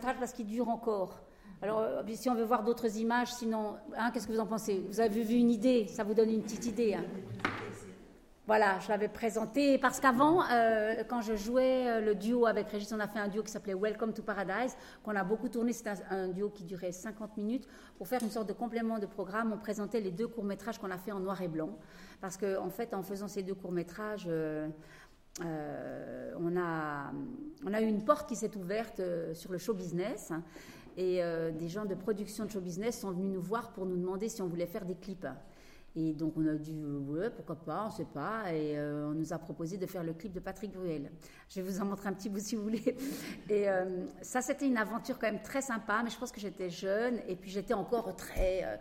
parce 0.00 0.32
qu'il 0.32 0.46
dure 0.46 0.68
encore. 0.68 1.20
Alors, 1.62 1.80
euh, 1.80 2.02
si 2.12 2.28
on 2.28 2.34
veut 2.34 2.44
voir 2.44 2.62
d'autres 2.62 2.98
images, 2.98 3.32
sinon, 3.32 3.76
hein, 3.96 4.10
qu'est-ce 4.12 4.26
que 4.26 4.32
vous 4.32 4.40
en 4.40 4.46
pensez? 4.46 4.84
Vous 4.88 5.00
avez 5.00 5.22
vu 5.22 5.34
une 5.34 5.50
idée? 5.50 5.86
Ça 5.86 6.04
vous 6.04 6.14
donne 6.14 6.30
une 6.30 6.42
petite 6.42 6.66
idée. 6.66 6.94
Hein 6.94 7.04
voilà, 8.46 8.78
je 8.78 8.90
l'avais 8.90 9.08
présenté 9.08 9.78
parce 9.78 10.00
qu'avant, 10.00 10.42
euh, 10.50 11.02
quand 11.08 11.22
je 11.22 11.34
jouais 11.34 11.88
euh, 11.88 12.00
le 12.02 12.14
duo 12.14 12.44
avec 12.44 12.68
Régis, 12.68 12.92
on 12.92 13.00
a 13.00 13.08
fait 13.08 13.18
un 13.18 13.28
duo 13.28 13.42
qui 13.42 13.50
s'appelait 13.50 13.74
Welcome 13.74 14.12
to 14.12 14.22
Paradise, 14.22 14.76
qu'on 15.02 15.16
a 15.16 15.24
beaucoup 15.24 15.48
tourné. 15.48 15.72
C'était 15.72 15.92
un, 16.10 16.28
duo 16.28 16.50
qui 16.50 16.64
durait 16.64 16.92
50 16.92 17.38
minutes. 17.38 17.66
Pour 17.96 18.06
faire 18.06 18.22
une 18.22 18.28
sorte 18.28 18.46
de 18.46 18.52
complément 18.52 18.98
de 18.98 19.06
programme, 19.06 19.54
on 19.54 19.56
présentait 19.56 20.00
les 20.00 20.10
deux 20.10 20.28
courts-métrages 20.28 20.78
qu'on 20.78 20.90
a 20.90 20.98
fait 20.98 21.12
en 21.12 21.20
noir 21.20 21.40
et 21.40 21.48
blanc. 21.48 21.70
Parce 22.20 22.36
qu'en 22.36 22.66
en 22.66 22.70
fait, 22.70 22.92
en 22.92 23.02
faisant 23.02 23.28
ces 23.28 23.42
deux 23.42 23.54
courts-métrages, 23.54 24.28
on, 25.40 26.56
a, 26.56 27.12
on 27.66 27.74
a 27.74 27.80
eu 27.80 27.86
une 27.86 28.04
porte 28.04 28.28
qui 28.28 28.36
s'est 28.36 28.56
ouverte 28.56 29.00
sur 29.34 29.52
le 29.52 29.58
show 29.58 29.74
business. 29.74 30.32
Et 30.96 31.20
des 31.58 31.68
gens 31.68 31.84
de 31.84 31.94
production 31.94 32.44
de 32.44 32.50
show 32.50 32.60
business 32.60 33.00
sont 33.00 33.10
venus 33.10 33.32
nous 33.32 33.42
voir 33.42 33.72
pour 33.72 33.84
nous 33.84 33.96
demander 33.96 34.28
si 34.28 34.42
on 34.42 34.46
voulait 34.46 34.66
faire 34.66 34.84
des 34.84 34.94
clips. 34.94 35.26
Et 35.96 36.12
donc 36.12 36.34
on 36.36 36.46
a 36.48 36.54
dit, 36.54 36.76
ouais, 37.06 37.30
pourquoi 37.30 37.54
pas, 37.54 37.84
on 37.84 37.86
ne 37.86 37.92
sait 37.92 38.04
pas. 38.04 38.52
Et 38.52 38.76
euh, 38.76 39.10
on 39.10 39.14
nous 39.14 39.32
a 39.32 39.38
proposé 39.38 39.76
de 39.76 39.86
faire 39.86 40.02
le 40.02 40.12
clip 40.12 40.32
de 40.32 40.40
Patrick 40.40 40.72
Bruel. 40.72 41.10
Je 41.48 41.60
vais 41.60 41.70
vous 41.70 41.80
en 41.80 41.84
montrer 41.84 42.08
un 42.08 42.12
petit 42.12 42.28
bout 42.28 42.40
si 42.40 42.56
vous 42.56 42.64
voulez. 42.64 42.96
Et 43.48 43.68
euh, 43.68 44.04
ça, 44.20 44.42
c'était 44.42 44.66
une 44.66 44.76
aventure 44.76 45.18
quand 45.20 45.30
même 45.30 45.42
très 45.42 45.62
sympa, 45.62 46.00
mais 46.02 46.10
je 46.10 46.18
pense 46.18 46.32
que 46.32 46.40
j'étais 46.40 46.68
jeune 46.68 47.20
et 47.28 47.36
puis 47.36 47.50
j'étais 47.50 47.74
encore 47.74 48.14
très... 48.16 48.80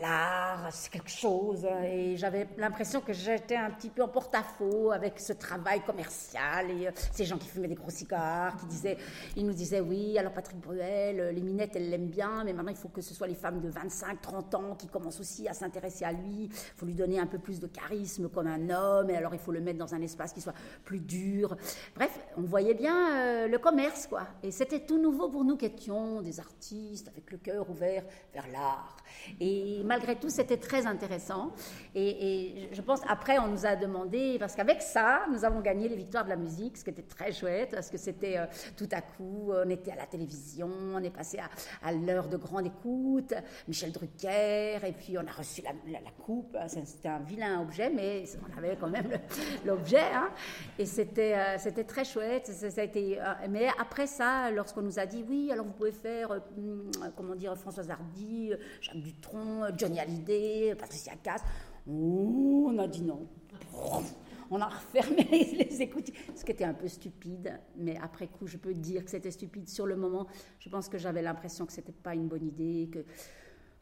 L'art, 0.00 0.68
c'est 0.72 0.92
quelque 0.92 1.10
chose. 1.10 1.66
Et 1.84 2.16
j'avais 2.16 2.46
l'impression 2.58 3.00
que 3.00 3.12
j'étais 3.12 3.56
un 3.56 3.70
petit 3.70 3.88
peu 3.88 4.02
en 4.02 4.08
porte-à-faux 4.08 4.90
avec 4.90 5.18
ce 5.18 5.32
travail 5.32 5.80
commercial 5.80 6.70
et 6.70 6.88
euh, 6.88 6.90
ces 7.12 7.24
gens 7.24 7.38
qui 7.38 7.48
fumaient 7.48 7.68
des 7.68 7.74
gros 7.74 7.90
cigares, 7.90 8.56
qui 8.56 8.66
disaient, 8.66 8.98
ils 9.36 9.46
nous 9.46 9.54
disaient 9.54 9.80
oui, 9.80 10.18
alors 10.18 10.32
Patrick 10.32 10.60
Bruel, 10.60 11.20
euh, 11.20 11.32
les 11.32 11.40
minettes, 11.40 11.76
elles 11.76 11.88
l'aiment 11.88 12.10
bien, 12.10 12.44
mais 12.44 12.52
maintenant 12.52 12.72
il 12.72 12.76
faut 12.76 12.88
que 12.88 13.00
ce 13.00 13.14
soit 13.14 13.26
les 13.26 13.34
femmes 13.34 13.60
de 13.60 13.68
25, 13.68 14.20
30 14.20 14.54
ans 14.54 14.74
qui 14.76 14.86
commencent 14.86 15.20
aussi 15.20 15.48
à 15.48 15.54
s'intéresser 15.54 16.04
à 16.04 16.12
lui. 16.12 16.44
Il 16.44 16.76
faut 16.76 16.86
lui 16.86 16.94
donner 16.94 17.18
un 17.18 17.26
peu 17.26 17.38
plus 17.38 17.58
de 17.58 17.66
charisme 17.66 18.28
comme 18.28 18.46
un 18.46 18.70
homme, 18.70 19.08
et 19.08 19.16
alors 19.16 19.34
il 19.34 19.40
faut 19.40 19.52
le 19.52 19.60
mettre 19.60 19.78
dans 19.78 19.94
un 19.94 20.02
espace 20.02 20.34
qui 20.34 20.42
soit 20.42 20.54
plus 20.84 21.00
dur. 21.00 21.56
Bref, 21.94 22.16
on 22.36 22.42
voyait 22.42 22.74
bien 22.74 23.16
euh, 23.16 23.48
le 23.48 23.58
commerce, 23.58 24.06
quoi. 24.06 24.26
Et 24.42 24.50
c'était 24.50 24.80
tout 24.80 25.00
nouveau 25.00 25.30
pour 25.30 25.44
nous 25.44 25.56
qui 25.56 25.66
étions 25.66 26.20
des 26.20 26.38
artistes 26.38 27.08
avec 27.08 27.30
le 27.30 27.38
cœur 27.38 27.68
ouvert 27.70 28.04
vers 28.34 28.46
l'art. 28.48 28.96
Et 29.40 29.69
malgré 29.84 30.16
tout, 30.16 30.28
c'était 30.28 30.56
très 30.56 30.86
intéressant. 30.86 31.52
Et, 31.94 32.68
je 32.72 32.80
pense, 32.82 33.00
après, 33.08 33.38
on 33.38 33.48
nous 33.48 33.66
a 33.66 33.76
demandé, 33.76 34.36
parce 34.38 34.54
qu'avec 34.54 34.82
ça, 34.82 35.22
nous 35.32 35.44
avons 35.44 35.60
gagné 35.60 35.88
les 35.88 35.96
victoires 35.96 36.24
de 36.24 36.30
la 36.30 36.36
musique, 36.36 36.76
ce 36.76 36.84
qui 36.84 36.90
était 36.90 37.02
très 37.02 37.32
chouette, 37.32 37.70
parce 37.72 37.90
que 37.90 37.98
c'était 37.98 38.38
euh, 38.38 38.46
tout 38.76 38.88
à 38.92 39.00
coup, 39.00 39.52
on 39.52 39.68
était 39.70 39.92
à 39.92 39.96
la 39.96 40.06
télévision, 40.06 40.70
on 40.94 41.02
est 41.02 41.10
passé 41.10 41.38
à, 41.82 41.92
l'heure 41.92 42.28
de 42.28 42.36
grande 42.36 42.66
écoute, 42.66 43.34
Michel 43.66 43.92
Drucker, 43.92 44.78
et 44.84 44.92
puis 44.92 45.18
on 45.18 45.26
a 45.26 45.32
reçu 45.32 45.62
la, 45.62 45.72
coupe. 46.24 46.56
C'était 46.68 47.08
un 47.08 47.18
vilain 47.20 47.60
objet, 47.60 47.90
mais 47.90 48.24
on 48.42 48.58
avait 48.58 48.76
quand 48.76 48.88
même 48.88 49.10
l'objet. 49.64 50.12
Hein. 50.12 50.30
Et 50.78 50.86
c'était 50.86 51.34
euh, 51.34 51.58
c'était 51.58 51.84
très 51.84 52.04
chouette. 52.04 52.46
Ça, 52.46 52.80
a 52.80 52.84
été, 52.84 53.20
euh, 53.20 53.24
mais 53.48 53.68
après 53.78 54.06
ça, 54.06 54.50
lorsqu'on 54.50 54.82
nous 54.82 54.98
a 54.98 55.06
dit, 55.06 55.24
oui, 55.28 55.50
alors 55.52 55.66
vous 55.66 55.72
pouvez 55.72 55.92
faire, 55.92 56.30
hum, 56.56 56.90
comment 57.16 57.34
dire, 57.34 57.56
Françoise 57.56 57.90
Hardy, 57.90 58.52
Jacques 58.80 58.96
Dutronc, 58.96 59.59
Johnny 59.76 60.00
Hallyday, 60.00 60.74
Patricia 60.74 61.12
Cass. 61.22 61.42
on 61.86 62.78
a 62.78 62.86
dit 62.86 63.02
non. 63.02 63.26
On 64.50 64.60
a 64.60 64.66
refermé 64.66 65.22
les 65.30 65.82
écoutes, 65.82 66.10
ce 66.34 66.44
qui 66.44 66.50
était 66.50 66.64
un 66.64 66.74
peu 66.74 66.88
stupide, 66.88 67.60
mais 67.76 67.96
après 68.02 68.26
coup, 68.26 68.46
je 68.46 68.56
peux 68.56 68.74
dire 68.74 69.04
que 69.04 69.10
c'était 69.10 69.30
stupide. 69.30 69.68
Sur 69.68 69.86
le 69.86 69.94
moment, 69.94 70.26
je 70.58 70.68
pense 70.68 70.88
que 70.88 70.98
j'avais 70.98 71.22
l'impression 71.22 71.66
que 71.66 71.72
c'était 71.72 71.92
pas 71.92 72.14
une 72.14 72.26
bonne 72.26 72.44
idée, 72.44 72.90
que 72.92 73.04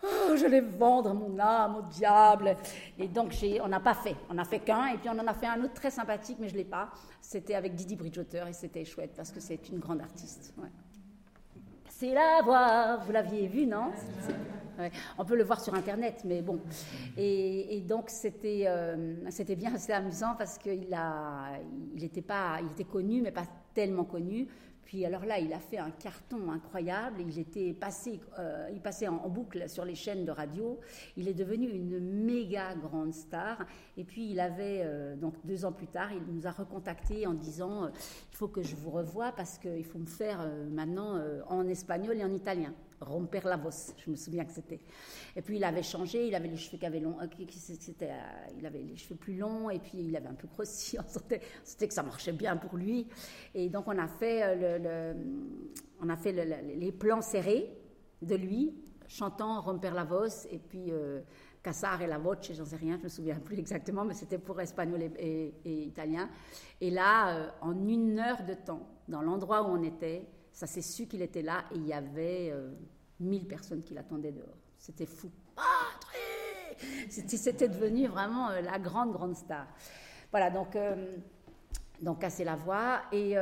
oh, 0.02 0.36
je 0.36 0.46
vais 0.46 0.60
vendre 0.60 1.14
mon 1.14 1.38
âme 1.38 1.76
au 1.76 1.82
diable. 1.82 2.54
Et 2.98 3.08
donc, 3.08 3.34
on 3.62 3.68
n'a 3.68 3.80
pas 3.80 3.94
fait. 3.94 4.16
On 4.28 4.34
n'a 4.34 4.44
fait 4.44 4.60
qu'un, 4.60 4.88
et 4.88 4.98
puis 4.98 5.08
on 5.08 5.18
en 5.18 5.26
a 5.26 5.34
fait 5.34 5.46
un 5.46 5.62
autre 5.64 5.74
très 5.74 5.90
sympathique, 5.90 6.36
mais 6.38 6.48
je 6.48 6.56
l'ai 6.56 6.64
pas. 6.64 6.90
C'était 7.22 7.54
avec 7.54 7.74
Didi 7.74 7.96
Bridgewater, 7.96 8.46
et 8.46 8.52
c'était 8.52 8.84
chouette 8.84 9.14
parce 9.16 9.32
que 9.32 9.40
c'est 9.40 9.70
une 9.70 9.78
grande 9.78 10.02
artiste. 10.02 10.52
C'est 12.00 12.14
la 12.14 12.42
voix, 12.44 12.98
vous 12.98 13.10
l'aviez 13.10 13.48
vu, 13.48 13.66
non? 13.66 13.90
On 15.18 15.24
peut 15.24 15.34
le 15.34 15.42
voir 15.42 15.60
sur 15.60 15.74
Internet, 15.74 16.22
mais 16.24 16.42
bon. 16.42 16.60
Et, 17.16 17.82
donc, 17.88 18.04
c'était 18.08 18.66
euh, 18.68 19.16
bien 19.56 19.74
assez 19.74 19.92
amusant 19.92 20.36
parce 20.38 20.58
qu'il 20.58 20.84
il 20.84 20.98
il 21.96 22.04
était 22.04 22.84
connu, 22.84 23.20
mais 23.20 23.32
pas 23.32 23.42
tellement 23.78 24.04
connu. 24.04 24.48
Puis 24.82 25.04
alors 25.04 25.24
là, 25.24 25.38
il 25.38 25.52
a 25.52 25.60
fait 25.60 25.78
un 25.78 25.92
carton 25.92 26.50
incroyable. 26.50 27.20
Il 27.20 27.38
était 27.38 27.72
passé, 27.72 28.18
euh, 28.40 28.68
il 28.72 28.80
passait 28.80 29.06
en, 29.06 29.28
boucle 29.28 29.68
sur 29.68 29.84
les 29.84 29.94
chaînes 29.94 30.24
de 30.24 30.32
radio. 30.32 30.80
Il 31.16 31.28
est 31.28 31.34
devenu 31.34 31.68
une 31.68 32.00
méga 32.00 32.74
grande 32.74 33.14
star. 33.14 33.64
Et 33.96 34.02
puis 34.02 34.32
il 34.32 34.40
avait 34.40 34.82
euh, 34.82 35.14
donc 35.14 35.34
deux 35.44 35.64
ans 35.64 35.70
plus 35.70 35.86
tard, 35.86 36.10
il 36.12 36.34
nous 36.34 36.48
a 36.48 36.50
recontacté 36.50 37.24
en 37.28 37.34
disant 37.34 37.86
il 37.86 38.36
faut 38.36 38.48
que 38.48 38.62
je 38.62 38.74
vous 38.74 38.90
revoie 38.90 39.30
parce 39.30 39.58
qu'il 39.58 39.84
faut 39.84 40.00
me 40.00 40.06
faire 40.06 40.40
maintenant 40.72 41.22
en 41.46 41.68
espagnol 41.68 42.16
et 42.16 42.24
en 42.24 42.32
italien 42.32 42.74
romper 43.00 43.40
la 43.44 43.56
voix, 43.56 43.70
je 43.96 44.10
me 44.10 44.16
souviens 44.16 44.44
que 44.44 44.52
c'était. 44.52 44.80
Et 45.36 45.42
puis 45.42 45.56
il 45.56 45.64
avait 45.64 45.82
changé, 45.82 46.26
il 46.26 46.34
avait 46.34 46.48
les 46.48 46.56
cheveux 46.56 46.78
qui 46.78 46.86
avaient 46.86 47.00
long, 47.00 47.16
euh, 47.20 47.26
c'était, 47.48 48.10
euh, 48.10 48.50
il 48.58 48.66
avait 48.66 48.82
les 48.82 48.96
cheveux 48.96 49.16
plus 49.16 49.36
longs 49.36 49.70
et 49.70 49.78
puis 49.78 49.98
il 49.98 50.16
avait 50.16 50.28
un 50.28 50.34
peu 50.34 50.48
grossi. 50.48 50.96
C'était 51.64 51.88
que 51.88 51.94
ça 51.94 52.02
marchait 52.02 52.32
bien 52.32 52.56
pour 52.56 52.76
lui. 52.76 53.06
Et 53.54 53.68
donc 53.68 53.84
on 53.86 53.98
a 53.98 54.08
fait 54.08 54.42
euh, 54.42 55.14
le, 55.14 55.20
on 56.00 56.08
a 56.08 56.16
fait 56.16 56.32
les 56.32 56.92
plans 56.92 57.22
serrés 57.22 57.70
de 58.22 58.34
lui 58.34 58.74
chantant 59.06 59.60
romper 59.60 59.90
la 59.90 60.04
voix 60.04 60.28
et 60.50 60.58
puis 60.58 60.92
Cassar 61.62 62.02
et 62.02 62.06
la 62.06 62.18
voce, 62.18 62.52
j'en 62.52 62.64
sais 62.64 62.76
rien, 62.76 62.98
je 62.98 63.04
me 63.04 63.08
souviens 63.08 63.38
plus 63.38 63.58
exactement, 63.58 64.04
mais 64.04 64.14
c'était 64.14 64.38
pour 64.38 64.60
espagnol 64.60 65.02
et, 65.18 65.54
italien. 65.64 66.28
Et 66.80 66.90
là, 66.90 67.54
en 67.62 67.86
une 67.86 68.18
heure 68.18 68.44
de 68.46 68.54
temps, 68.54 68.86
dans 69.08 69.22
l'endroit 69.22 69.62
où 69.62 69.72
on 69.72 69.82
était, 69.82 70.26
ça 70.58 70.66
s'est 70.66 70.82
su 70.82 71.06
qu'il 71.06 71.22
était 71.22 71.42
là 71.42 71.62
et 71.72 71.76
il 71.76 71.86
y 71.86 71.92
avait 71.92 72.50
euh, 72.50 72.72
mille 73.20 73.46
personnes 73.46 73.80
qui 73.84 73.94
l'attendaient 73.94 74.32
dehors. 74.32 74.58
C'était 74.76 75.06
fou. 75.06 75.30
C'était 77.08 77.68
devenu 77.68 78.08
vraiment 78.08 78.50
euh, 78.50 78.60
la 78.60 78.76
grande, 78.80 79.12
grande 79.12 79.36
star. 79.36 79.68
Voilà, 80.32 80.50
donc, 80.50 80.74
euh, 80.74 81.16
donc 82.02 82.20
casser 82.20 82.42
la 82.42 82.56
voix 82.56 83.02
et 83.12 83.36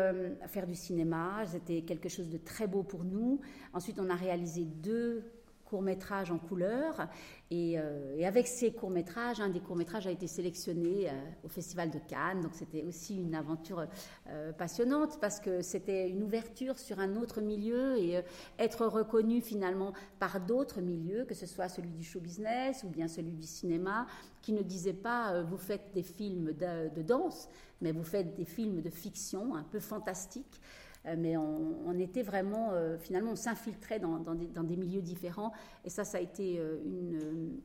faire 0.48 0.66
du 0.66 0.74
cinéma, 0.74 1.46
c'était 1.46 1.80
quelque 1.82 2.10
chose 2.10 2.28
de 2.28 2.36
très 2.36 2.66
beau 2.66 2.82
pour 2.82 3.02
nous. 3.02 3.40
Ensuite, 3.72 3.98
on 3.98 4.10
a 4.10 4.14
réalisé 4.14 4.66
deux 4.66 5.24
courts-métrages 5.68 6.30
en 6.30 6.38
couleur. 6.38 7.08
Euh, 7.52 8.16
et, 8.16 8.26
avec 8.26 8.46
ces 8.46 8.72
courts-métrages, 8.72 9.40
un 9.40 9.48
des 9.48 9.60
courts-métrages 9.60 10.06
a 10.06 10.10
été 10.10 10.26
sélectionné 10.26 11.08
euh, 11.08 11.12
au 11.44 11.48
Festival 11.48 11.90
de 11.90 11.98
Cannes. 11.98 12.40
Donc 12.40 12.54
c'était 12.54 12.82
aussi 12.82 13.16
une 13.16 13.34
aventure 13.34 13.86
euh, 14.28 14.52
passionnante 14.52 15.18
parce 15.20 15.38
que 15.38 15.62
c'était 15.62 16.08
une 16.08 16.22
ouverture 16.22 16.78
sur 16.78 16.98
un 16.98 17.16
autre 17.16 17.40
milieu 17.40 17.98
et 17.98 18.22
être 18.58 18.86
reconnu 18.86 19.40
finalement 19.40 19.92
par 20.18 20.40
d'autres 20.40 20.80
milieux, 20.80 21.24
que 21.24 21.34
ce 21.34 21.46
soit 21.46 21.68
celui 21.68 21.90
du 21.90 22.02
show 22.02 22.20
business 22.20 22.82
ou 22.84 22.88
bien 22.88 23.08
celui 23.08 23.32
du 23.32 23.46
cinéma, 23.46 24.06
qui 24.42 24.52
ne 24.52 24.62
disait 24.62 24.92
pas 24.92 25.42
vous 25.42 25.58
faites 25.58 25.92
des 25.94 26.02
films 26.02 26.52
de, 26.52 26.88
de 26.94 27.02
danse, 27.02 27.48
mais 27.80 27.92
vous 27.92 28.04
faites 28.04 28.34
des 28.34 28.44
films 28.44 28.80
de 28.80 28.90
fiction 28.90 29.54
un 29.54 29.64
peu 29.64 29.80
fantastiques. 29.80 30.60
Euh, 31.06 31.14
mais 31.16 31.36
on, 31.36 31.98
était 31.98 32.22
vraiment, 32.22 32.70
euh, 32.72 32.98
finalement, 32.98 33.32
on 33.32 33.36
s'infiltrait 33.36 34.00
dans, 34.00 34.18
des, 34.34 34.76
milieux 34.76 35.02
différents, 35.02 35.52
et 35.84 35.90
ça, 35.90 36.04
ça 36.04 36.18
a 36.18 36.20
été 36.20 36.58
euh, 36.58 36.78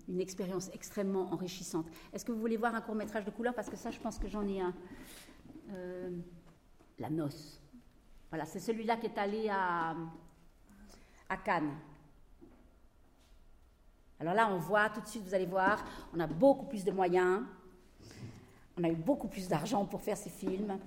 une, 0.07 0.21
expérience 0.21 0.69
extrêmement 0.73 1.31
enrichissante. 1.33 1.87
Est-ce 2.13 2.23
que 2.23 2.31
vous 2.31 2.39
voulez 2.39 2.57
voir 2.57 2.75
un 2.75 2.81
court 2.81 2.95
métrage 2.95 3.25
de 3.25 3.31
couleur? 3.31 3.53
Parce 3.53 3.69
que 3.69 3.75
ça, 3.75 3.89
je 3.89 3.99
pense 3.99 4.19
que 4.19 4.27
j'en 4.27 4.47
ai 4.47 4.61
un. 4.61 4.73
La 6.99 7.09
noce. 7.09 7.59
Voilà, 8.29 8.45
c'est 8.45 8.59
celui-là 8.59 8.97
qui 8.97 9.07
est 9.07 9.17
allé 9.17 9.49
à, 9.49 9.95
à 11.29 11.37
Cannes. 11.37 11.71
Alors 14.19 14.33
là, 14.33 14.49
on 14.51 14.57
voit 14.57 14.89
tout 14.89 15.01
de 15.01 15.07
suite, 15.07 15.23
vous 15.23 15.33
allez 15.33 15.45
voir, 15.45 15.83
on 16.13 16.19
a 16.19 16.27
beaucoup 16.27 16.65
plus 16.65 16.83
de 16.83 16.91
moyens, 16.91 17.41
on 18.77 18.83
a 18.83 18.89
eu 18.89 18.95
beaucoup 18.95 19.27
plus 19.27 19.47
d'argent 19.47 19.85
pour 19.85 20.01
faire 20.01 20.17
ces 20.17 20.29
films. 20.29 20.77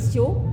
Spéciaux 0.00 0.49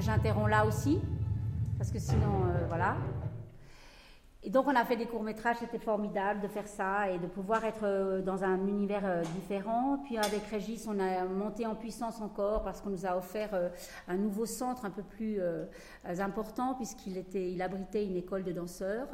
j'interromps 0.00 0.50
là 0.50 0.64
aussi, 0.66 1.00
parce 1.78 1.90
que 1.90 1.98
sinon, 1.98 2.44
euh, 2.46 2.66
voilà. 2.68 2.96
Et 4.48 4.50
donc 4.50 4.66
on 4.66 4.74
a 4.74 4.82
fait 4.86 4.96
des 4.96 5.04
courts-métrages, 5.04 5.58
c'était 5.60 5.78
formidable 5.78 6.40
de 6.40 6.48
faire 6.48 6.66
ça 6.66 7.10
et 7.10 7.18
de 7.18 7.26
pouvoir 7.26 7.66
être 7.66 7.84
euh, 7.84 8.22
dans 8.22 8.44
un 8.44 8.66
univers 8.66 9.02
euh, 9.04 9.22
différent. 9.34 10.00
Puis 10.06 10.16
avec 10.16 10.42
Régis, 10.46 10.88
on 10.88 10.98
a 10.98 11.26
monté 11.26 11.66
en 11.66 11.74
puissance 11.74 12.22
encore 12.22 12.62
parce 12.62 12.80
qu'on 12.80 12.88
nous 12.88 13.04
a 13.04 13.14
offert 13.14 13.50
euh, 13.52 13.68
un 14.08 14.16
nouveau 14.16 14.46
centre 14.46 14.86
un 14.86 14.90
peu 14.90 15.02
plus 15.02 15.38
important 16.18 16.72
puisqu'il 16.76 17.18
était, 17.18 17.52
il 17.52 17.60
abritait 17.60 18.06
une 18.06 18.16
école 18.16 18.42
de 18.42 18.52
danseurs. 18.52 19.08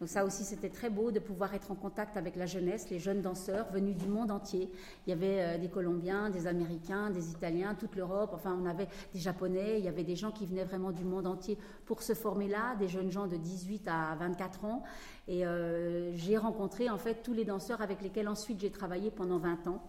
Donc 0.00 0.08
ça 0.08 0.24
aussi, 0.24 0.42
c'était 0.42 0.70
très 0.70 0.90
beau 0.90 1.12
de 1.12 1.20
pouvoir 1.20 1.54
être 1.54 1.70
en 1.70 1.76
contact 1.76 2.16
avec 2.16 2.34
la 2.34 2.46
jeunesse, 2.46 2.90
les 2.90 2.98
jeunes 2.98 3.20
danseurs 3.20 3.70
venus 3.70 3.96
du 3.96 4.08
monde 4.08 4.32
entier. 4.32 4.72
Il 5.06 5.10
y 5.10 5.12
avait 5.12 5.58
des 5.58 5.68
Colombiens, 5.68 6.30
des 6.30 6.48
Américains, 6.48 7.10
des 7.10 7.30
Italiens, 7.30 7.76
toute 7.76 7.94
l'Europe. 7.94 8.30
Enfin, 8.32 8.58
on 8.60 8.66
avait 8.66 8.88
des 9.12 9.20
Japonais. 9.20 9.78
Il 9.78 9.84
y 9.84 9.88
avait 9.88 10.04
des 10.04 10.16
gens 10.16 10.32
qui 10.32 10.46
venaient 10.46 10.64
vraiment 10.64 10.90
du 10.90 11.04
monde 11.04 11.26
entier 11.26 11.58
pour 11.86 12.02
se 12.02 12.14
former 12.14 12.48
là, 12.48 12.74
des 12.76 12.88
jeunes 12.88 13.10
gens 13.10 13.26
de 13.26 13.36
18 13.36 13.86
à 13.86 14.16
24 14.18 14.64
ans. 14.64 14.79
Et 15.28 15.46
euh, 15.46 16.14
j'ai 16.16 16.36
rencontré 16.36 16.90
en 16.90 16.98
fait 16.98 17.22
tous 17.22 17.32
les 17.32 17.44
danseurs 17.44 17.80
avec 17.80 18.02
lesquels 18.02 18.28
ensuite 18.28 18.60
j'ai 18.60 18.70
travaillé 18.70 19.10
pendant 19.10 19.38
20 19.38 19.66
ans. 19.68 19.82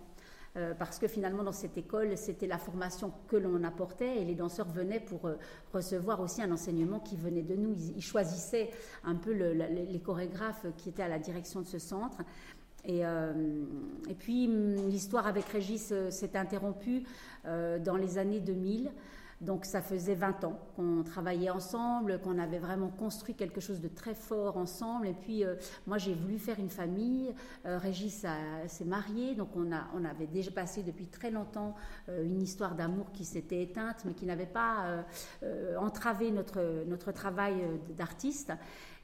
Euh, 0.58 0.74
parce 0.78 1.00
que 1.00 1.08
finalement 1.08 1.44
dans 1.44 1.54
cette 1.54 1.78
école, 1.78 2.18
c'était 2.18 2.46
la 2.46 2.58
formation 2.58 3.14
que 3.30 3.38
l'on 3.38 3.64
apportait 3.64 4.18
et 4.18 4.26
les 4.26 4.36
danseurs 4.36 4.68
venaient 4.68 5.00
pour 5.00 5.26
euh, 5.26 5.36
recevoir 5.74 6.20
aussi 6.20 6.42
un 6.42 6.52
enseignement 6.52 7.00
qui 7.00 7.16
venait 7.16 7.42
de 7.42 7.56
nous. 7.56 7.74
Ils, 7.96 8.02
choisissaient 8.02 8.70
un 9.06 9.16
peu 9.16 9.32
les 9.32 10.02
chorégraphes 10.02 10.66
qui 10.76 10.90
étaient 10.90 11.04
à 11.04 11.08
la 11.08 11.20
direction 11.20 11.62
de 11.62 11.68
ce 11.68 11.80
centre. 11.80 12.18
Et, 12.84 13.04
puis 14.18 14.48
l'histoire 14.48 15.28
avec 15.28 15.46
Régis 15.46 15.94
s'est 16.10 16.36
interrompue 16.36 17.04
dans 17.46 17.96
les 17.96 18.18
années 18.18 18.40
2000. 18.40 18.92
Donc 19.42 19.66
ça 19.66 19.82
faisait 19.82 20.14
20 20.14 20.44
ans 20.44 20.60
qu'on 20.76 21.02
travaillait 21.04 21.50
ensemble, 21.50 22.20
qu'on 22.20 22.38
avait 22.38 22.60
vraiment 22.60 22.90
construit 22.90 23.34
quelque 23.34 23.60
chose 23.60 23.82
de 23.82 23.88
très 23.88 24.14
fort 24.14 24.56
ensemble. 24.56 25.08
Et 25.08 25.14
puis 25.14 25.44
euh, 25.44 25.56
moi 25.88 25.98
j'ai 25.98 26.14
voulu 26.14 26.38
faire 26.38 26.60
une 26.60 26.70
famille. 26.70 27.34
Euh, 27.66 27.80
Régis 27.80 28.24
s'est 28.68 28.86
marié, 28.86 29.34
donc 29.34 29.50
on, 29.56 29.72
avait 30.06 30.28
déjà 30.28 30.52
passé 30.52 30.84
depuis 30.84 31.08
très 31.08 31.32
longtemps 31.32 31.76
euh, 32.10 32.24
une 32.24 32.42
histoire 32.42 32.76
d'amour 32.76 33.12
qui 33.12 33.26
s'était 33.26 33.64
éteinte, 33.64 34.06
mais 34.06 34.14
qui 34.14 34.26
n'avait 34.28 34.46
pas 34.46 35.04
euh, 35.42 35.76
entravé 35.78 36.30
notre, 36.30 36.84
notre 36.86 37.12
travail 37.12 37.56
d'artiste. 37.98 38.54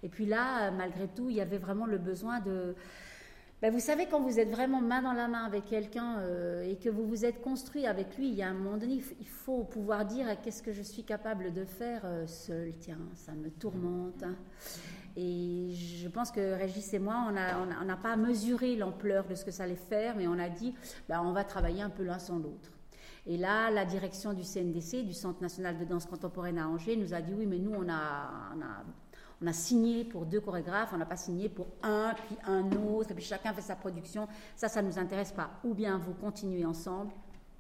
Et 0.04 0.10
puis 0.10 0.28
là, 0.28 0.70
malgré 0.70 1.08
tout, 1.08 1.32
il 1.32 1.38
y 1.38 1.42
avait 1.42 1.58
vraiment 1.58 1.88
le 1.88 1.98
besoin 1.98 2.40
de 2.42 2.76
ben 3.60 3.74
vous 3.74 3.80
savez, 3.80 4.06
quand 4.06 4.22
vous 4.22 4.40
êtes 4.40 4.52
vraiment 4.52 4.82
main 4.82 5.02
dans 5.02 5.14
la 5.14 5.28
main 5.28 5.44
avec 5.44 5.66
quelqu'un 5.66 6.20
euh, 6.20 6.62
et 6.62 6.76
que 6.76 6.90
vous 6.90 7.08
vous 7.08 7.26
êtes 7.26 7.42
construit 7.42 7.88
avec 7.88 8.16
lui, 8.16 8.28
il 8.28 8.36
y 8.36 8.44
a 8.44 8.50
un 8.50 8.54
moment 8.54 8.78
donné, 8.78 9.02
il 9.20 9.28
faut 9.28 9.64
pouvoir 9.64 10.06
dire 10.06 10.28
qu'est-ce 10.44 10.62
que 10.62 10.72
je 10.72 10.84
suis 10.84 11.04
capable 11.04 11.52
de 11.52 11.66
faire 11.66 12.02
euh, 12.06 12.28
seul? 12.28 12.72
Tiens, 12.80 13.00
ça 13.16 13.32
me 13.32 13.50
tourmente. 13.50 14.22
Hein. 14.22 14.36
Et 15.16 15.72
je 15.72 16.08
pense 16.08 16.30
que 16.30 16.54
Régis 16.56 16.94
et 16.94 17.00
moi, 17.00 17.26
on 17.28 17.86
n'a 17.86 17.98
pas 17.98 18.16
mesuré 18.16 18.76
l'ampleur 18.76 19.26
de 19.26 19.34
ce 19.34 19.44
que 19.44 19.50
ça 19.50 19.64
allait 19.64 19.76
faire, 19.76 20.16
mais 20.16 20.28
on 20.28 20.38
a 20.38 20.50
dit, 20.50 20.76
ben, 21.10 21.24
on 21.26 21.32
va 21.32 21.44
travailler 21.44 21.82
un 21.82 21.90
peu 21.90 22.04
l'un 22.04 22.20
sans 22.20 22.38
l'autre. 22.38 22.70
Et 23.26 23.38
là, 23.38 23.72
la 23.72 23.86
direction 23.86 24.34
du 24.34 24.44
CNDC, 24.44 25.04
du 25.04 25.14
Centre 25.14 25.42
national 25.42 25.80
de 25.80 25.86
danse 25.86 26.06
contemporaine 26.06 26.60
à 26.60 26.68
Angers, 26.68 26.96
nous 26.96 27.16
a 27.16 27.22
dit 27.22 27.34
oui, 27.34 27.48
mais 27.48 27.58
nous, 27.58 27.74
on 27.74 27.90
a 27.90 28.84
on 29.42 29.48
a 29.48 29.54
signé 29.54 30.04
pour 30.04 30.26
deux 30.26 30.42
chorégraphes, 30.42 30.92
on 30.94 30.98
n'a 30.98 31.06
pas 31.06 31.18
signé 31.18 31.48
pour 31.50 31.68
un, 31.84 32.14
puis 32.26 32.38
un 32.46 32.72
autre, 32.72 33.12
et 33.12 33.14
puis 33.14 33.24
chacun 33.24 33.54
fait 33.54 33.62
sa 33.62 33.76
production. 33.76 34.28
Ça, 34.56 34.68
ça 34.68 34.82
ne 34.82 34.88
nous 34.88 34.98
intéresse 34.98 35.32
pas. 35.32 35.52
Ou 35.64 35.74
bien 35.74 35.98
vous 35.98 36.14
continuez 36.14 36.66
ensemble, 36.66 37.12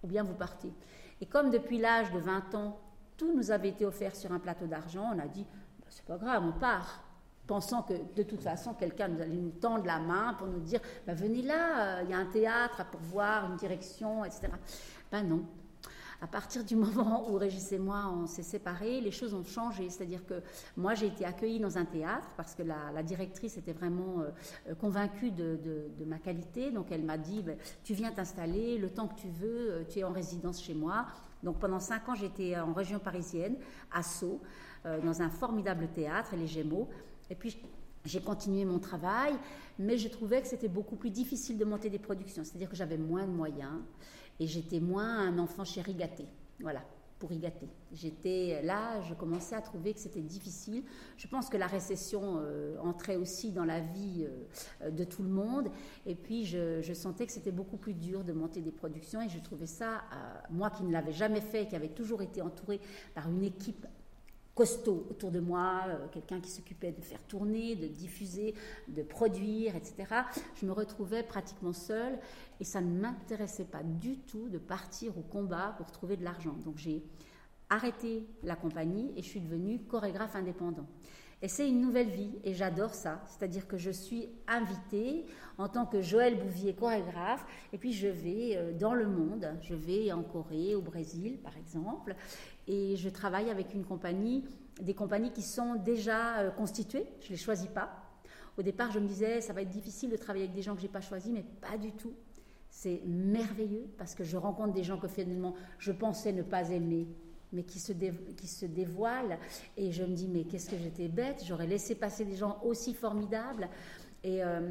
ou 0.04 0.08
bien 0.08 0.24
vous 0.24 0.34
partez. 0.34 0.74
Et 1.22 1.26
comme 1.26 1.50
depuis 1.50 1.78
l'âge 1.78 2.12
de 2.12 2.20
20 2.20 2.56
ans, 2.56 2.80
tout 3.16 3.34
nous 3.36 3.52
avait 3.52 3.70
été 3.70 3.86
offert 3.86 4.16
sur 4.16 4.32
un 4.32 4.40
plateau 4.40 4.66
d'argent, 4.66 5.12
on 5.14 5.20
a 5.20 5.28
dit, 5.28 5.46
bah, 5.80 5.88
c'est 5.90 6.06
pas 6.06 6.18
grave, 6.18 6.44
on 6.46 6.58
part. 6.58 7.04
Pensant 7.46 7.82
que 7.82 7.94
de 8.16 8.24
toute 8.24 8.42
façon, 8.42 8.74
quelqu'un 8.74 9.08
nous 9.08 9.22
allait 9.22 9.38
nous 9.38 9.52
tendre 9.52 9.86
la 9.86 10.00
main 10.00 10.34
pour 10.34 10.48
nous 10.48 10.60
dire, 10.60 10.82
bah, 11.06 11.14
venez 11.14 11.42
là, 11.42 12.02
il 12.04 12.10
y 12.10 12.14
a 12.14 12.18
un 12.18 12.26
théâtre 12.26 12.82
à 12.82 12.86
pourvoir, 12.86 13.50
une 13.50 13.56
direction, 13.56 14.26
etc. 14.26 14.50
Ben 15.12 15.24
non, 15.24 15.46
à 16.22 16.28
partir 16.28 16.64
du 16.64 16.76
moment 16.76 17.30
où 17.30 17.36
Régis 17.38 17.72
et 17.72 17.80
moi 17.80 18.12
on 18.14 18.28
s'est 18.28 18.44
séparés, 18.44 19.02
les 19.02 19.12
choses 19.12 19.34
ont 19.34 19.44
changé. 19.44 19.90
C'est-à-dire 19.90 20.26
que 20.26 20.42
moi 20.76 20.94
j'ai 20.94 21.08
été 21.08 21.26
accueillie 21.26 21.60
dans 21.60 21.78
un 21.78 21.86
théâtre 21.86 22.28
parce 22.38 22.56
que 22.56 22.64
la, 22.64 23.04
directrice 23.04 23.58
était 23.58 23.74
vraiment 23.74 24.22
euh, 24.22 24.76
convaincue 24.76 25.32
de, 25.32 25.60
ma 26.06 26.20
qualité. 26.20 26.72
Donc 26.72 26.92
elle 26.92 27.04
m'a 27.04 27.18
dit 27.18 27.42
ben, 27.44 27.58
tu 27.84 27.94
viens 27.94 28.12
t'installer 28.12 28.78
le 28.78 28.90
temps 28.90 29.08
que 29.08 29.20
tu 29.20 29.30
veux, 29.30 29.72
euh, 29.72 29.84
tu 29.88 30.00
es 30.00 30.04
en 30.04 30.12
résidence 30.12 30.62
chez 30.62 30.74
moi. 30.74 31.06
Donc 31.44 31.60
pendant 31.60 31.80
cinq 31.80 32.10
ans 32.10 32.16
j'étais 32.16 32.58
en 32.58 32.74
région 32.74 33.00
parisienne, 33.00 33.58
à 33.92 34.02
Sceaux, 34.04 34.42
euh, 34.86 35.00
dans 35.02 35.22
un 35.22 35.30
formidable 35.30 35.88
théâtre, 35.90 36.36
les 36.36 36.48
Gémeaux. 36.48 36.90
Et 37.30 37.36
puis 37.36 37.62
j'ai 38.06 38.22
continué 38.22 38.64
mon 38.64 38.80
travail, 38.80 39.34
mais 39.78 39.98
je 39.98 40.08
trouvais 40.08 40.42
que 40.42 40.48
c'était 40.48 40.70
beaucoup 40.70 40.96
plus 40.96 41.10
difficile 41.10 41.58
de 41.58 41.66
monter 41.66 41.90
des 41.90 42.00
productions. 42.00 42.44
C'est-à-dire 42.44 42.70
que 42.70 42.76
j'avais 42.76 42.98
moins 42.98 43.26
de 43.26 43.32
moyens 43.32 43.82
et 44.40 44.48
j'étais 44.48 44.80
moins 44.80 45.20
un 45.20 45.40
enfant 45.40 45.64
chéri 45.64 45.94
gâté. 45.94 46.26
Voilà, 46.60 46.84
pour 47.20 47.32
y 47.32 47.38
gâter. 47.38 47.68
J'étais 47.92 48.62
là, 48.64 49.02
je 49.02 49.14
commençais 49.14 49.56
à 49.56 49.62
trouver 49.62 49.94
que 49.94 50.00
c'était 50.00 50.22
difficile. 50.22 50.84
Je 51.18 51.28
pense 51.28 51.50
que 51.50 51.58
la 51.58 51.68
récession 51.68 52.38
euh, 52.38 52.78
entrait 52.80 53.16
aussi 53.16 53.52
dans 53.52 53.66
la 53.66 53.80
vie 53.80 54.28
euh, 54.82 54.92
de 54.92 55.04
tout 55.04 55.24
le 55.24 55.30
monde. 55.30 55.70
Et 56.06 56.16
puis, 56.16 56.46
je, 56.46 56.94
sentais 56.94 57.26
que 57.26 57.32
c'était 57.32 57.52
beaucoup 57.52 57.78
plus 57.78 57.94
dur 57.94 58.24
de 58.24 58.34
monter 58.34 58.62
des 58.62 58.72
productions. 58.72 59.22
Et 59.22 59.30
je 59.30 59.40
trouvais 59.40 59.66
ça, 59.68 59.96
euh, 59.96 60.40
moi 60.50 60.70
qui 60.70 60.84
ne 60.84 60.92
l'avais 60.92 61.14
jamais 61.14 61.42
fait, 61.42 61.68
qui 61.68 61.76
avait 61.76 61.90
toujours 61.90 62.22
été 62.22 62.42
entourée 62.42 62.80
par 63.16 63.30
une 63.30 63.44
équipe 63.44 63.86
costaud 64.58 65.06
autour 65.12 65.30
de 65.30 65.40
moi, 65.40 65.84
euh, 65.88 66.08
quelqu'un 66.12 66.42
qui 66.42 66.50
s'occupait 66.50 66.92
de 66.92 67.02
faire 67.02 67.22
tourner, 67.24 67.76
de 67.76 67.88
diffuser, 67.88 68.56
de 68.88 69.04
produire, 69.04 69.76
etc. 69.76 69.96
Je 70.56 70.66
me 70.66 70.72
retrouvais 70.72 71.22
pratiquement 71.22 71.74
seule 71.74 72.18
et 72.60 72.64
ça 72.64 72.82
ne 72.82 73.00
m'intéressait 73.00 73.66
pas 73.66 73.84
du 73.84 74.18
tout 74.18 74.50
de 74.50 74.58
partir 74.58 75.16
au 75.16 75.22
combat 75.22 75.76
pour 75.78 75.92
trouver 75.92 76.18
de 76.18 76.24
l'argent. 76.24 76.56
Donc 76.66 76.78
j'ai 76.78 77.04
arrêté 77.70 78.26
la 78.42 78.56
compagnie 78.56 79.14
et 79.16 79.22
je 79.22 79.28
suis 79.28 79.42
devenue 79.42 79.80
chorégraphe 79.84 80.36
indépendant. 80.36 80.88
Et 81.44 81.48
c'est 81.48 81.70
une 81.70 81.82
nouvelle 81.82 82.10
vie 82.10 82.32
et 82.44 82.56
j'adore 82.56 82.96
ça. 82.96 83.22
C'est-à-dire 83.28 83.68
que 83.68 83.78
je 83.78 83.92
suis 83.92 84.28
invitée 84.48 85.26
en 85.60 85.70
tant 85.70 85.86
que 85.86 86.02
Joël 86.02 86.40
Bouvier, 86.40 86.74
chorégraphe, 86.74 87.46
et 87.72 87.78
puis 87.78 87.94
je 87.94 88.08
vais 88.08 88.58
euh, 88.58 88.74
dans 88.74 88.96
le 88.96 89.06
monde. 89.06 89.48
Je 89.62 89.76
vais 89.76 90.12
en 90.12 90.24
Corée, 90.24 90.74
au 90.74 90.82
Brésil 90.82 91.38
par 91.44 91.56
exemple, 91.58 92.16
et 92.68 92.96
je 92.96 93.10
travaille 93.10 93.50
avec 93.50 93.74
une 93.74 93.86
compagnie, 93.86 94.44
des 94.82 94.94
compagnies 94.94 95.32
qui 95.32 95.42
sont 95.42 95.76
déjà 95.76 96.40
euh, 96.40 96.52
constituées. 96.52 97.06
Je 97.22 97.28
ne 97.28 97.32
les 97.32 97.38
choisis 97.38 97.68
pas. 97.68 98.04
Au 98.58 98.62
départ, 98.62 98.92
je 98.92 99.00
me 99.00 99.08
disais, 99.08 99.42
ça 99.42 99.54
va 99.54 99.62
être 99.62 99.70
difficile 99.70 100.10
de 100.10 100.18
travailler 100.18 100.46
avec 100.46 100.56
des 100.56 100.62
gens 100.62 100.74
que 100.74 100.82
je 100.82 100.88
n'ai 100.88 100.92
pas 100.92 101.02
choisis, 101.02 101.32
mais 101.32 101.46
pas 101.62 101.78
du 101.78 101.92
tout. 101.92 102.14
C'est 102.70 103.02
merveilleux 103.06 103.88
parce 103.98 104.14
que 104.14 104.24
je 104.24 104.36
rencontre 104.36 104.74
des 104.74 104.84
gens 104.84 104.98
que 104.98 105.08
finalement 105.08 105.56
je 105.80 105.92
pensais 105.92 106.32
ne 106.32 106.44
pas 106.44 106.70
aimer 106.70 107.08
mais 107.54 107.64
qui 107.64 107.80
se, 107.80 107.94
qui 107.94 108.48
se 108.48 108.66
dévoilent. 108.66 109.38
Et 109.78 109.92
je 109.92 110.04
me 110.04 110.14
dis, 110.14 110.28
mais 110.28 110.44
qu'est-ce 110.44 110.70
que 110.70 110.78
j'étais 110.78 111.08
bête, 111.08 111.44
j'aurais 111.46 111.68
laissé 111.68 111.96
passer 111.96 112.26
des 112.26 112.36
gens 112.36 112.60
aussi 112.64 112.94
formidables. 112.94 113.70
Et 114.24 114.44
euh, 114.44 114.70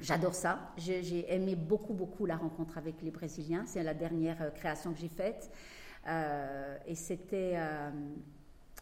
j'adore 0.00 0.34
ça. 0.34 0.72
J'ai 0.76 1.32
aimé 1.32 1.54
beaucoup, 1.54 1.94
beaucoup 1.94 2.26
la 2.26 2.36
rencontre 2.36 2.78
avec 2.78 3.02
les 3.02 3.10
Brésiliens. 3.10 3.64
C'est 3.66 3.82
la 3.82 3.94
dernière 3.94 4.42
euh, 4.42 4.50
création 4.50 4.92
que 4.92 4.98
j'ai 4.98 5.08
faite. 5.08 5.50
Euh, 6.06 6.76
et 6.86 6.94
c'était 6.94 7.56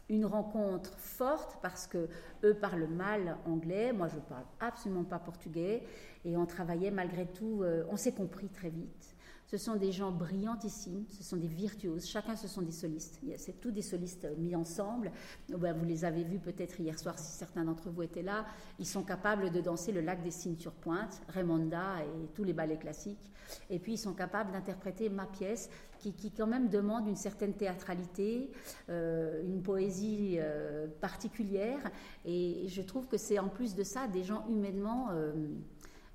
une 0.07 0.25
rencontre 0.25 0.97
forte 0.97 1.57
parce 1.61 1.85
que 1.87 2.07
eux 2.43 2.53
parlent 2.55 2.87
mal 2.87 3.37
anglais, 3.45 3.93
moi 3.93 4.07
je 4.07 4.17
parle 4.19 4.45
absolument 4.59 5.03
pas 5.03 5.19
portugais 5.19 5.83
et 6.25 6.37
on 6.37 6.45
travaillait 6.45 6.91
malgré 6.91 7.25
tout, 7.25 7.63
on 7.89 7.97
s'est 7.97 8.13
compris 8.13 8.47
très 8.47 8.69
vite. 8.69 9.15
Ce 9.49 9.57
sont 9.57 9.77
des 9.77 9.91
gens 9.91 10.11
brillantissimes, 10.11 11.05
ce 11.09 11.23
sont 11.23 11.35
des 11.35 11.47
virtuoses. 11.47 12.07
Chacun, 12.07 12.35
ce 12.35 12.47
sont 12.47 12.61
des 12.61 12.71
solistes. 12.71 13.19
C'est 13.37 13.59
tous 13.59 13.71
des 13.71 13.81
solistes 13.81 14.27
mis 14.37 14.55
ensemble. 14.55 15.11
Ben, 15.49 15.73
vous 15.73 15.85
les 15.85 16.05
avez 16.05 16.23
vus 16.23 16.37
peut-être 16.37 16.79
hier 16.79 16.99
soir 16.99 17.17
si 17.17 17.31
certains 17.31 17.63
d'entre 17.63 17.89
vous 17.89 18.03
étaient 18.03 18.21
là. 18.21 18.45
Ils 18.77 18.85
sont 18.85 19.01
capables 19.01 19.49
de 19.49 19.59
danser 19.59 19.91
le 19.91 20.01
lac 20.01 20.21
des 20.21 20.29
cygnes 20.29 20.59
sur 20.59 20.73
pointe, 20.73 21.23
Raymonda 21.29 22.03
et 22.03 22.27
tous 22.35 22.43
les 22.43 22.53
ballets 22.53 22.77
classiques. 22.77 23.31
Et 23.71 23.79
puis 23.79 23.93
ils 23.93 23.97
sont 23.97 24.13
capables 24.13 24.51
d'interpréter 24.51 25.09
ma 25.09 25.25
pièce 25.25 25.71
qui, 25.99 26.31
quand 26.31 26.47
même 26.47 26.69
demande 26.69 27.07
une 27.07 27.15
certaine 27.15 27.53
théâtralité, 27.53 28.49
euh, 28.89 29.43
une 29.43 29.61
poésie 29.61 30.37
euh, 30.37 30.87
particulière. 31.01 31.79
Et 32.25 32.65
je 32.67 32.81
trouve 32.81 33.07
que 33.07 33.17
c'est 33.17 33.39
en 33.39 33.49
plus 33.49 33.75
de 33.75 33.83
ça 33.83 34.07
des 34.07 34.23
gens 34.23 34.45
humainement... 34.49 35.09
Euh, 35.11 35.33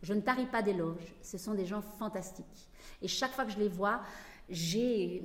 je 0.03 0.13
ne 0.13 0.21
tarie 0.21 0.45
pas 0.45 0.61
d'éloges, 0.61 1.15
ce 1.23 1.39
sont 1.39 1.55
des 1.55 1.65
gens 1.65 1.81
fantastiques. 1.81 2.69
Et 3.01 3.09
chaque 3.09 3.31
fois 3.31 3.47
que 3.47 3.53
je 3.53 3.59
les 3.59 3.71
vois, 3.71 4.03
j'ai 4.51 5.25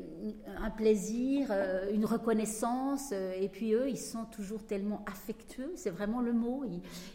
un 0.57 0.69
plaisir, 0.69 1.51
une 1.91 2.05
reconnaissance, 2.05 3.11
et 3.11 3.49
puis 3.51 3.73
eux, 3.73 3.89
ils 3.89 3.97
sont 3.97 4.23
toujours 4.23 4.65
tellement 4.65 5.03
affectueux, 5.05 5.73
c'est 5.75 5.89
vraiment 5.89 6.21
le 6.21 6.31
mot, 6.31 6.63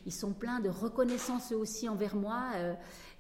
ils, 0.04 0.12
sont 0.12 0.34
pleins 0.34 0.60
de 0.60 0.68
reconnaissance 0.68 1.52
eux 1.52 1.56
aussi 1.56 1.88
envers 1.88 2.16
moi, 2.16 2.50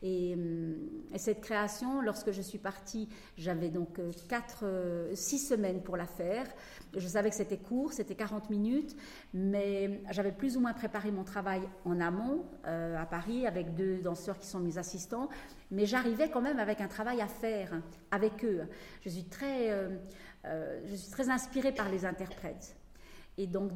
euh, 0.04 0.74
et, 1.12 1.18
cette 1.18 1.40
création, 1.40 2.00
lorsque 2.00 2.32
je 2.32 2.42
suis 2.42 2.58
partie, 2.58 3.08
j'avais 3.36 3.70
donc 3.70 4.00
4, 4.28 4.60
euh, 4.64 5.14
6 5.14 5.52
euh, 5.52 5.56
semaines 5.56 5.82
pour 5.82 5.96
la 5.96 6.06
faire. 6.06 6.46
Je 6.94 7.06
savais 7.06 7.30
que 7.30 7.36
c'était 7.36 7.58
court, 7.58 7.92
c'était 7.92 8.14
40 8.14 8.50
minutes, 8.50 8.94
mais 9.32 10.02
j'avais 10.10 10.32
plus 10.32 10.56
ou 10.56 10.60
moins 10.60 10.74
préparé 10.74 11.10
mon 11.10 11.24
travail 11.24 11.62
en 11.84 12.00
amont 12.00 12.44
à 12.64 13.06
Paris 13.06 13.46
avec 13.46 13.74
deux 13.74 13.98
danseurs 13.98 14.38
qui 14.38 14.46
sont 14.46 14.60
mes 14.60 14.78
assistants. 14.78 15.28
Mais 15.70 15.86
j'arrivais 15.86 16.30
quand 16.30 16.40
même 16.40 16.58
avec 16.58 16.80
un 16.80 16.88
travail 16.88 17.20
à 17.20 17.26
faire 17.26 17.80
avec 18.10 18.44
eux. 18.44 18.62
Je 19.02 19.08
suis 19.08 19.24
très, 19.24 19.70
inspirée 21.28 21.72
par 21.72 21.88
les 21.88 22.04
interprètes. 22.04 22.76
Et 23.38 23.46
donc, 23.46 23.72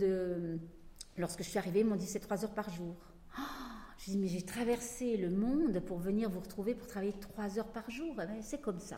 lorsque 1.17 1.43
je 1.43 1.49
suis 1.49 1.59
arrivée, 1.59 1.81
ils 1.81 1.87
m'ont 1.87 1.97
dit 1.97 2.07
c'est 2.07 2.21
3 2.21 2.45
heures 2.45 2.55
par 2.55 2.71
jour. 2.71 2.95
Je 3.99 4.13
dis, 4.13 4.19
mais 4.19 4.29
j'ai 4.29 4.43
traversé 4.43 5.17
le 5.17 5.29
monde 5.29 5.81
pour 5.81 5.99
venir 5.99 6.31
vous 6.31 6.41
retrouver 6.41 6.75
pour 6.75 6.87
travailler 6.87 7.15
trois 7.21 7.59
heures 7.59 7.69
par 7.69 7.91
jour. 7.91 8.15
C'est 8.41 8.61
comme 8.61 8.79
ça. 8.79 8.97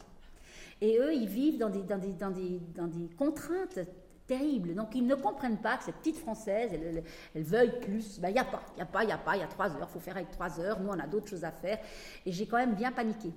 Et 0.81 0.99
eux, 0.99 1.15
ils 1.15 1.29
vivent 1.29 1.59
dans 1.59 1.71
des, 1.71 1.83
dans 1.83 1.99
des, 1.99 2.13
dans 2.13 2.31
des, 2.31 2.61
dans 2.77 2.87
des 2.87 3.09
contraintes 3.17 3.81
terribles. 4.27 4.75
Donc, 4.75 4.95
ils 4.95 5.07
ne 5.07 5.15
comprennent 5.15 5.61
pas 5.61 5.79
que 5.79 5.85
cette 5.85 5.97
petite 5.97 6.19
Française, 6.19 6.71
elle, 6.73 7.03
elle, 7.35 7.43
veuille 7.43 7.81
plus. 7.81 8.19
Il 8.19 8.21
ben, 8.21 8.31
n'y 8.31 8.39
a 8.39 8.45
pas, 8.45 8.63
il 8.75 8.77
n'y 8.77 8.83
a 8.83 8.87
pas, 8.87 9.03
il 9.03 9.07
n'y 9.07 9.13
a 9.13 9.19
pas, 9.19 9.37
il 9.37 9.41
y 9.41 9.43
a 9.43 9.47
trois 9.47 9.71
heures, 9.71 9.89
il 9.89 9.93
faut 9.93 10.01
faire 10.01 10.17
avec 10.17 10.31
trois 10.31 10.61
heures. 10.61 10.81
Nous, 10.81 10.89
on 10.89 10.99
a 10.99 11.07
d'autres 11.07 11.29
choses 11.29 11.45
à 11.45 11.51
faire. 11.51 11.79
Et 12.27 12.33
j'ai 12.33 12.47
quand 12.47 12.59
même 12.59 12.75
bien 12.75 12.93
paniqué. 12.93 13.33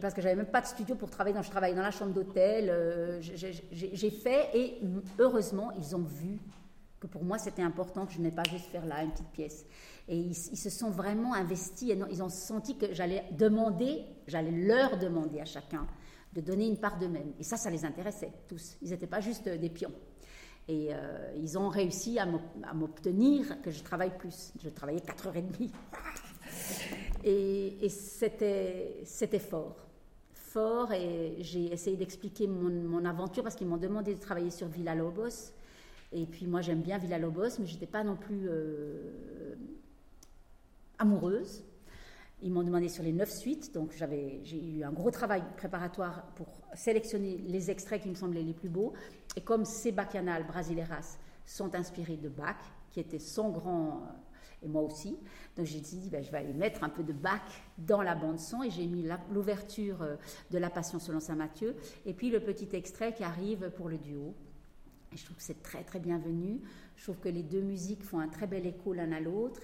parce 0.00 0.14
que 0.14 0.22
j'avais 0.22 0.34
même 0.34 0.46
pas 0.46 0.62
de 0.62 0.66
studio 0.66 0.96
pour 0.96 1.10
travailler, 1.10 1.34
donc 1.34 1.44
je 1.44 1.50
travaillais 1.50 1.76
dans 1.76 1.82
la 1.82 1.90
chambre 1.90 2.12
d'hôtel. 2.12 2.70
Euh, 2.70 3.20
j'ai 3.20 4.10
fait 4.10 4.48
et 4.54 4.80
heureusement, 5.18 5.72
ils 5.78 5.94
ont 5.94 6.04
vu 6.04 6.40
que 7.00 7.06
pour 7.06 7.24
moi 7.24 7.38
c'était 7.38 7.62
important 7.62 8.06
que 8.06 8.12
je 8.12 8.20
n'ai 8.20 8.30
pas 8.30 8.42
juste 8.50 8.66
faire 8.66 8.86
là 8.86 9.02
une 9.02 9.10
petite 9.10 9.30
pièce. 9.30 9.66
Et 10.08 10.16
ils, 10.16 10.34
se 10.34 10.70
sont 10.70 10.90
vraiment 10.90 11.34
investis, 11.34 11.94
ils 12.10 12.22
ont 12.22 12.28
senti 12.28 12.76
que 12.76 12.94
j'allais 12.94 13.24
demander, 13.32 14.04
j'allais 14.26 14.50
leur 14.50 14.98
demander 14.98 15.40
à 15.40 15.44
chacun 15.44 15.86
de 16.32 16.40
donner 16.40 16.66
une 16.66 16.78
part 16.78 16.98
d'eux-mêmes. 16.98 17.32
Et 17.38 17.42
ça, 17.42 17.56
ça 17.56 17.70
les 17.70 17.84
intéressait 17.84 18.32
tous. 18.46 18.76
Ils 18.82 18.90
n'étaient 18.90 19.06
pas 19.06 19.20
juste 19.20 19.48
des 19.48 19.70
pions. 19.70 19.92
Et 20.68 20.88
euh, 20.92 21.32
ils 21.36 21.58
ont 21.58 21.68
réussi 21.68 22.18
à 22.18 22.26
m'obtenir 22.74 23.60
que 23.62 23.70
je 23.70 23.82
travaille 23.82 24.16
plus. 24.16 24.52
Je 24.62 24.68
travaillais 24.68 25.00
4h30. 25.00 25.70
et, 27.24 27.84
et 27.84 27.88
c'était 27.88 29.38
fort. 29.38 29.76
Fort, 30.34 30.92
et 30.92 31.36
j'ai 31.40 31.72
essayé 31.72 31.96
d'expliquer 31.96 32.46
mon, 32.46 32.70
mon, 32.70 33.04
aventure 33.04 33.42
parce 33.42 33.54
qu'ils 33.54 33.66
m'ont 33.66 33.76
demandé 33.76 34.14
de 34.14 34.20
travailler 34.20 34.50
sur 34.50 34.68
Villa 34.68 34.94
Lobos. 34.94 35.52
Et 36.12 36.26
puis 36.26 36.46
moi, 36.46 36.60
j'aime 36.60 36.80
bien 36.80 36.98
Villa 36.98 37.18
Lobos, 37.18 37.58
mais 37.58 37.66
je 37.66 37.74
n'étais 37.74 37.86
pas 37.86 38.02
non 38.02 38.16
plus 38.16 38.48
euh, 38.48 39.54
amoureuse. 40.98 41.64
Ils 42.40 42.52
m'ont 42.52 42.62
demandé 42.62 42.88
sur 42.88 43.02
les 43.02 43.12
neuf 43.12 43.30
suites, 43.30 43.74
donc 43.74 43.92
j'ai 44.44 44.62
eu 44.62 44.84
un 44.84 44.92
gros 44.92 45.10
travail 45.10 45.42
préparatoire 45.56 46.24
pour 46.36 46.46
sélectionner 46.74 47.36
les 47.36 47.70
extraits 47.70 48.02
qui 48.02 48.08
me 48.08 48.14
semblaient 48.14 48.44
les 48.44 48.54
plus 48.54 48.68
beaux. 48.68 48.92
Et 49.36 49.40
comme 49.40 49.64
ces 49.64 49.90
bacchanales 49.90 50.46
brasileiras 50.46 51.18
sont 51.44 51.74
inspirés 51.74 52.16
de 52.16 52.28
Bach, 52.28 52.56
qui 52.92 53.00
était 53.00 53.18
son 53.18 53.50
grand, 53.50 53.88
euh, 53.88 54.64
et 54.64 54.68
moi 54.68 54.82
aussi, 54.82 55.18
donc 55.56 55.66
j'ai 55.66 55.80
dit, 55.80 56.08
ben, 56.10 56.22
je 56.22 56.30
vais 56.30 56.38
aller 56.38 56.52
mettre 56.52 56.84
un 56.84 56.88
peu 56.88 57.02
de 57.02 57.12
Bach 57.12 57.42
dans 57.76 58.02
la 58.02 58.14
bande 58.14 58.38
son, 58.38 58.62
et 58.62 58.70
j'ai 58.70 58.86
mis 58.86 59.04
l'ouverture 59.32 60.02
euh, 60.02 60.16
de 60.52 60.58
La 60.58 60.70
Passion 60.70 61.00
selon 61.00 61.18
Saint 61.18 61.34
Matthieu, 61.34 61.74
et 62.06 62.14
puis 62.14 62.30
le 62.30 62.38
petit 62.38 62.68
extrait 62.72 63.14
qui 63.14 63.24
arrive 63.24 63.70
pour 63.76 63.88
le 63.88 63.98
duo. 63.98 64.34
Je 65.14 65.24
trouve 65.24 65.36
que 65.36 65.42
c'est 65.42 65.62
très 65.62 65.82
très 65.82 66.00
bienvenu. 66.00 66.60
Je 66.96 67.02
trouve 67.04 67.18
que 67.18 67.28
les 67.28 67.42
deux 67.42 67.62
musiques 67.62 68.02
font 68.02 68.20
un 68.20 68.28
très 68.28 68.46
bel 68.46 68.66
écho 68.66 68.92
l'un 68.92 69.12
à 69.12 69.20
l'autre. 69.20 69.60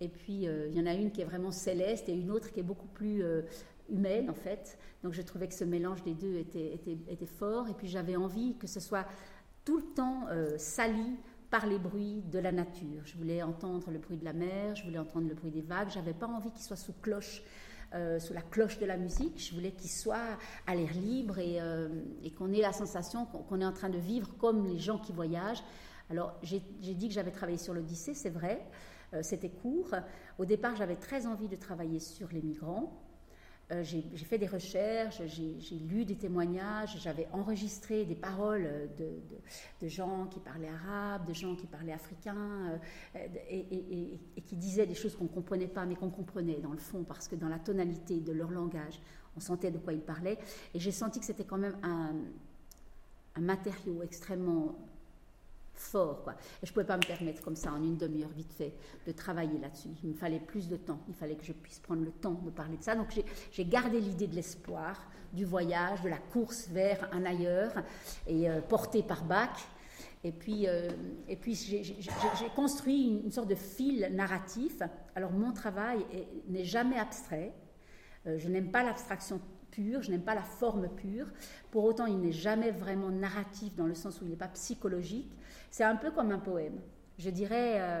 Et 0.00 0.08
puis, 0.08 0.46
euh, 0.46 0.68
il 0.68 0.76
y 0.76 0.80
en 0.80 0.86
a 0.86 0.94
une 0.94 1.10
qui 1.10 1.20
est 1.20 1.24
vraiment 1.24 1.50
céleste 1.50 2.08
et 2.08 2.12
une 2.12 2.30
autre 2.30 2.52
qui 2.52 2.60
est 2.60 2.64
beaucoup 2.64 2.88
plus 2.88 3.22
euh, 3.22 3.42
humaine, 3.88 4.28
en 4.28 4.34
fait. 4.34 4.78
Donc, 5.02 5.12
je 5.12 5.22
trouvais 5.22 5.48
que 5.48 5.54
ce 5.54 5.64
mélange 5.64 6.02
des 6.02 6.14
deux 6.14 6.36
était 6.36 7.26
fort. 7.26 7.68
Et 7.68 7.74
puis, 7.74 7.88
j'avais 7.88 8.16
envie 8.16 8.56
que 8.56 8.66
ce 8.66 8.80
soit 8.80 9.06
tout 9.64 9.78
le 9.78 9.84
temps 9.94 10.26
euh, 10.28 10.58
sali 10.58 11.16
par 11.50 11.66
les 11.66 11.78
bruits 11.78 12.22
de 12.30 12.38
la 12.38 12.52
nature. 12.52 13.02
Je 13.04 13.16
voulais 13.16 13.42
entendre 13.42 13.90
le 13.90 13.98
bruit 13.98 14.16
de 14.16 14.24
la 14.24 14.32
mer, 14.32 14.74
je 14.74 14.84
voulais 14.84 14.98
entendre 14.98 15.28
le 15.28 15.34
bruit 15.34 15.50
des 15.50 15.62
vagues. 15.62 15.88
J'avais 15.90 16.12
pas 16.12 16.26
envie 16.26 16.50
qu'il 16.50 16.62
soit 16.62 16.76
sous 16.76 16.94
cloche. 17.00 17.42
Sous 18.18 18.32
la 18.32 18.42
cloche 18.42 18.78
de 18.78 18.86
la 18.86 18.96
musique, 18.96 19.38
je 19.38 19.54
voulais 19.54 19.72
qu'il 19.72 19.90
soit 19.90 20.38
à 20.66 20.74
l'air 20.74 20.92
libre 20.94 21.38
et, 21.38 21.58
et 22.22 22.30
qu'on 22.32 22.52
ait 22.52 22.60
la 22.60 22.72
sensation 22.72 23.26
qu'on 23.26 23.60
est 23.60 23.64
en 23.64 23.72
train 23.72 23.88
de 23.88 23.98
vivre 23.98 24.36
comme 24.36 24.66
les 24.66 24.78
gens 24.78 24.98
qui 24.98 25.12
voyagent. 25.12 25.62
Alors 26.10 26.34
j'ai 26.42 26.60
dit 26.60 27.08
que 27.08 27.14
j'avais 27.14 27.30
travaillé 27.30 27.58
sur 27.58 27.72
l'Odyssée, 27.72 28.14
c'est 28.14 28.30
vrai, 28.30 28.66
euh, 29.14 29.22
c'était 29.22 29.50
court. 29.50 29.94
Au 30.38 30.44
départ, 30.44 30.76
j'avais 30.76 30.96
très 30.96 31.26
envie 31.26 31.48
de 31.48 31.56
travailler 31.56 32.00
sur 32.00 32.28
les 32.32 32.42
migrants. 32.42 32.92
Euh, 33.74 33.82
j'ai 33.82 34.24
fait 34.24 34.38
des 34.38 34.46
recherches, 34.46 35.20
j'ai 35.26 35.76
lu 35.76 36.04
des 36.04 36.16
témoignages, 36.16 36.98
j'avais 37.00 37.26
enregistré 37.32 38.04
des 38.04 38.14
paroles 38.14 38.68
de, 38.98 39.88
gens 39.88 40.26
qui 40.26 40.40
parlaient 40.40 40.68
arabe, 40.68 41.26
de 41.26 41.34
gens 41.34 41.54
qui 41.56 41.66
parlaient 41.66 41.92
africain, 41.92 42.78
euh, 43.16 43.26
et, 43.50 44.42
qui 44.42 44.56
disaient 44.56 44.86
des 44.86 44.94
choses 44.94 45.16
qu'on 45.16 45.24
ne 45.24 45.28
comprenait 45.28 45.66
pas, 45.66 45.84
mais 45.86 45.94
qu'on 45.94 46.10
comprenait 46.10 46.60
dans 46.60 46.72
le 46.72 46.78
fond, 46.78 47.04
parce 47.04 47.28
que 47.28 47.36
dans 47.36 47.48
la 47.48 47.58
tonalité 47.58 48.20
de 48.20 48.32
leur 48.32 48.50
langage, 48.50 49.00
on 49.36 49.40
sentait 49.40 49.70
de 49.70 49.78
quoi 49.78 49.92
ils 49.92 50.00
parlaient. 50.00 50.38
Et 50.74 50.78
j'ai 50.78 50.92
senti 50.92 51.18
que 51.18 51.26
c'était 51.26 51.44
quand 51.44 51.58
même 51.58 51.76
un, 51.82 52.14
un 53.34 53.40
matériau 53.40 54.02
extrêmement 54.02 54.76
fort. 55.78 56.22
Quoi. 56.22 56.34
Et 56.62 56.66
je 56.66 56.70
ne 56.70 56.74
pouvais 56.74 56.86
pas 56.86 56.96
me 56.96 57.06
permettre 57.06 57.42
comme 57.42 57.56
ça, 57.56 57.72
en 57.72 57.82
une 57.82 57.96
demi-heure 57.96 58.30
vite 58.30 58.52
fait, 58.52 58.74
de 59.06 59.12
travailler 59.12 59.58
là-dessus. 59.58 59.90
Il 60.02 60.10
me 60.10 60.14
fallait 60.14 60.40
plus 60.40 60.68
de 60.68 60.76
temps. 60.76 61.00
Il 61.08 61.14
fallait 61.14 61.36
que 61.36 61.44
je 61.44 61.52
puisse 61.52 61.78
prendre 61.78 62.02
le 62.02 62.12
temps 62.12 62.40
de 62.44 62.50
parler 62.50 62.76
de 62.76 62.82
ça. 62.82 62.94
Donc 62.94 63.08
j'ai 63.50 63.64
gardé 63.64 64.00
l'idée 64.00 64.26
de 64.26 64.34
l'espoir, 64.34 65.08
du 65.32 65.44
voyage, 65.44 66.02
de 66.02 66.08
la 66.08 66.18
course 66.18 66.68
vers 66.68 67.08
un 67.12 67.24
ailleurs, 67.24 67.72
et 68.26 68.48
euh, 68.48 68.60
porté 68.60 69.02
par 69.02 69.24
Bach. 69.24 69.68
Et 70.22 70.32
puis, 70.32 70.66
euh, 70.66 70.88
puis 71.40 71.54
j'ai 71.54 72.48
construit 72.56 73.20
une, 73.22 73.30
sorte 73.30 73.48
de 73.48 73.54
fil 73.54 74.08
narratif. 74.12 74.78
Alors 75.14 75.32
mon 75.32 75.52
travail 75.52 76.04
n'est 76.48 76.64
jamais 76.64 76.98
abstrait. 76.98 77.52
Euh, 78.26 78.38
je 78.38 78.48
n'aime 78.48 78.70
pas 78.70 78.82
l'abstraction 78.82 79.40
pure, 79.70 80.02
je 80.02 80.10
n'aime 80.10 80.22
pas 80.22 80.34
la 80.34 80.42
forme 80.42 80.88
pure. 80.88 81.26
Pour 81.70 81.84
autant, 81.84 82.06
il 82.06 82.18
n'est 82.20 82.32
jamais 82.32 82.70
vraiment 82.70 83.10
narratif 83.10 83.74
dans 83.74 83.86
le 83.86 83.94
sens 83.94 84.20
où 84.20 84.24
il 84.24 84.30
n'est 84.30 84.36
pas 84.36 84.48
psychologique. 84.48 85.30
C'est 85.76 85.82
un 85.82 85.96
peu 85.96 86.12
comme 86.12 86.30
un 86.30 86.38
poème. 86.38 86.78
Je 87.18 87.30
dirais, 87.30 87.80
euh, 87.80 88.00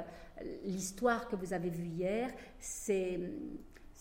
l'histoire 0.62 1.26
que 1.26 1.34
vous 1.34 1.52
avez 1.52 1.70
vue 1.70 1.88
hier, 1.88 2.30
c'est 2.60 3.18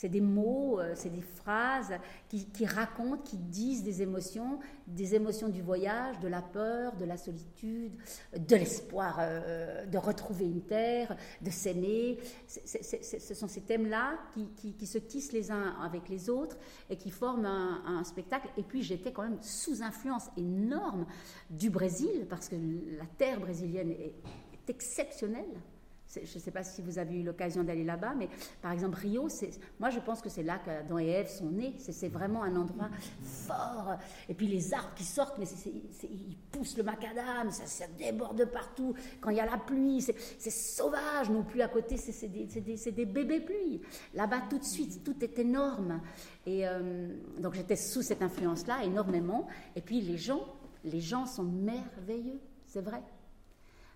c'est 0.04 0.10
des 0.10 0.20
mots, 0.20 0.82
euh, 0.82 0.92
c'est 0.96 1.10
des 1.10 1.22
phrases 1.22 1.94
qui, 2.28 2.66
racontent, 2.66 3.24
qui 3.24 3.38
disent 3.38 3.84
des 3.84 4.02
émotions, 4.02 4.60
des 4.86 5.16
émotions 5.16 5.48
du 5.48 5.62
voyage, 5.62 6.20
de 6.20 6.28
la 6.28 6.42
peur, 6.42 6.98
de 6.98 7.06
la 7.06 7.16
solitude, 7.16 7.94
de 8.38 8.56
l'espoir 8.58 9.20
euh, 9.22 9.86
de 9.86 9.98
retrouver 9.98 10.44
une 10.44 10.64
terre, 10.64 11.16
de 11.42 11.50
s'aimer. 11.50 12.18
Ce 12.50 13.34
sont 13.34 13.48
ces 13.48 13.62
thèmes-là 13.62 14.20
qui, 14.58 14.86
se 14.86 14.98
tissent 14.98 15.32
les 15.32 15.52
uns 15.52 15.74
avec 15.82 16.10
les 16.10 16.30
autres 16.30 16.58
et 16.90 16.98
qui 16.98 17.10
forment 17.10 17.46
un 17.46 18.04
spectacle. 18.04 18.50
Et 18.58 18.64
puis 18.64 18.84
j'étais 18.84 19.14
quand 19.14 19.24
même 19.24 19.42
sous 19.42 19.84
influence 19.84 20.28
énorme 20.36 21.06
du 21.50 21.70
Brésil, 21.70 22.28
parce 22.30 22.50
que 22.50 22.58
la 22.98 23.06
terre 23.18 23.40
brésilienne 23.40 23.92
est 23.92 24.16
exceptionnelle. 24.68 25.62
Je 26.16 26.38
ne 26.38 26.40
sais 26.40 26.52
pas 26.52 26.64
si 26.64 26.82
vous 26.82 27.00
avez 27.00 27.20
eu 27.20 27.24
l'occasion 27.24 27.64
d'aller 27.64 27.84
là-bas, 27.84 28.14
mais 28.18 28.30
par 28.62 28.72
exemple 28.72 28.98
Rio, 29.00 29.28
moi 29.80 29.90
je 29.90 30.00
pense 30.00 30.22
que 30.22 30.30
c'est 30.30 30.44
là 30.44 30.60
qu'Adam 30.64 31.00
et 31.00 31.08
Ève 31.08 31.30
sont 31.30 31.50
nés. 31.50 31.76
C'est 31.80 32.10
vraiment 32.10 32.44
un 32.44 32.56
endroit 32.56 32.90
fort. 33.22 33.96
Et 34.30 34.34
puis 34.34 34.48
les 34.48 34.74
arbres 34.74 34.94
qui 34.96 35.04
sortent, 35.04 35.38
mais 35.38 35.46
ils 36.04 36.38
poussent 36.52 36.78
le 36.78 36.84
macadam, 36.84 37.52
ça, 37.52 37.86
déborde 37.98 38.46
partout. 38.46 38.94
Quand 39.22 39.30
il 39.30 39.38
y 39.38 39.40
a 39.40 39.46
la 39.46 39.58
pluie, 39.58 40.02
c'est 40.02 40.50
sauvage. 40.50 41.30
Non 41.30 41.44
plus 41.44 41.62
à 41.62 41.68
côté, 41.68 41.98
c'est 41.98 42.28
des, 42.28 42.46
des, 42.92 43.06
bébés 43.06 43.42
pluies. 43.42 43.82
Là-bas, 44.14 44.44
tout 44.50 44.60
de 44.60 44.64
suite, 44.64 45.04
tout 45.04 45.24
est 45.24 45.40
énorme. 45.40 46.02
Et 46.46 46.68
euh, 46.68 47.08
donc 47.40 47.54
j'étais 47.54 47.76
sous 47.76 48.02
cette 48.02 48.22
influence-là 48.22 48.84
énormément. 48.84 49.48
Et 49.76 49.82
puis 49.82 50.02
les 50.02 50.18
gens, 50.18 50.46
les 50.84 51.00
gens 51.00 51.26
sont 51.26 51.44
merveilleux, 51.44 52.40
c'est 52.66 52.82
vrai. 52.82 53.02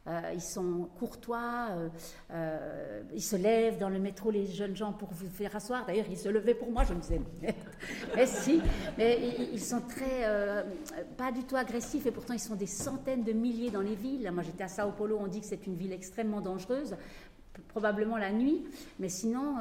Euh, 0.08 0.32
ils 0.34 0.42
sont 0.42 0.88
courtois, 0.98 1.68
euh, 1.72 1.90
euh, 2.32 3.02
ils 3.14 3.22
se 3.22 3.36
lèvent 3.36 3.78
dans 3.78 3.90
le 3.90 4.00
métro, 4.00 4.32
les 4.32 4.46
jeunes 4.46 4.76
gens, 4.76 4.94
pour 4.94 5.10
vous 5.12 5.28
faire 5.28 5.54
asseoir. 5.56 5.86
D'ailleurs, 5.86 6.06
ils 6.10 6.18
se 6.18 6.30
levaient 6.30 6.54
pour 6.54 6.72
moi, 6.72 6.86
je 6.86 6.94
me 6.94 7.00
disais, 7.02 7.20
mais 8.16 8.26
si, 8.26 8.62
mais 8.98 9.20
ils 9.52 9.62
sont 9.62 9.82
très, 9.82 10.66
pas 11.18 11.32
du 11.32 11.44
tout 11.44 11.58
agressifs, 11.58 12.06
et 12.06 12.12
pourtant 12.12 12.34
ils 12.34 12.40
sont 12.40 12.56
des 12.56 12.68
centaines 12.68 13.24
de 13.24 13.34
milliers 13.34 13.70
dans 13.70 13.82
les 13.82 13.96
villes. 13.96 14.30
Moi, 14.34 14.44
j'étais 14.44 14.64
à 14.64 14.70
Sao 14.70 14.92
Paulo, 14.92 15.18
on 15.20 15.28
dit 15.28 15.42
que 15.42 15.46
c'est 15.46 15.68
une 15.68 15.76
ville 15.76 15.94
extrêmement 15.94 16.42
dangereuse 16.42 16.96
probablement 17.70 18.18
la 18.18 18.32
nuit, 18.32 18.66
mais 19.00 19.10
sinon, 19.10 19.56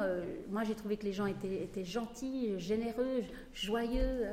moi 0.51 0.63
j'ai 0.63 0.75
trouvé 0.75 0.97
que 0.97 1.03
les 1.03 1.13
gens 1.13 1.25
étaient, 1.25 1.83
gentils, 1.83 2.53
généreux, 2.59 3.23
joyeux, 3.55 4.27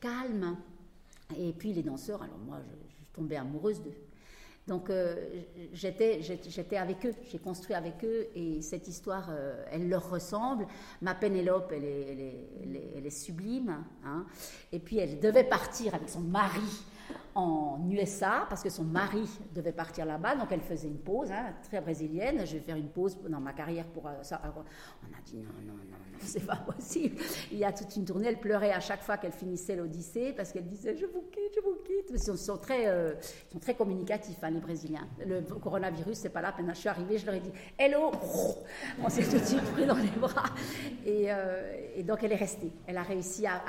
calmes. 0.00 0.56
Et 1.38 1.52
puis 1.52 1.72
les 1.72 1.84
danseurs, 1.84 2.24
alors 2.24 2.38
moi 2.38 2.58
je, 2.60 2.88
je 2.88 3.04
tombais 3.12 3.36
amoureuse 3.36 3.80
d'eux. 3.80 3.94
Donc 4.66 4.88
euh, 4.88 5.14
j'étais, 5.74 6.20
avec 6.76 7.04
eux, 7.04 7.14
j'ai 7.30 7.38
construit 7.38 7.74
avec 7.74 8.02
eux 8.02 8.28
et 8.34 8.62
cette 8.62 8.88
histoire, 8.88 9.28
euh, 9.30 9.62
elle 9.70 9.90
leur 9.90 10.08
ressemble. 10.08 10.66
Ma 11.02 11.14
Pénélope, 11.14 11.70
elle 11.72 11.84
est, 11.84 13.10
sublime. 13.10 13.84
Hein. 14.04 14.24
Et 14.72 14.78
puis 14.78 14.98
elle 14.98 15.20
devait 15.20 15.44
partir 15.44 15.94
avec 15.94 16.08
son 16.08 16.20
mari 16.20 16.60
en 17.34 17.78
USA 17.90 18.46
parce 18.48 18.62
que 18.62 18.70
son 18.70 18.84
mari 18.84 19.28
devait 19.54 19.72
partir 19.72 20.06
là-bas, 20.06 20.36
donc 20.36 20.48
elle 20.52 20.60
faisait 20.60 20.88
une 20.88 20.98
pause, 20.98 21.32
hein, 21.32 21.54
très 21.64 21.80
brésilienne. 21.80 22.46
Je 22.46 22.54
vais 22.54 22.60
faire 22.60 22.76
une 22.76 22.88
pause 22.88 23.18
dans 23.28 23.40
ma 23.40 23.52
carrière 23.52 23.86
pour 23.86 24.06
euh, 24.06 24.22
ça. 24.22 24.40
on 24.44 24.60
a 24.60 25.20
dit 25.24 25.38
non, 25.38 25.50
non, 25.66 25.72
non, 25.72 25.82
non, 25.90 25.96
c'est 26.20 26.46
pas 26.46 26.56
possible. 26.56 27.16
Il 27.50 27.58
y 27.58 27.64
a 27.64 27.72
toute 27.72 27.94
une 27.96 28.04
tournée, 28.04 28.28
elle 28.28 28.38
pleurait 28.38 28.72
à 28.72 28.80
chaque 28.80 29.02
fois 29.02 29.16
qu'elle 29.16 29.32
finissait 29.32 29.74
l'Odyssée 29.74 30.32
parce 30.32 30.52
qu'elle 30.52 30.66
disait 30.66 30.96
je 30.96 31.06
vous 31.06 31.22
quitte, 31.22 31.54
je 31.56 31.60
vous 31.60 31.76
quitte. 31.84 32.10
Ils 32.10 32.38
sont, 32.38 32.56
très, 32.56 32.86
euh, 32.86 33.14
sont 33.52 33.58
très 33.58 33.74
communicatifs, 33.74 34.42
hein, 34.42 34.50
les 34.50 34.60
Brésiliens. 34.60 35.06
Le 35.26 35.40
coronavirus, 35.42 36.18
c'est 36.18 36.30
pas 36.30 36.40
là. 36.40 36.54
Quand 36.56 36.64
je 36.68 36.74
suis 36.74 36.88
arrivée, 36.88 37.18
je 37.18 37.26
leur 37.26 37.34
ai 37.34 37.40
dit 37.40 37.52
hello, 37.78 38.12
on 39.02 39.08
s'est 39.08 39.24
tout 39.24 39.38
de 39.38 39.44
suite 39.44 39.72
pris 39.72 39.86
dans 39.86 39.96
les 39.96 40.08
bras. 40.20 40.50
Et, 41.04 41.32
euh, 41.32 42.02
donc 42.04 42.22
elle 42.22 42.32
est 42.32 42.36
restée. 42.36 42.70
Elle 42.86 42.96
a 42.96 43.02
réussi 43.02 43.46
à 43.46 43.60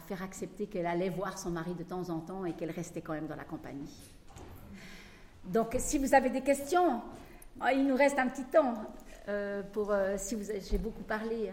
faire 0.00 0.22
accepter 0.22 0.66
qu'elle 0.66 0.86
allait 0.86 1.10
voir 1.10 1.38
son 1.38 1.50
mari 1.50 1.74
de 1.74 1.82
temps 1.82 2.10
en 2.10 2.20
temps 2.20 2.44
et 2.44 2.52
qu'elle 2.52 2.70
restait 2.70 3.00
quand 3.00 3.12
même 3.12 3.26
dans 3.26 3.36
la 3.36 3.44
compagnie. 3.44 3.90
Donc, 5.46 5.76
si 5.78 5.98
vous 5.98 6.14
avez 6.14 6.30
des 6.30 6.40
questions, 6.40 7.00
oh, 7.60 7.66
il 7.72 7.86
nous 7.86 7.94
reste 7.94 8.18
un 8.18 8.28
petit 8.28 8.44
temps 8.44 8.74
euh, 9.28 9.62
pour 9.72 9.92
euh, 9.92 10.14
si 10.18 10.34
vous 10.34 10.42
j'ai 10.68 10.78
beaucoup 10.78 11.04
parlé. 11.04 11.52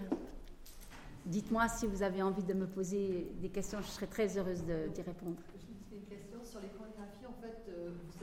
Dites-moi 1.25 1.67
si 1.69 1.87
vous 1.87 2.03
avez 2.03 2.21
envie 2.21 2.43
de 2.43 2.53
me 2.53 2.65
poser 2.65 3.31
des 3.41 3.49
questions, 3.49 3.79
je 3.81 3.87
serais 3.87 4.07
très 4.07 4.37
heureuse 4.37 4.63
d'y 4.63 5.01
répondre. 5.01 5.37
J'ai 5.89 5.97
une 5.97 6.05
question 6.05 6.43
sur 6.43 6.59
les 6.59 6.69
chorégraphies. 6.69 7.25
En 7.27 7.41
fait, 7.41 7.69
euh, 7.69 7.91
vous, 8.11 8.19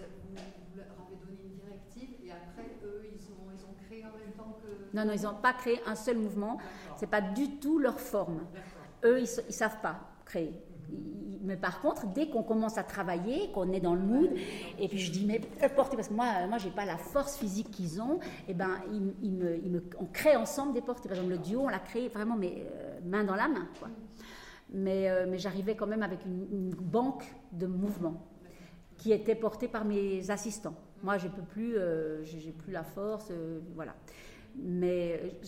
leur 0.76 0.86
avez 1.06 1.16
donné 1.16 1.38
une 1.44 1.56
directive 1.56 2.10
et 2.24 2.32
après, 2.32 2.68
eux, 2.84 3.02
ils 3.14 3.32
ont, 3.32 3.50
ils 3.56 3.64
ont 3.64 3.74
créé 3.86 4.04
en 4.04 4.18
même 4.18 4.32
temps 4.36 4.58
que. 4.60 4.96
Non, 4.96 5.04
non, 5.04 5.12
ils 5.12 5.22
n'ont 5.22 5.40
pas 5.40 5.52
créé 5.52 5.80
un 5.86 5.94
seul 5.94 6.18
mouvement. 6.18 6.58
C'est 6.96 7.06
pas 7.06 7.20
du 7.20 7.58
tout 7.58 7.78
leur 7.78 8.00
forme. 8.00 8.40
Eux, 9.04 9.20
ils 9.20 9.46
ne 9.46 9.52
savent 9.52 9.80
pas 9.80 10.09
Mais 11.42 11.56
par 11.56 11.80
contre, 11.80 12.06
dès 12.08 12.28
qu'on 12.28 12.42
commence 12.42 12.78
à 12.78 12.82
travailler, 12.82 13.50
qu'on 13.52 13.72
est 13.72 13.80
dans 13.80 13.94
le 13.94 14.02
mood, 14.02 14.30
et 14.78 14.88
puis 14.88 14.98
je 14.98 15.10
dis, 15.10 15.24
mais 15.24 15.40
portez, 15.74 15.96
parce 15.96 16.08
que 16.08 16.14
moi, 16.14 16.46
moi, 16.48 16.58
j'ai 16.58 16.70
pas 16.70 16.84
la 16.84 16.96
force 16.96 17.36
physique 17.36 17.70
qu'ils 17.70 18.00
ont, 18.00 18.20
et 18.48 18.54
ben, 18.54 18.70
ils, 19.22 19.32
me, 19.32 19.56
me, 19.68 19.82
on 19.98 20.06
crée 20.06 20.36
ensemble 20.36 20.74
des 20.74 20.82
portes. 20.82 21.02
Par 21.02 21.12
exemple, 21.12 21.30
le 21.30 21.38
duo, 21.38 21.62
on 21.62 21.68
l'a 21.68 21.78
créé 21.78 22.08
vraiment, 22.08 22.36
mais 22.36 22.66
euh, 22.70 23.00
main 23.04 23.24
dans 23.24 23.34
la 23.34 23.48
main, 23.48 23.68
quoi. 23.78 23.88
Mais, 24.72 25.10
euh, 25.10 25.26
mais 25.28 25.38
j'arrivais 25.38 25.74
quand 25.74 25.86
même 25.86 26.02
avec 26.02 26.24
une, 26.24 26.70
banque 26.70 27.24
de 27.52 27.66
mouvements 27.66 28.26
qui 28.96 29.12
était 29.12 29.34
portée 29.34 29.66
par 29.66 29.84
mes 29.84 30.30
assistants. 30.30 30.74
Moi, 31.02 31.16
je 31.16 31.28
peux 31.28 31.42
plus, 31.42 31.74
euh, 31.76 32.22
plus 32.58 32.72
la 32.72 32.84
force, 32.84 33.32
voilà. 33.74 33.94
Mais 34.57 35.38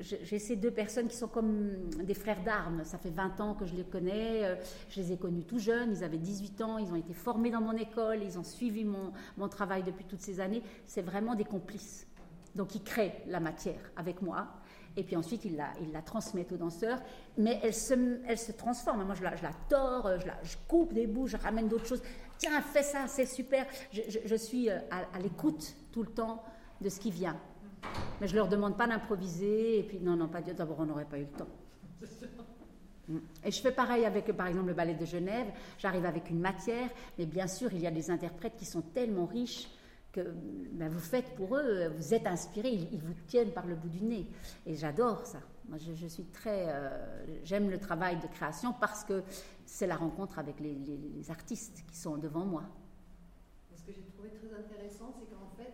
j'ai 0.00 0.38
ces 0.38 0.56
deux 0.56 0.70
personnes 0.70 1.08
qui 1.08 1.16
sont 1.16 1.28
comme 1.28 1.90
des 2.02 2.14
frères 2.14 2.42
d'armes. 2.42 2.84
Ça 2.84 2.98
fait 2.98 3.10
20 3.10 3.40
ans 3.40 3.54
que 3.54 3.66
je 3.66 3.74
les 3.74 3.84
connais. 3.84 4.44
Euh, 4.44 4.54
je 4.88 5.00
les 5.00 5.12
ai 5.12 5.16
connus 5.16 5.42
tout 5.42 5.58
jeunes. 5.58 5.92
Ils 5.92 6.04
avaient 6.04 6.18
18 6.18 6.60
ans. 6.62 6.78
Ils 6.78 6.90
ont 6.92 6.96
été 6.96 7.12
formés 7.12 7.50
dans 7.50 7.60
mon 7.60 7.72
école. 7.72 8.22
Ils 8.22 8.38
ont 8.38 8.44
suivi 8.44 8.84
mon, 8.84 9.48
travail 9.48 9.82
depuis 9.82 10.04
toutes 10.04 10.20
ces 10.20 10.40
années. 10.40 10.62
C'est 10.86 11.02
vraiment 11.02 11.34
des 11.34 11.44
complices. 11.44 12.06
Donc 12.54 12.74
ils 12.74 12.82
créent 12.82 13.22
la 13.26 13.40
matière 13.40 13.90
avec 13.96 14.22
moi. 14.22 14.46
Et 14.96 15.02
puis 15.02 15.16
ensuite, 15.16 15.44
ils 15.46 15.56
la, 15.56 16.02
transmettent 16.02 16.52
aux 16.52 16.56
danseurs. 16.58 17.00
Mais 17.38 17.60
elle 17.62 17.74
se, 17.74 18.52
transforme. 18.52 19.04
Moi, 19.04 19.14
je 19.14 19.22
la, 19.22 19.36
je 19.36 19.42
la 19.42 19.52
tords, 19.68 20.20
je, 20.20 20.26
la, 20.26 20.38
coupe 20.68 20.92
des 20.92 21.06
bouts, 21.06 21.26
je 21.26 21.38
ramène 21.38 21.68
d'autres 21.68 21.86
choses. 21.86 22.02
Tiens, 22.38 22.60
fais 22.60 22.82
ça, 22.82 23.06
c'est 23.08 23.26
super. 23.26 23.66
Je, 23.90 24.36
suis 24.36 24.68
euh, 24.68 24.78
à 24.90 25.18
l'écoute 25.18 25.74
tout 25.92 26.02
le 26.02 26.10
temps 26.10 26.42
de 26.80 26.88
ce 26.88 27.00
qui 27.00 27.10
vient. 27.10 27.38
Mais 28.22 28.28
je 28.28 28.36
leur 28.36 28.46
demande 28.46 28.78
pas 28.78 28.86
d'improviser. 28.86 29.80
Et 29.80 29.82
puis, 29.82 29.98
non, 29.98 30.14
non, 30.14 30.28
pas 30.28 30.40
d'abord, 30.40 30.76
on 30.78 30.86
n'aurait 30.86 31.06
pas 31.06 31.18
eu 31.18 31.22
le 31.24 31.38
temps. 31.38 31.48
Et 33.44 33.50
je 33.50 33.60
fais 33.60 33.72
pareil 33.72 34.04
avec, 34.04 34.30
par 34.36 34.46
exemple, 34.46 34.68
le 34.68 34.74
ballet 34.74 34.94
de 34.94 35.04
Genève. 35.04 35.48
J'arrive 35.76 36.06
avec 36.06 36.30
une 36.30 36.38
matière, 36.38 36.88
mais 37.18 37.26
bien 37.26 37.48
sûr, 37.48 37.72
il 37.72 37.80
y 37.80 37.86
a 37.88 37.90
des 37.90 38.12
interprètes 38.12 38.54
qui 38.56 38.64
sont 38.64 38.80
tellement 38.80 39.26
riches 39.26 39.68
que 40.12 40.20
ben, 40.70 40.88
vous 40.88 41.00
faites 41.00 41.34
pour 41.34 41.56
eux, 41.56 41.88
vous 41.88 42.14
êtes 42.14 42.28
inspirés, 42.28 42.70
ils, 42.70 43.00
vous 43.00 43.12
tiennent 43.26 43.50
par 43.50 43.66
le 43.66 43.74
bout 43.74 43.88
du 43.88 44.04
nez. 44.04 44.28
Et 44.66 44.76
j'adore 44.76 45.26
ça. 45.26 45.40
Moi, 45.68 45.78
je, 45.78 46.06
suis 46.06 46.26
très. 46.26 46.66
Euh, 46.68 47.24
j'aime 47.42 47.70
le 47.70 47.78
travail 47.80 48.20
de 48.20 48.28
création 48.28 48.72
parce 48.72 49.02
que 49.02 49.24
c'est 49.66 49.88
la 49.88 49.96
rencontre 49.96 50.38
avec 50.38 50.60
les, 50.60 50.74
les 50.74 51.28
artistes 51.28 51.82
qui 51.88 51.96
sont 51.96 52.18
devant 52.18 52.44
moi. 52.44 52.62
Ce 53.74 53.82
que 53.82 53.92
j'ai 53.92 54.04
trouvé 54.04 54.28
très 54.28 54.56
intéressant, 54.56 55.12
c'est 55.18 55.28
qu'en 55.34 55.50
fait, 55.56 55.72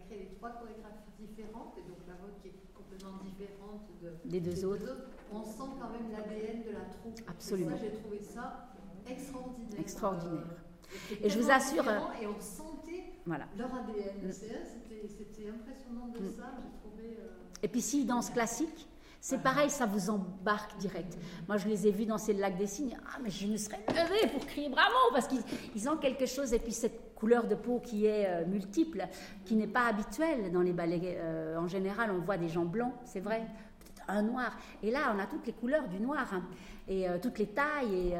malgré 0.00 0.24
les 0.24 0.30
trois 0.36 0.50
chorégraphies 0.50 1.12
différentes, 1.18 1.76
et 1.78 1.82
donc 1.82 1.98
la 2.06 2.14
vôtre 2.14 2.40
qui 2.42 2.48
est 2.48 2.54
complètement 2.74 3.18
différente 3.24 3.88
de, 4.02 4.28
des 4.28 4.40
deux, 4.40 4.64
autres. 4.64 5.08
on 5.32 5.42
sent 5.44 5.70
quand 5.80 5.90
même 5.90 6.10
l'ADN 6.12 6.62
de 6.62 6.70
la 6.72 6.84
troupe. 6.86 7.20
Absolument. 7.28 7.76
j'ai 7.80 7.92
trouvé 7.92 8.20
ça 8.20 8.72
extraordinaire. 9.06 9.80
Extraordinaire. 9.80 10.46
Euh, 10.46 11.16
et, 11.22 11.28
je 11.30 11.38
vous 11.38 11.50
assure. 11.50 11.84
Et 12.20 12.26
on 12.26 12.40
sentait 12.40 13.12
voilà. 13.26 13.46
leur 13.56 13.72
ADN. 13.74 14.28
Mm. 14.28 14.32
C'était 14.32 15.48
impressionnant 15.48 16.08
de 16.08 16.20
mm. 16.20 16.30
ça. 16.30 16.52
J'ai 16.58 16.78
trouvé. 16.78 17.16
Euh, 17.20 17.28
et 17.62 17.68
puis 17.68 17.80
si 17.80 18.04
danse 18.04 18.30
classique, 18.30 18.88
c'est 19.20 19.42
pareil, 19.42 19.68
ça 19.68 19.84
vous 19.84 20.08
embarque 20.08 20.78
direct. 20.78 21.18
Moi, 21.46 21.58
je 21.58 21.68
les 21.68 21.86
ai 21.86 21.90
vus 21.90 22.06
danser 22.06 22.32
le 22.32 22.40
lac 22.40 22.56
des 22.56 22.66
cygnes. 22.66 22.96
Ah, 23.06 23.18
mais 23.22 23.28
je 23.28 23.46
me 23.46 23.56
serais 23.58 23.84
levée 23.88 24.32
pour 24.32 24.46
crier 24.46 24.70
bravo 24.70 24.96
parce 25.12 25.28
qu'ils 25.28 25.88
ont 25.90 25.98
quelque 25.98 26.24
chose. 26.24 26.54
Et 26.54 26.58
puis 26.58 26.72
cette 26.72 27.09
couleur 27.20 27.46
de 27.46 27.54
peau 27.54 27.78
qui 27.78 28.06
est 28.06 28.26
euh, 28.26 28.46
multiple, 28.46 29.06
qui 29.44 29.54
n'est 29.54 29.66
pas 29.66 29.86
habituelle 29.86 30.50
dans 30.50 30.62
les 30.62 30.72
ballets. 30.72 31.18
Euh, 31.18 31.58
en 31.58 31.68
général, 31.68 32.10
on 32.10 32.18
voit 32.18 32.38
des 32.38 32.48
gens 32.48 32.64
blancs, 32.64 32.94
c'est 33.04 33.20
vrai, 33.20 33.46
peut-être 33.78 34.02
un 34.08 34.22
noir. 34.22 34.56
Et 34.82 34.90
là, 34.90 35.14
on 35.14 35.18
a 35.18 35.26
toutes 35.26 35.46
les 35.46 35.52
couleurs 35.52 35.86
du 35.86 36.00
noir 36.00 36.26
hein. 36.32 36.42
et 36.88 37.08
euh, 37.08 37.18
toutes 37.20 37.38
les 37.38 37.48
tailles. 37.48 38.18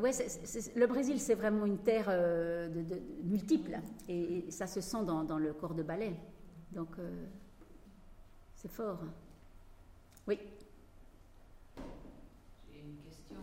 Ouais, 0.00 0.10
le 0.76 0.86
Brésil, 0.86 1.18
c'est 1.18 1.34
vraiment 1.34 1.66
une 1.66 1.78
terre 1.78 2.10
multiple 3.24 3.78
et, 4.08 4.44
ça 4.50 4.66
se 4.66 4.80
sent 4.80 5.04
dans, 5.04 5.38
le 5.38 5.52
corps 5.52 5.74
de 5.74 5.82
ballet. 5.82 6.14
Donc, 6.72 6.90
c'est 8.54 8.70
fort. 8.70 9.00
Oui. 10.26 10.38
J'ai 12.70 12.80
une 12.80 12.96
question 12.98 13.36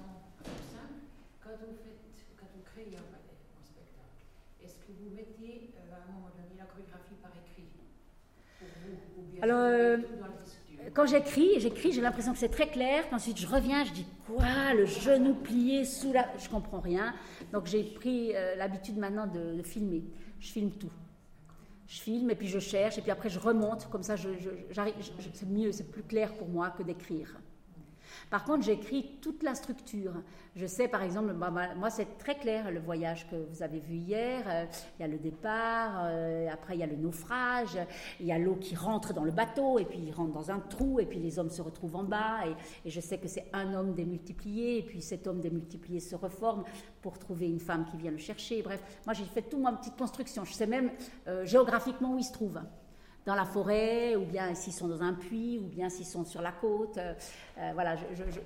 simple. 0.71 1.01
Quand 1.43 1.49
vous, 1.59 1.73
faites, 1.83 2.37
quand 2.37 2.45
vous 2.55 2.61
créez 2.63 2.95
un 2.95 3.07
ballet, 3.09 3.35
un 3.59 3.65
spectacle, 3.65 4.21
est-ce 4.63 4.75
que 4.85 4.91
vous 5.05 5.15
mettez 5.15 5.71
euh, 5.75 5.93
à 5.93 6.09
un 6.09 6.13
moment 6.13 6.29
donné 6.35 6.55
la 6.57 6.65
chorégraphie 6.65 7.15
par 7.21 7.31
écrit 7.31 7.67
pour 8.59 8.67
vous 8.83 9.21
ou 9.21 9.31
bien 9.31 9.43
Alors, 9.43 9.99
quand 10.93 11.05
j'écris, 11.05 11.59
j'écris, 11.59 11.91
j'ai 11.91 12.01
l'impression 12.01 12.31
que 12.33 12.39
c'est 12.39 12.49
très 12.49 12.67
clair. 12.67 13.03
Ensuite, 13.11 13.37
je 13.37 13.47
reviens, 13.47 13.83
je 13.83 13.93
dis 13.93 14.07
quoi 14.25 14.73
Le 14.73 14.85
genou 14.85 15.33
plié 15.33 15.85
sous 15.85 16.13
la. 16.13 16.27
Je 16.37 16.49
comprends 16.49 16.79
rien. 16.79 17.13
Donc, 17.51 17.65
j'ai 17.65 17.83
pris 17.83 18.35
euh, 18.35 18.55
l'habitude 18.55 18.97
maintenant 18.97 19.27
de, 19.27 19.61
filmer. 19.63 20.03
Je 20.39 20.51
filme 20.51 20.71
tout. 20.71 20.91
Je 21.87 22.01
filme 22.01 22.31
et 22.31 22.35
puis 22.35 22.47
je 22.47 22.59
cherche 22.59 22.97
et 22.97 23.01
puis 23.01 23.11
après 23.11 23.29
je 23.29 23.39
remonte. 23.39 23.87
Comme 23.89 24.03
ça, 24.03 24.15
j'arrive. 24.15 24.95
c'est 25.33 25.47
mieux, 25.47 25.71
c'est 25.71 25.91
plus 25.91 26.03
clair 26.03 26.33
pour 26.33 26.47
moi 26.47 26.71
que 26.71 26.81
d'écrire. 26.81 27.35
Par 28.29 28.43
contre, 28.43 28.63
j'écris 28.63 29.17
toute 29.21 29.43
la 29.43 29.55
structure. 29.55 30.13
Je 30.55 30.65
sais, 30.65 30.87
par 30.87 31.03
exemple, 31.03 31.33
moi, 31.33 31.89
c'est 31.89 32.17
très 32.17 32.35
clair, 32.35 32.71
le 32.71 32.79
voyage 32.79 33.27
que 33.29 33.35
vous 33.35 33.61
avez 33.61 33.79
vu 33.79 33.95
hier. 33.95 34.43
Euh, 34.47 34.65
il 34.97 35.01
y 35.01 35.05
a 35.05 35.07
le 35.07 35.17
départ, 35.17 36.03
euh, 36.05 36.47
après, 36.51 36.75
il 36.75 36.79
y 36.79 36.83
a 36.83 36.87
le 36.87 36.95
naufrage, 36.95 37.77
il 38.19 38.25
y 38.25 38.31
a 38.31 38.39
l'eau 38.39 38.55
qui 38.55 38.75
rentre 38.75 39.13
dans 39.13 39.23
le 39.23 39.31
bateau, 39.31 39.79
et 39.79 39.85
puis 39.85 39.99
il 39.99 40.11
rentre 40.11 40.31
dans 40.31 40.51
un 40.51 40.59
trou, 40.59 40.99
et 40.99 41.05
puis 41.05 41.19
les 41.19 41.39
hommes 41.39 41.49
se 41.49 41.61
retrouvent 41.61 41.97
en 41.97 42.03
bas. 42.03 42.47
Et, 42.85 42.89
je 42.89 43.01
sais 43.01 43.17
que 43.17 43.27
c'est 43.27 43.47
un 43.53 43.73
homme 43.73 43.93
démultiplié, 43.93 44.79
et 44.79 44.83
puis 44.83 45.01
cet 45.01 45.27
homme 45.27 45.41
démultiplié 45.41 45.99
se 45.99 46.15
reforme 46.15 46.63
pour 47.01 47.19
trouver 47.19 47.47
une 47.47 47.59
femme 47.59 47.85
qui 47.85 47.97
vient 47.97 48.11
le 48.11 48.17
chercher. 48.17 48.61
Bref, 48.61 48.81
moi, 49.05 49.13
j'ai 49.13 49.25
fait 49.25 49.41
toute 49.41 49.59
ma 49.59 49.73
petite 49.73 49.97
construction. 49.97 50.45
Je 50.45 50.53
sais 50.53 50.67
même 50.67 50.91
euh, 51.27 51.45
géographiquement 51.45 52.13
où 52.13 52.17
il 52.17 52.23
se 52.23 52.33
trouve 52.33 52.59
dans 53.25 53.35
la 53.35 53.45
forêt, 53.45 54.15
ou 54.15 54.25
bien 54.25 54.53
s'ils 54.53 54.73
sont 54.73 54.87
dans 54.87 55.01
un 55.01 55.13
puits, 55.13 55.57
ou 55.59 55.67
bien 55.67 55.89
s'ils 55.89 56.05
sont 56.05 56.23
sur 56.23 56.41
la 56.41 56.51
côte, 56.51 56.97
euh, 56.97 57.13
euh, 57.57 57.71
voilà, 57.73 57.95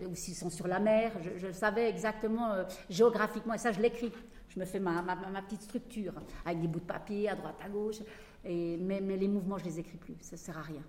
ou 0.10 0.16
s'ils 0.16 0.36
sont 0.36 0.50
sur 0.50 0.68
la 0.68 0.80
mer. 0.80 1.12
Je, 1.38 1.52
savais 1.52 1.90
exactement 1.90 2.54
euh, 2.54 2.64
géographiquement, 2.90 3.54
et 3.54 3.58
ça 3.58 3.72
je 3.72 3.82
l'écris. 3.82 4.12
Je 4.48 4.60
me 4.60 4.66
fais 4.66 4.80
ma, 4.80 5.02
ma, 5.02 5.42
petite 5.42 5.62
structure 5.62 6.14
avec 6.46 6.62
des 6.62 6.68
bouts 6.68 6.80
de 6.80 6.86
papier 6.86 7.30
à 7.30 7.36
droite, 7.36 7.58
à 7.64 7.70
gauche, 7.70 7.98
et, 8.46 8.78
mais, 8.78 9.02
mais 9.02 9.18
les 9.18 9.28
mouvements, 9.28 9.58
je 9.58 9.66
les 9.66 9.80
écris 9.80 9.98
plus, 9.98 10.16
ça 10.22 10.36
ne 10.36 10.38
sert 10.38 10.58
à 10.58 10.62
rien. 10.62 10.82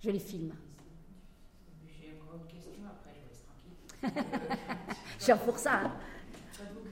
Je 0.00 0.10
les 0.10 0.18
filme. 0.18 0.52
J'ai 1.86 2.18
encore 2.20 2.40
une 2.40 2.46
question, 2.46 2.82
après 2.86 3.12
je 3.14 3.28
laisse 3.28 3.44
tranquille. 3.44 4.86
je 5.18 5.24
suis 5.24 5.44
pour 5.44 5.58
ça. 5.58 5.82
Hein. 5.82 5.92
Vous 6.58 6.86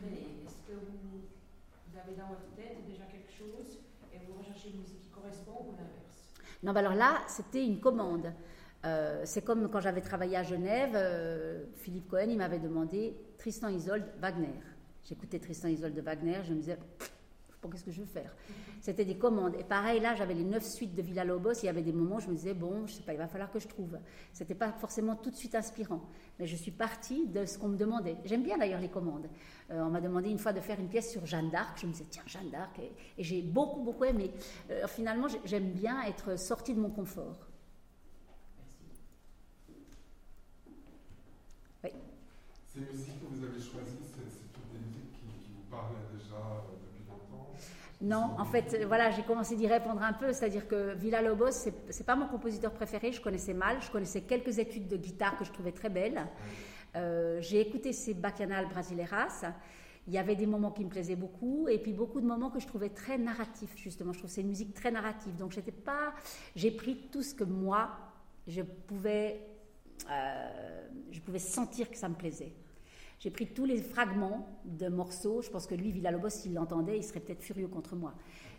est-ce 0.47 0.59
que 0.69 0.79
vous 0.79 1.99
avez 1.99 2.17
dans 2.17 2.29
votre 2.29 2.55
tête 2.55 2.87
déjà 2.87 3.05
quelque 3.05 3.33
chose 3.33 3.79
et 4.13 4.19
vous 4.27 4.39
recherchez 4.39 4.71
une 4.71 4.81
musique 4.81 5.05
non, 6.65 6.73
bah 6.73 6.81
alors 6.81 6.95
là, 6.95 7.23
c'était 7.29 7.65
une 7.65 7.79
commande. 7.79 8.33
Euh, 8.87 9.23
c'est 9.25 9.43
comme 9.43 9.69
quand 9.71 9.81
j'avais 9.81 10.01
travaillé 10.01 10.37
à 10.37 10.43
Genève, 10.43 10.93
euh, 10.95 11.65
Philippe 11.75 12.09
Cohen, 12.09 12.27
il 12.29 12.39
m'avait 12.39 12.59
demandé 12.59 13.15
Tristan 13.37 13.69
Isolde 13.69 14.07
Wagner. 14.19 14.61
J'écoutais 15.05 15.39
Tristan 15.39 15.69
Isolde 15.69 15.95
de 15.95 16.01
Wagner, 16.01 16.39
je 16.43 16.55
me 16.55 16.61
disais, 16.61 16.79
qu'est-ce 17.69 17.85
que 17.85 17.91
je 17.91 18.01
veux 18.01 18.07
faire 18.07 18.35
C'était 18.81 19.05
des 19.05 19.17
commandes. 19.17 19.55
Et 19.59 19.65
pareil, 19.65 20.01
là, 20.01 20.15
j'avais 20.15 20.35
les 20.35 20.45
neuf 20.45 20.65
suites 20.65 20.95
de 20.95 21.03
Villa 21.03 21.25
Lobos. 21.25 21.55
Il 21.63 21.67
y 21.67 21.69
avait 21.69 21.83
des 21.83 21.93
moments 21.93 22.17
où 22.17 22.21
je 22.21 22.29
me 22.29 22.35
disais, 22.35 22.55
bon, 22.55 22.87
je 22.87 22.93
sais 22.93 23.03
pas, 23.03 23.13
il 23.13 23.19
va 23.19 23.29
falloir 23.29 23.51
que 23.51 23.59
je 23.59 23.69
trouve. 23.69 23.99
C'était 24.33 24.55
pas 24.55 24.73
forcément 24.73 25.17
tout 25.17 25.31
de 25.31 25.37
suite 25.37 25.55
inspirant. 25.55 26.03
Mais 26.39 26.47
je 26.47 26.57
suis 26.57 26.71
partie 26.71 27.27
de 27.27 27.45
ce 27.45 27.59
qu'on 27.59 27.69
me 27.69 27.77
demandait. 27.77 28.17
J'aime 28.25 28.43
bien 28.43 28.59
d'ailleurs 28.59 28.81
les 28.81 28.89
commandes. 28.89 29.29
Euh, 29.71 29.83
on 29.83 29.91
m'a 29.91 30.01
demandé 30.01 30.31
une 30.31 30.39
fois 30.39 30.53
de 30.53 30.61
faire 30.61 30.79
une 30.79 30.89
pièce 30.89 31.11
sur 31.11 31.25
Jeanne 31.27 31.51
d'Arc. 31.51 31.79
Je 31.81 31.87
me 31.87 31.93
disais, 31.93 32.07
tiens, 32.11 32.23
Jeanne 32.27 32.51
d'Arc. 32.51 32.79
Et, 32.79 32.93
j'ai 33.19 33.43
beaucoup, 33.43 33.83
beaucoup 33.83 34.05
aimé. 34.05 34.31
Euh, 34.71 34.87
finalement, 34.87 35.27
j'aime 35.45 35.73
bien 35.73 36.03
être 36.03 36.39
sortie 36.39 36.75
de 36.75 36.81
mon 36.81 36.91
confort. 36.91 37.47
Oui. 41.83 41.91
Ces 42.73 42.81
musiques 42.81 43.21
que 43.21 43.27
vous 43.27 43.45
avez 43.45 43.61
choisies, 43.61 44.05
c'est 44.07 44.53
toutes 44.53 44.73
des 44.73 44.79
musiques 44.87 45.13
qui, 45.13 45.51
vous 45.55 45.71
parlaient 45.71 46.09
déjà 46.13 46.37
euh, 46.37 46.75
depuis 46.83 47.05
longtemps 47.09 47.53
non, 48.05 48.35
en 48.39 48.45
fait, 48.45 48.85
voilà, 48.87 49.11
j'ai 49.11 49.23
commencé 49.23 49.57
d'y 49.57 49.67
répondre 49.67 50.03
un 50.03 50.13
peu, 50.13 50.31
c'est-à-dire 50.35 50.69
que 50.69 50.95
Villa 50.95 51.23
Lobos, 51.23 51.53
c'est, 51.53 51.73
n'est 51.89 52.05
pas 52.05 52.17
mon 52.17 52.27
compositeur 52.27 52.71
préféré, 52.71 53.13
je 53.13 53.21
connaissais 53.21 53.55
mal, 53.55 53.81
je 53.81 53.91
connaissais 53.91 54.21
quelques 54.21 54.59
études 54.59 54.89
de 54.89 54.99
guitare 54.99 55.39
que 55.39 55.45
je 55.45 55.51
trouvais 55.51 55.73
très 55.73 55.89
belles. 55.89 56.21
Euh, 56.97 57.41
j'ai 57.41 57.61
écouté 57.61 57.95
ces 57.95 58.13
bacchanales 58.13 58.69
brasileiras. 58.69 59.47
Il 60.07 60.13
y 60.13 60.19
avait 60.19 60.37
des 60.37 60.45
moments 60.45 60.71
qui 60.71 60.85
me 60.85 60.91
plaisaient 60.91 61.17
beaucoup 61.17 61.67
et 61.67 61.79
puis 61.79 61.95
beaucoup 61.95 62.21
de 62.21 62.27
moments 62.27 62.51
que 62.51 62.61
je 62.61 62.67
trouvais 62.67 62.91
très 62.91 63.17
narratifs, 63.17 63.75
justement. 63.77 64.13
Je 64.13 64.19
trouve 64.19 64.31
c'est 64.31 64.43
une 64.43 64.49
musique 64.49 64.75
très 64.75 64.91
narrative. 64.91 65.35
Donc, 65.37 65.53
j'étais 65.53 65.73
pas. 65.73 66.13
J'ai 66.55 66.73
pris 66.73 67.09
tout 67.11 67.23
ce 67.23 67.35
que 67.35 67.45
moi, 67.45 67.91
je 68.47 68.61
pouvais, 68.61 69.41
euh, 70.11 70.89
je 71.11 71.21
pouvais 71.21 71.39
sentir 71.39 71.91
que 71.91 71.97
ça 71.97 72.11
me 72.11 72.15
plaisait. 72.17 72.53
J'ai 73.19 73.31
pris 73.31 73.47
tous 73.47 73.65
les 73.65 73.81
fragments 73.81 74.47
de 74.65 74.89
morceaux. 74.89 75.43
Je 75.43 75.51
pense 75.51 75.67
que 75.67 75.75
lui, 75.75 75.93
Villa-Lobos, 75.93 76.31
s'il 76.31 76.55
l'entendait, 76.55 76.99
il 76.99 77.05
serait 77.05 77.21
peut-être 77.21 77.43
furieux 77.43 77.69
contre 77.69 77.97
moi. 77.97 78.15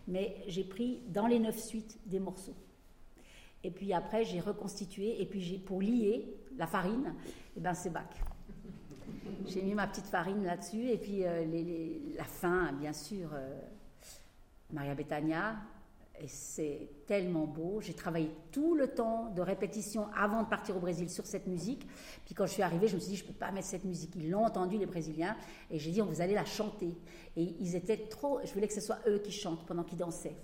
Mais 0.07 0.37
j'ai 0.47 0.63
pris 0.63 1.01
dans 1.07 1.27
les 1.27 1.39
neuf 1.39 1.57
suites 1.57 1.99
des 2.05 2.19
morceaux. 2.19 2.55
Et 3.63 3.71
puis 3.71 3.93
après, 3.93 4.23
j'ai 4.23 4.39
reconstitué. 4.39 5.21
Et 5.21 5.25
puis, 5.25 5.41
j'ai, 5.41 5.57
pour 5.57 5.81
lier 5.81 6.35
la 6.57 6.67
farine, 6.67 7.13
et 7.25 7.57
eh 7.57 7.59
ben, 7.59 7.73
c'est 7.73 7.89
Bach. 7.89 8.05
J'ai 9.47 9.61
mis 9.61 9.73
ma 9.73 9.87
petite 9.87 10.07
farine 10.07 10.43
là-dessus. 10.43 10.89
Et 10.89 10.97
puis, 10.97 11.25
euh, 11.25 11.45
la 12.15 12.23
fin, 12.23 12.71
bien 12.73 12.93
sûr, 12.93 13.29
euh, 13.33 13.59
Maria 14.71 14.95
Betania, 14.95 15.55
et 16.21 16.27
c'est 16.27 16.89
tellement 17.07 17.45
beau. 17.45 17.81
J'ai 17.81 17.93
travaillé 17.93 18.31
tout 18.51 18.75
le 18.75 18.87
temps 18.87 19.31
de 19.35 19.41
répétition 19.41 20.07
avant 20.15 20.43
de 20.43 20.47
partir 20.47 20.77
au 20.77 20.79
Brésil 20.79 21.09
sur 21.09 21.25
cette 21.25 21.47
musique. 21.47 21.87
Puis 22.25 22.33
quand 22.33 22.45
je 22.45 22.53
suis 22.53 22.63
arrivée, 22.63 22.87
je 22.87 22.95
me 22.95 22.99
suis 22.99 23.11
dit, 23.11 23.17
je 23.17 23.23
ne 23.23 23.27
peux 23.27 23.33
pas 23.33 23.51
mettre 23.51 23.67
cette 23.67 23.85
musique. 23.85 24.15
Ils 24.15 24.29
l'ont 24.29 24.45
entendue, 24.45 24.77
les 24.77 24.85
Brésiliens. 24.85 25.35
Et 25.69 25.79
j'ai 25.79 25.91
dit, 25.91 26.01
vous 26.01 26.21
allez 26.21 26.33
la 26.33 26.45
chanter. 26.45 26.95
Et 27.35 27.55
ils 27.59 27.75
étaient 27.75 28.07
trop. 28.07 28.39
Je 28.43 28.53
voulais 28.53 28.67
que 28.67 28.73
ce 28.73 28.81
soit 28.81 28.99
eux 29.07 29.19
qui 29.19 29.31
chantent 29.31 29.65
pendant 29.65 29.83
qu'ils 29.83 29.97
dansaient. 29.97 30.37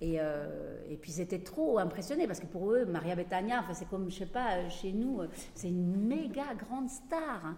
Et, 0.00 0.16
euh, 0.20 0.82
et, 0.90 0.96
puis 0.96 1.12
ils 1.12 1.20
étaient 1.22 1.38
trop 1.38 1.78
impressionnés 1.78 2.26
parce 2.26 2.38
que 2.38 2.46
pour 2.46 2.70
eux, 2.72 2.84
Maria 2.84 3.14
Bethania, 3.14 3.60
enfin, 3.60 3.72
c'est 3.72 3.88
comme, 3.88 4.10
je 4.10 4.16
sais 4.16 4.26
pas, 4.26 4.68
chez 4.68 4.92
nous, 4.92 5.20
c'est 5.54 5.68
une 5.68 6.06
méga 6.06 6.54
grande 6.54 6.90
star. 6.90 7.46
Hein. 7.46 7.56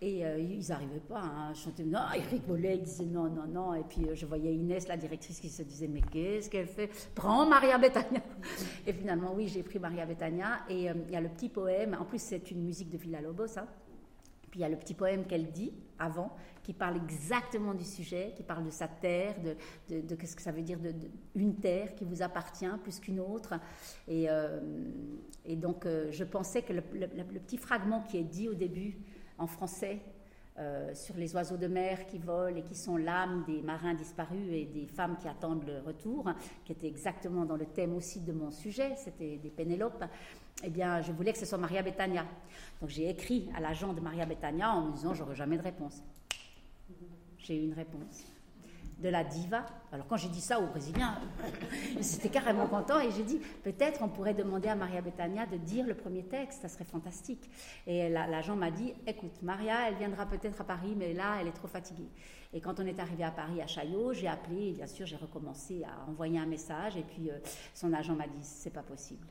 Et 0.00 0.24
euh, 0.24 0.38
ils 0.38 0.68
n'arrivaient 0.68 1.00
pas 1.00 1.22
à 1.48 1.54
chanter. 1.54 1.84
Non, 1.84 1.98
ils 2.14 2.22
rigolaient, 2.22 2.76
ils 2.76 2.82
disaient 2.82 3.04
non, 3.04 3.28
non, 3.28 3.48
non. 3.48 3.74
Et 3.74 3.82
puis 3.82 4.08
euh, 4.08 4.14
je 4.14 4.26
voyais 4.26 4.54
Inès, 4.54 4.86
la 4.86 4.96
directrice, 4.96 5.40
qui 5.40 5.48
se 5.48 5.62
disait 5.62 5.88
Mais 5.88 6.02
qu'est-ce 6.02 6.48
qu'elle 6.48 6.68
fait? 6.68 6.88
Prends 7.16 7.46
Maria 7.46 7.78
Bethania 7.78 8.22
Et 8.86 8.92
finalement, 8.92 9.32
oui, 9.34 9.48
j'ai 9.48 9.64
pris 9.64 9.80
Maria 9.80 10.06
Bethania. 10.06 10.60
Et 10.68 10.88
euh, 10.88 10.94
il 11.08 11.12
y 11.12 11.16
a 11.16 11.20
le 11.20 11.28
petit 11.28 11.48
poème. 11.48 11.96
En 11.98 12.04
plus, 12.04 12.22
c'est 12.22 12.50
une 12.52 12.62
musique 12.62 12.90
de 12.90 12.96
Villa 12.96 13.20
Lobos. 13.20 13.58
Hein. 13.58 13.66
Puis 14.52 14.60
il 14.60 14.62
y 14.62 14.64
a 14.64 14.68
le 14.68 14.76
petit 14.76 14.94
poème 14.94 15.24
qu'elle 15.26 15.50
dit 15.50 15.72
avant, 15.98 16.34
qui 16.62 16.72
parle 16.72 16.96
exactement 16.96 17.74
du 17.74 17.84
sujet, 17.84 18.32
qui 18.36 18.44
parle 18.44 18.64
de 18.64 18.70
sa 18.70 18.86
terre, 18.86 19.34
de, 19.88 20.14
qu'est-ce 20.14 20.36
que 20.36 20.40
ça 20.40 20.52
veut 20.52 20.62
dire 20.62 20.78
de, 20.78 20.94
une 21.34 21.56
terre 21.56 21.96
qui 21.96 22.04
vous 22.04 22.22
appartient 22.22 22.64
plus 22.82 23.00
qu'une 23.00 23.18
autre. 23.20 23.54
Et, 24.06 24.26
donc, 25.56 25.86
je 25.86 26.24
pensais 26.24 26.62
que 26.62 26.72
le, 26.72 26.80
petit 26.80 27.58
fragment 27.58 28.02
qui 28.04 28.16
est 28.16 28.24
dit 28.24 28.48
au 28.48 28.54
début 28.54 28.96
en 29.38 29.46
français 29.46 30.00
euh, 30.58 30.92
sur 30.94 31.16
les 31.16 31.34
oiseaux 31.34 31.56
de 31.56 31.68
mer 31.68 32.06
qui 32.06 32.18
volent 32.18 32.56
et 32.56 32.62
qui 32.62 32.74
sont 32.74 32.96
l'âme 32.96 33.44
des 33.46 33.62
marins 33.62 33.94
disparus 33.94 34.48
et 34.50 34.64
des 34.64 34.86
femmes 34.86 35.16
qui 35.16 35.28
attendent 35.28 35.64
le 35.64 35.78
retour, 35.80 36.28
qui 36.64 36.72
était 36.72 36.88
exactement 36.88 37.44
dans 37.44 37.56
le 37.56 37.66
thème 37.66 37.94
aussi 37.94 38.20
de 38.20 38.32
mon 38.32 38.50
sujet, 38.50 38.94
c'était 38.96 39.36
des 39.36 39.50
Pénélopes, 39.50 40.04
eh 40.64 40.70
bien, 40.70 41.00
je 41.00 41.12
voulais 41.12 41.32
que 41.32 41.38
ce 41.38 41.46
soit 41.46 41.58
Maria 41.58 41.82
Betania. 41.82 42.26
Donc 42.80 42.90
j'ai 42.90 43.08
écrit 43.08 43.48
à 43.56 43.60
l'agent 43.60 43.92
de 43.92 44.00
Maria 44.00 44.26
Betania 44.26 44.72
en 44.72 44.86
me 44.86 44.92
disant, 44.92 45.14
j'aurai 45.14 45.36
jamais 45.36 45.56
de 45.56 45.62
réponse. 45.62 46.02
J'ai 47.38 47.56
eu 47.56 47.64
une 47.64 47.74
réponse 47.74 48.37
de 48.98 49.08
la 49.08 49.24
diva. 49.24 49.64
Alors 49.92 50.06
quand 50.06 50.16
j'ai 50.16 50.28
dit 50.28 50.40
ça 50.40 50.60
aux 50.60 50.66
Brésiliens, 50.66 51.18
ils 51.96 52.14
étaient 52.14 52.28
carrément 52.28 52.66
contents 52.66 53.00
et 53.00 53.10
j'ai 53.10 53.22
dit 53.22 53.40
peut-être 53.62 54.02
on 54.02 54.08
pourrait 54.08 54.34
demander 54.34 54.68
à 54.68 54.74
Maria 54.74 55.00
Betania 55.00 55.46
de 55.46 55.56
dire 55.56 55.86
le 55.86 55.94
premier 55.94 56.24
texte, 56.24 56.62
ça 56.62 56.68
serait 56.68 56.84
fantastique. 56.84 57.48
Et 57.86 58.08
l'agent 58.08 58.56
m'a 58.56 58.70
dit 58.70 58.92
écoute, 59.06 59.42
Maria, 59.42 59.88
elle 59.88 59.96
viendra 59.96 60.26
peut-être 60.26 60.60
à 60.60 60.64
Paris, 60.64 60.94
mais 60.96 61.14
là, 61.14 61.36
elle 61.40 61.48
est 61.48 61.52
trop 61.52 61.68
fatiguée. 61.68 62.08
Et 62.52 62.60
quand 62.60 62.80
on 62.80 62.86
est 62.86 62.98
arrivé 62.98 63.24
à 63.24 63.30
Paris, 63.30 63.60
à 63.60 63.66
Chaillot, 63.66 64.12
j'ai 64.14 64.28
appelé 64.28 64.68
et 64.68 64.72
bien 64.72 64.86
sûr 64.86 65.06
j'ai 65.06 65.16
recommencé 65.16 65.84
à 65.84 66.10
envoyer 66.10 66.38
un 66.38 66.46
message 66.46 66.96
et 66.96 67.02
puis 67.02 67.30
euh, 67.30 67.38
son 67.74 67.92
agent 67.92 68.14
m'a 68.14 68.26
dit 68.26 68.42
c'est 68.42 68.72
pas 68.72 68.82
possible 68.82 69.26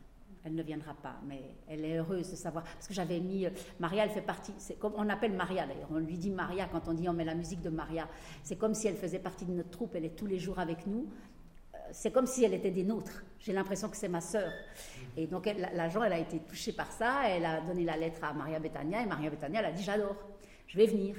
elle 0.48 0.56
ne 0.56 0.64
viendra 0.64 0.94
pas, 0.94 1.16
mais 1.28 1.42
elle 1.68 1.84
est 1.84 1.98
heureuse 1.98 2.32
de 2.32 2.36
savoir. 2.38 2.64
Parce 2.64 2.88
que 2.88 2.94
j'avais 2.94 3.20
mis. 3.20 3.46
Euh, 3.46 3.50
Maria, 3.80 4.06
elle 4.06 4.12
fait 4.12 4.22
partie. 4.22 4.54
C'est 4.58 4.80
comme 4.80 4.94
on 4.96 5.10
appelle 5.10 5.34
Maria 5.34 5.68
d'ailleurs. 5.68 5.90
On 5.92 5.98
lui 5.98 6.18
dit 6.18 6.32
Maria 6.32 6.70
quand 6.72 6.88
on 6.88 6.94
dit 6.94 7.08
on 7.10 7.14
met 7.14 7.26
la 7.26 7.36
musique 7.36 7.62
de 7.62 7.70
Maria. 7.70 8.08
C'est 8.44 8.56
comme 8.56 8.74
si 8.74 8.88
elle 8.88 8.96
faisait 8.96 9.20
partie 9.20 9.46
de 9.46 9.52
notre 9.52 9.70
troupe. 9.70 9.96
Elle 9.96 10.06
est 10.06 10.16
tous 10.16 10.26
les 10.26 10.40
jours 10.40 10.58
avec 10.58 10.88
nous. 10.88 11.06
Euh, 11.76 11.78
c'est 11.92 12.12
comme 12.12 12.26
si 12.26 12.46
elle 12.46 12.54
était 12.54 12.72
des 12.72 12.86
nôtres. 12.86 13.24
J'ai 13.40 13.52
l'impression 13.52 13.90
que 13.90 13.98
c'est 13.98 14.08
ma 14.08 14.22
sœur. 14.22 14.50
Et 15.18 15.28
donc 15.28 15.50
l'agent, 15.74 16.02
elle 16.02 16.14
a 16.14 16.20
été 16.20 16.40
touchée 16.40 16.72
par 16.72 16.94
ça. 16.94 17.28
Elle 17.28 17.46
a 17.46 17.60
donné 17.60 17.84
la 17.84 17.98
lettre 17.98 18.24
à 18.24 18.32
Maria 18.32 18.60
Betania 18.60 19.02
et 19.02 19.06
Maria 19.06 19.30
Betania, 19.30 19.60
elle 19.60 19.66
a 19.66 19.72
dit 19.74 19.84
j'adore, 19.84 20.16
je 20.68 20.78
vais 20.78 20.88
venir. 20.88 21.18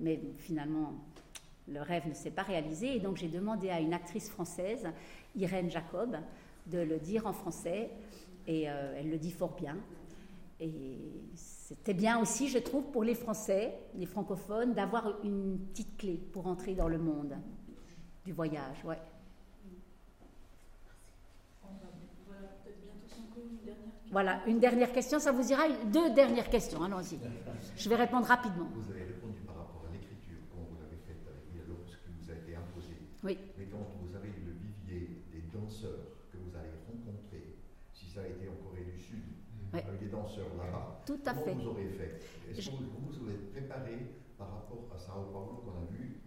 Mais 0.00 0.18
finalement, 0.38 0.94
le 1.68 1.82
rêve 1.82 2.08
ne 2.08 2.14
s'est 2.14 2.30
pas 2.30 2.42
réalisé. 2.42 2.96
Et 2.96 3.00
donc 3.00 3.18
j'ai 3.18 3.28
demandé 3.28 3.68
à 3.68 3.80
une 3.80 3.92
actrice 3.92 4.30
française, 4.30 4.88
Irène 5.36 5.70
Jacob, 5.70 6.16
de 6.66 6.78
le 6.78 6.98
dire 6.98 7.26
en 7.26 7.32
français. 7.32 7.90
Et 8.46 8.68
euh, 8.68 8.94
elle 8.98 9.10
le 9.10 9.18
dit 9.18 9.30
fort 9.30 9.54
bien. 9.54 9.76
Et 10.60 10.98
c'était 11.34 11.94
bien 11.94 12.20
aussi, 12.20 12.48
je 12.48 12.58
trouve, 12.58 12.84
pour 12.92 13.02
les 13.02 13.14
Français, 13.14 13.74
les 13.96 14.06
francophones, 14.06 14.74
d'avoir 14.74 15.24
une 15.24 15.58
petite 15.58 15.96
clé 15.96 16.20
pour 16.32 16.46
entrer 16.46 16.74
dans 16.74 16.88
le 16.88 16.98
monde 16.98 17.34
du 18.24 18.32
voyage. 18.32 18.84
Ouais. 18.84 18.98
Voilà, 24.12 24.42
une 24.46 24.60
dernière 24.60 24.92
question, 24.92 25.18
ça 25.18 25.32
vous 25.32 25.50
ira? 25.50 25.62
Deux 25.90 26.12
dernières 26.12 26.50
questions, 26.50 26.82
allons-y. 26.84 27.18
Je 27.76 27.88
vais 27.88 27.96
répondre 27.96 28.26
rapidement. 28.26 28.68
Vous 28.74 28.90
avez 28.90 29.04
répondu 29.04 29.40
par 29.40 29.56
rapport 29.56 29.86
à 29.88 29.92
l'écriture, 29.92 30.36
comme 30.52 30.68
vous 30.68 30.76
l'avez 30.82 31.00
fait 31.00 31.16
avec 31.26 31.48
ce 31.88 31.96
qui 31.96 32.12
vous 32.20 32.30
a 32.30 32.34
été 32.34 32.54
imposé. 32.54 32.94
Oui. 33.24 33.38
Mais 33.56 33.64
quand 33.72 33.88
vous 34.04 34.14
avez 34.14 34.28
le 34.28 34.52
vivier 34.52 35.24
des 35.32 35.40
danseurs 35.50 36.28
que 36.30 36.36
vous 36.36 36.54
allez 36.54 36.76
rencontrer, 36.86 37.56
si 37.90 38.04
ça 38.04 38.20
a 38.20 38.26
été 38.26 38.46
en 38.50 38.56
Corée 38.62 38.84
du 38.84 39.00
Sud, 39.80 39.88
avec 39.88 40.00
des 40.00 40.08
danseurs 40.08 40.46
là-bas, 40.58 41.02
Tout 41.06 41.20
à 41.26 41.32
comment 41.34 41.44
fait. 41.44 41.54
vous 41.54 41.66
aurez 41.68 41.88
fait 41.88 42.20
Est-ce 42.50 42.70
que 42.70 42.76
vous 42.76 43.10
vous 43.24 43.30
êtes 43.30 43.52
préparé 43.52 44.06
par 44.38 44.48
rapport 44.52 44.88
à 44.94 44.98
Sao 44.98 45.22
Paulo 45.32 45.62
qu'on 45.64 45.80
a 45.82 45.84
vu 45.90 46.20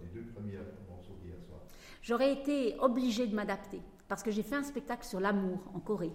les 0.00 0.08
deux 0.08 0.26
premiers 0.32 0.58
morceaux 0.88 1.14
d'hier 1.22 1.36
soir? 1.46 1.60
J'aurais 2.02 2.32
été 2.32 2.76
obligée 2.80 3.26
de 3.26 3.34
m'adapter 3.34 3.80
parce 4.08 4.22
que 4.22 4.30
j'ai 4.30 4.42
fait 4.42 4.56
un 4.56 4.62
spectacle 4.62 5.04
sur 5.06 5.20
l'amour 5.20 5.58
en 5.74 5.80
Corée. 5.80 6.12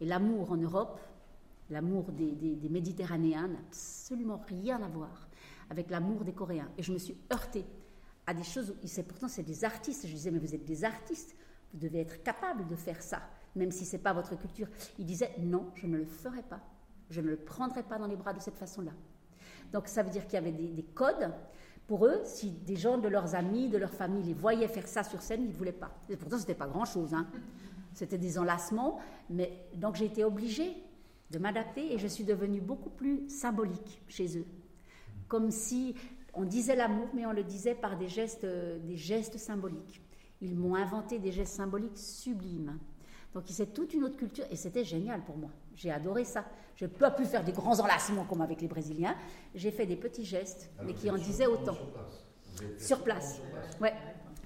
Et 0.00 0.06
l'amour 0.06 0.52
en 0.52 0.56
Europe, 0.56 1.00
l'amour 1.70 2.12
des, 2.12 2.32
des- 2.32 2.54
des 2.56 2.68
Méditerranéens 2.68 3.48
n'a 3.48 3.58
absolument 3.58 4.40
rien 4.48 4.80
à 4.82 4.88
voir 4.88 5.28
avec 5.70 5.90
l'amour 5.90 6.24
des 6.24 6.32
Coréens. 6.32 6.70
Et 6.78 6.82
je 6.82 6.92
me 6.92 6.98
suis 6.98 7.16
heurtée 7.32 7.64
à 8.26 8.34
des 8.34 8.44
choses, 8.44 8.70
où, 8.70 9.02
pourtant 9.02 9.28
c'est 9.28 9.42
des 9.42 9.64
artistes. 9.64 10.06
Je 10.06 10.12
disais, 10.12 10.30
mais 10.30 10.38
vous 10.38 10.54
êtes 10.54 10.64
des 10.64 10.84
artistes, 10.84 11.34
vous 11.72 11.78
devez 11.80 12.00
être 12.00 12.22
capable 12.22 12.66
de 12.68 12.76
faire 12.76 13.02
ça, 13.02 13.22
même 13.58 13.70
si 13.70 13.84
ce 13.84 13.96
n'est 13.96 14.02
pas 14.02 14.12
votre 14.12 14.34
culture. 14.38 14.68
Ils 14.98 15.04
disaient, 15.04 15.34
non, 15.38 15.66
je 15.74 15.86
ne 15.86 15.98
le 15.98 16.06
ferai 16.06 16.42
pas. 16.42 16.60
Je 17.10 17.20
ne 17.20 17.28
le 17.28 17.36
prendrai 17.36 17.82
pas 17.82 17.98
dans 17.98 18.06
les 18.06 18.16
bras 18.16 18.32
de 18.32 18.40
cette 18.40 18.56
façon-là. 18.56 18.92
Donc 19.72 19.88
ça 19.88 20.02
veut 20.02 20.10
dire 20.10 20.24
qu'il 20.24 20.34
y 20.34 20.36
avait 20.38 20.52
des, 20.52 20.68
des 20.68 20.82
codes. 20.82 21.32
Pour 21.86 22.06
eux, 22.06 22.20
si 22.24 22.50
des 22.50 22.76
gens 22.76 22.98
de 22.98 23.08
leurs 23.08 23.34
amis, 23.34 23.68
de 23.68 23.78
leur 23.78 23.92
famille 23.92 24.22
les 24.22 24.34
voyaient 24.34 24.68
faire 24.68 24.86
ça 24.86 25.02
sur 25.02 25.22
scène, 25.22 25.42
ils 25.42 25.48
ne 25.48 25.54
voulaient 25.54 25.72
pas. 25.72 25.90
Et 26.08 26.16
pourtant, 26.16 26.36
ce 26.36 26.42
n'était 26.42 26.54
pas 26.54 26.66
grand-chose. 26.66 27.14
hein. 27.14 27.26
C'était 27.94 28.18
des 28.18 28.38
enlacements. 28.38 28.98
Mais, 29.30 29.66
donc 29.74 29.96
j'ai 29.96 30.04
été 30.04 30.22
obligée 30.22 30.76
de 31.30 31.38
m'adapter 31.38 31.92
et 31.92 31.98
je 31.98 32.06
suis 32.06 32.24
devenue 32.24 32.60
beaucoup 32.60 32.90
plus 32.90 33.28
symbolique 33.28 34.02
chez 34.06 34.38
eux. 34.38 34.46
Comme 35.28 35.50
si 35.50 35.94
on 36.34 36.44
disait 36.44 36.76
l'amour, 36.76 37.08
mais 37.14 37.26
on 37.26 37.32
le 37.32 37.42
disait 37.42 37.74
par 37.74 37.98
des 37.98 38.08
gestes, 38.08 38.44
euh, 38.44 38.78
des 38.78 38.96
gestes 38.96 39.38
symboliques. 39.38 40.02
Ils 40.40 40.56
m'ont 40.56 40.74
inventé 40.74 41.18
des 41.18 41.32
gestes 41.32 41.54
symboliques 41.56 41.98
sublimes. 41.98 42.78
Donc 43.34 43.44
c'est 43.48 43.72
toute 43.74 43.92
une 43.94 44.04
autre 44.04 44.16
culture 44.16 44.44
et 44.50 44.56
c'était 44.56 44.84
génial 44.84 45.22
pour 45.24 45.36
moi. 45.36 45.50
J'ai 45.74 45.90
adoré 45.90 46.24
ça. 46.24 46.44
Je 46.76 46.86
peux 46.86 46.98
pas 46.98 47.10
plus 47.10 47.26
faire 47.26 47.44
des 47.44 47.52
grands 47.52 47.78
enlacements 47.80 48.24
comme 48.24 48.40
avec 48.40 48.60
les 48.60 48.68
Brésiliens. 48.68 49.14
J'ai 49.54 49.70
fait 49.70 49.86
des 49.86 49.96
petits 49.96 50.24
gestes, 50.24 50.70
mais 50.84 50.94
qui 50.94 51.10
en 51.10 51.16
disaient 51.16 51.44
sur- 51.44 51.52
autant. 51.60 51.74
Sur 51.74 51.86
place. 51.92 52.24
Sur 52.78 53.02
place. 53.02 53.34
sur 53.36 53.44
place. 53.50 53.78
Ouais. 53.80 53.92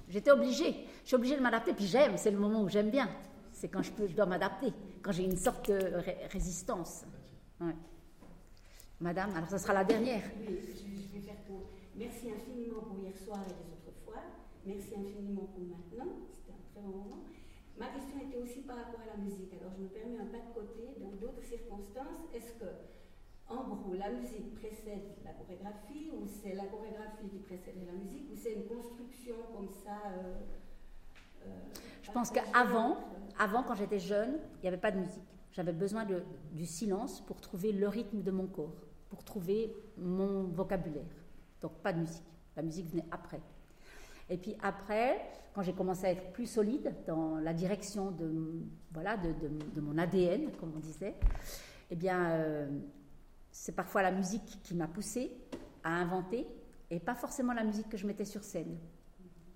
J'étais 0.09 0.31
obligée. 0.31 0.75
Je 1.03 1.07
suis 1.07 1.15
obligée 1.15 1.35
de 1.37 1.41
m'adapter. 1.41 1.73
Puis 1.73 1.85
j'aime, 1.87 2.17
c'est 2.17 2.29
le 2.31 2.37
moment 2.37 2.61
où 2.61 2.69
j'aime 2.69 2.89
bien. 2.89 3.09
C'est 3.51 3.67
quand 3.69 3.81
je, 3.81 3.91
peux, 3.91 4.07
je 4.07 4.15
dois 4.15 4.25
m'adapter, 4.25 4.73
quand 5.01 5.11
j'ai 5.11 5.23
une 5.23 5.37
sorte 5.37 5.69
de 5.71 5.75
ré- 5.95 6.17
résistance. 6.31 7.05
Ouais. 7.61 7.73
Madame, 8.99 9.35
alors 9.35 9.49
ça 9.49 9.57
sera 9.59 9.73
la 9.73 9.83
dernière. 9.83 10.21
Oui, 10.39 10.59
je, 10.59 10.79
je 10.79 11.13
vais 11.13 11.21
faire 11.21 11.43
court. 11.47 11.69
Merci 11.95 12.29
infiniment 12.31 12.81
pour 12.81 12.97
hier 12.99 13.15
soir 13.17 13.39
et 13.47 13.49
les 13.49 13.87
autres 13.89 13.99
fois. 14.05 14.21
Merci 14.65 14.89
infiniment 14.95 15.47
pour 15.53 15.61
maintenant. 15.63 16.13
C'était 16.33 16.51
un 16.51 16.71
très 16.73 16.81
bon 16.81 16.97
moment. 16.97 17.23
Ma 17.77 17.87
question 17.87 18.17
était 18.19 18.37
aussi 18.37 18.61
par 18.61 18.77
rapport 18.77 18.99
à 19.01 19.17
la 19.17 19.23
musique. 19.23 19.51
Alors, 19.59 19.71
je 19.75 19.81
me 19.83 19.87
permets 19.87 20.17
un 20.19 20.25
pas 20.25 20.37
de 20.39 20.53
côté. 20.53 20.95
Dans 20.99 21.11
d'autres 21.11 21.43
circonstances, 21.43 22.21
est-ce 22.33 22.53
que, 22.53 22.65
en 23.47 23.63
gros, 23.75 23.93
la 23.95 24.11
musique 24.11 24.53
précède 24.55 25.01
la 25.23 25.33
chorégraphie 25.33 26.09
ou 26.13 26.25
c'est 26.27 26.53
la 26.53 26.65
chorégraphie 26.65 27.27
qui 27.31 27.39
précède 27.39 27.75
la 27.85 27.93
musique 27.93 28.29
ou 28.31 28.35
c'est 28.35 28.53
une 28.53 28.65
construction 28.67 29.35
comme 29.55 29.67
ça 29.69 29.97
euh, 30.07 30.35
euh, 31.45 31.49
Je 32.03 32.11
pense 32.11 32.29
qu'avant, 32.31 32.91
entre- 32.91 33.01
avant, 33.39 33.63
quand 33.63 33.75
j'étais 33.75 33.99
jeune, 33.99 34.37
il 34.57 34.61
n'y 34.61 34.67
avait 34.67 34.77
pas 34.77 34.91
de 34.91 34.99
musique. 34.99 35.23
J'avais 35.51 35.73
besoin 35.73 36.05
de, 36.05 36.23
du 36.51 36.65
silence 36.65 37.21
pour 37.21 37.41
trouver 37.41 37.71
le 37.71 37.87
rythme 37.87 38.21
de 38.21 38.31
mon 38.31 38.47
corps, 38.47 38.85
pour 39.09 39.23
trouver 39.23 39.75
mon 39.97 40.43
vocabulaire. 40.43 41.05
Donc 41.61 41.73
pas 41.81 41.91
de 41.93 41.99
musique. 41.99 42.23
La 42.55 42.61
musique 42.61 42.87
venait 42.89 43.05
après. 43.11 43.41
Et 44.29 44.37
puis 44.37 44.55
après, 44.61 45.21
quand 45.53 45.61
j'ai 45.61 45.73
commencé 45.73 46.05
à 46.05 46.11
être 46.11 46.31
plus 46.31 46.47
solide 46.47 46.93
dans 47.05 47.37
la 47.37 47.53
direction 47.53 48.11
de, 48.11 48.31
voilà, 48.91 49.17
de, 49.17 49.79
mon 49.79 49.97
ADN, 49.97 50.51
comme 50.59 50.73
on 50.75 50.79
disait, 50.79 51.15
eh 51.91 51.95
bien, 51.95 52.31
euh, 52.31 52.67
c'est 53.51 53.75
parfois 53.75 54.01
la 54.01 54.11
musique 54.11 54.59
qui 54.63 54.73
m'a 54.73 54.87
poussée 54.87 55.31
à 55.83 55.91
inventer 55.91 56.47
et 56.89 56.99
pas 56.99 57.15
forcément 57.15 57.53
la 57.53 57.63
musique 57.63 57.89
que 57.89 57.97
je 57.97 58.07
mettais 58.07 58.25
sur 58.25 58.43
scène. 58.43 58.77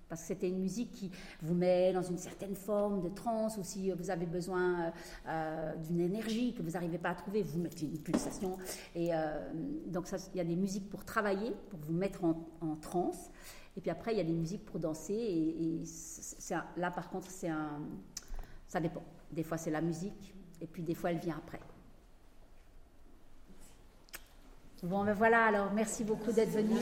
Parce 0.08 0.22
que 0.22 0.28
c'était 0.28 0.48
une 0.48 0.60
musique 0.60 0.94
qui 0.94 1.12
vous 1.42 1.54
met 1.54 1.92
dans 1.92 2.02
une 2.02 2.18
certaine 2.18 2.56
forme 2.56 3.02
de 3.02 3.10
transe, 3.10 3.58
ou 3.58 3.64
si 3.64 3.92
vous 3.92 4.10
avez 4.10 4.26
besoin 4.26 4.80
euh, 4.80 4.92
euh, 5.28 5.76
d'une 5.76 6.00
énergie 6.00 6.54
que 6.54 6.62
vous 6.62 6.72
n'arrivez 6.72 6.98
pas 6.98 7.10
à 7.10 7.16
trouver, 7.16 7.42
vous 7.42 7.60
mettez 7.60 7.88
une 7.88 8.00
pulsation. 8.00 8.58
Et 8.96 9.10
donc, 9.88 10.08
il 10.34 10.38
y 10.38 10.42
a 10.42 10.46
des 10.46 10.56
musiques 10.56 10.90
pour 10.90 11.04
travailler, 11.04 11.52
pour 11.70 11.80
vous 11.80 11.94
mettre 11.94 12.24
en, 12.24 12.48
en 12.62 12.76
transe. 12.78 13.32
Et 13.78 13.80
puis 13.80 13.92
après, 13.92 14.12
il 14.12 14.18
y 14.18 14.22
a 14.22 14.24
des 14.24 14.34
musiques 14.34 14.66
pour 14.66 14.80
danser. 14.80 15.14
Et, 15.14 15.84
là, 16.78 16.90
par 16.90 17.10
contre, 17.10 17.30
c'est 17.30 17.48
un, 17.48 17.80
ça 18.68 18.80
dépend. 18.80 19.04
Des 19.32 19.44
fois, 19.44 19.58
c'est 19.58 19.70
la 19.70 19.82
musique, 19.82 20.34
et 20.60 20.66
puis 20.66 20.82
des 20.82 20.96
fois, 20.96 21.12
elle 21.12 21.20
vient 21.20 21.38
après. 21.38 21.60
Bon, 24.84 25.04
ben 25.04 25.14
voilà, 25.14 25.46
alors 25.46 25.72
merci 25.74 26.04
beaucoup 26.04 26.32
d'être 26.32 26.52
venu. 26.52 26.76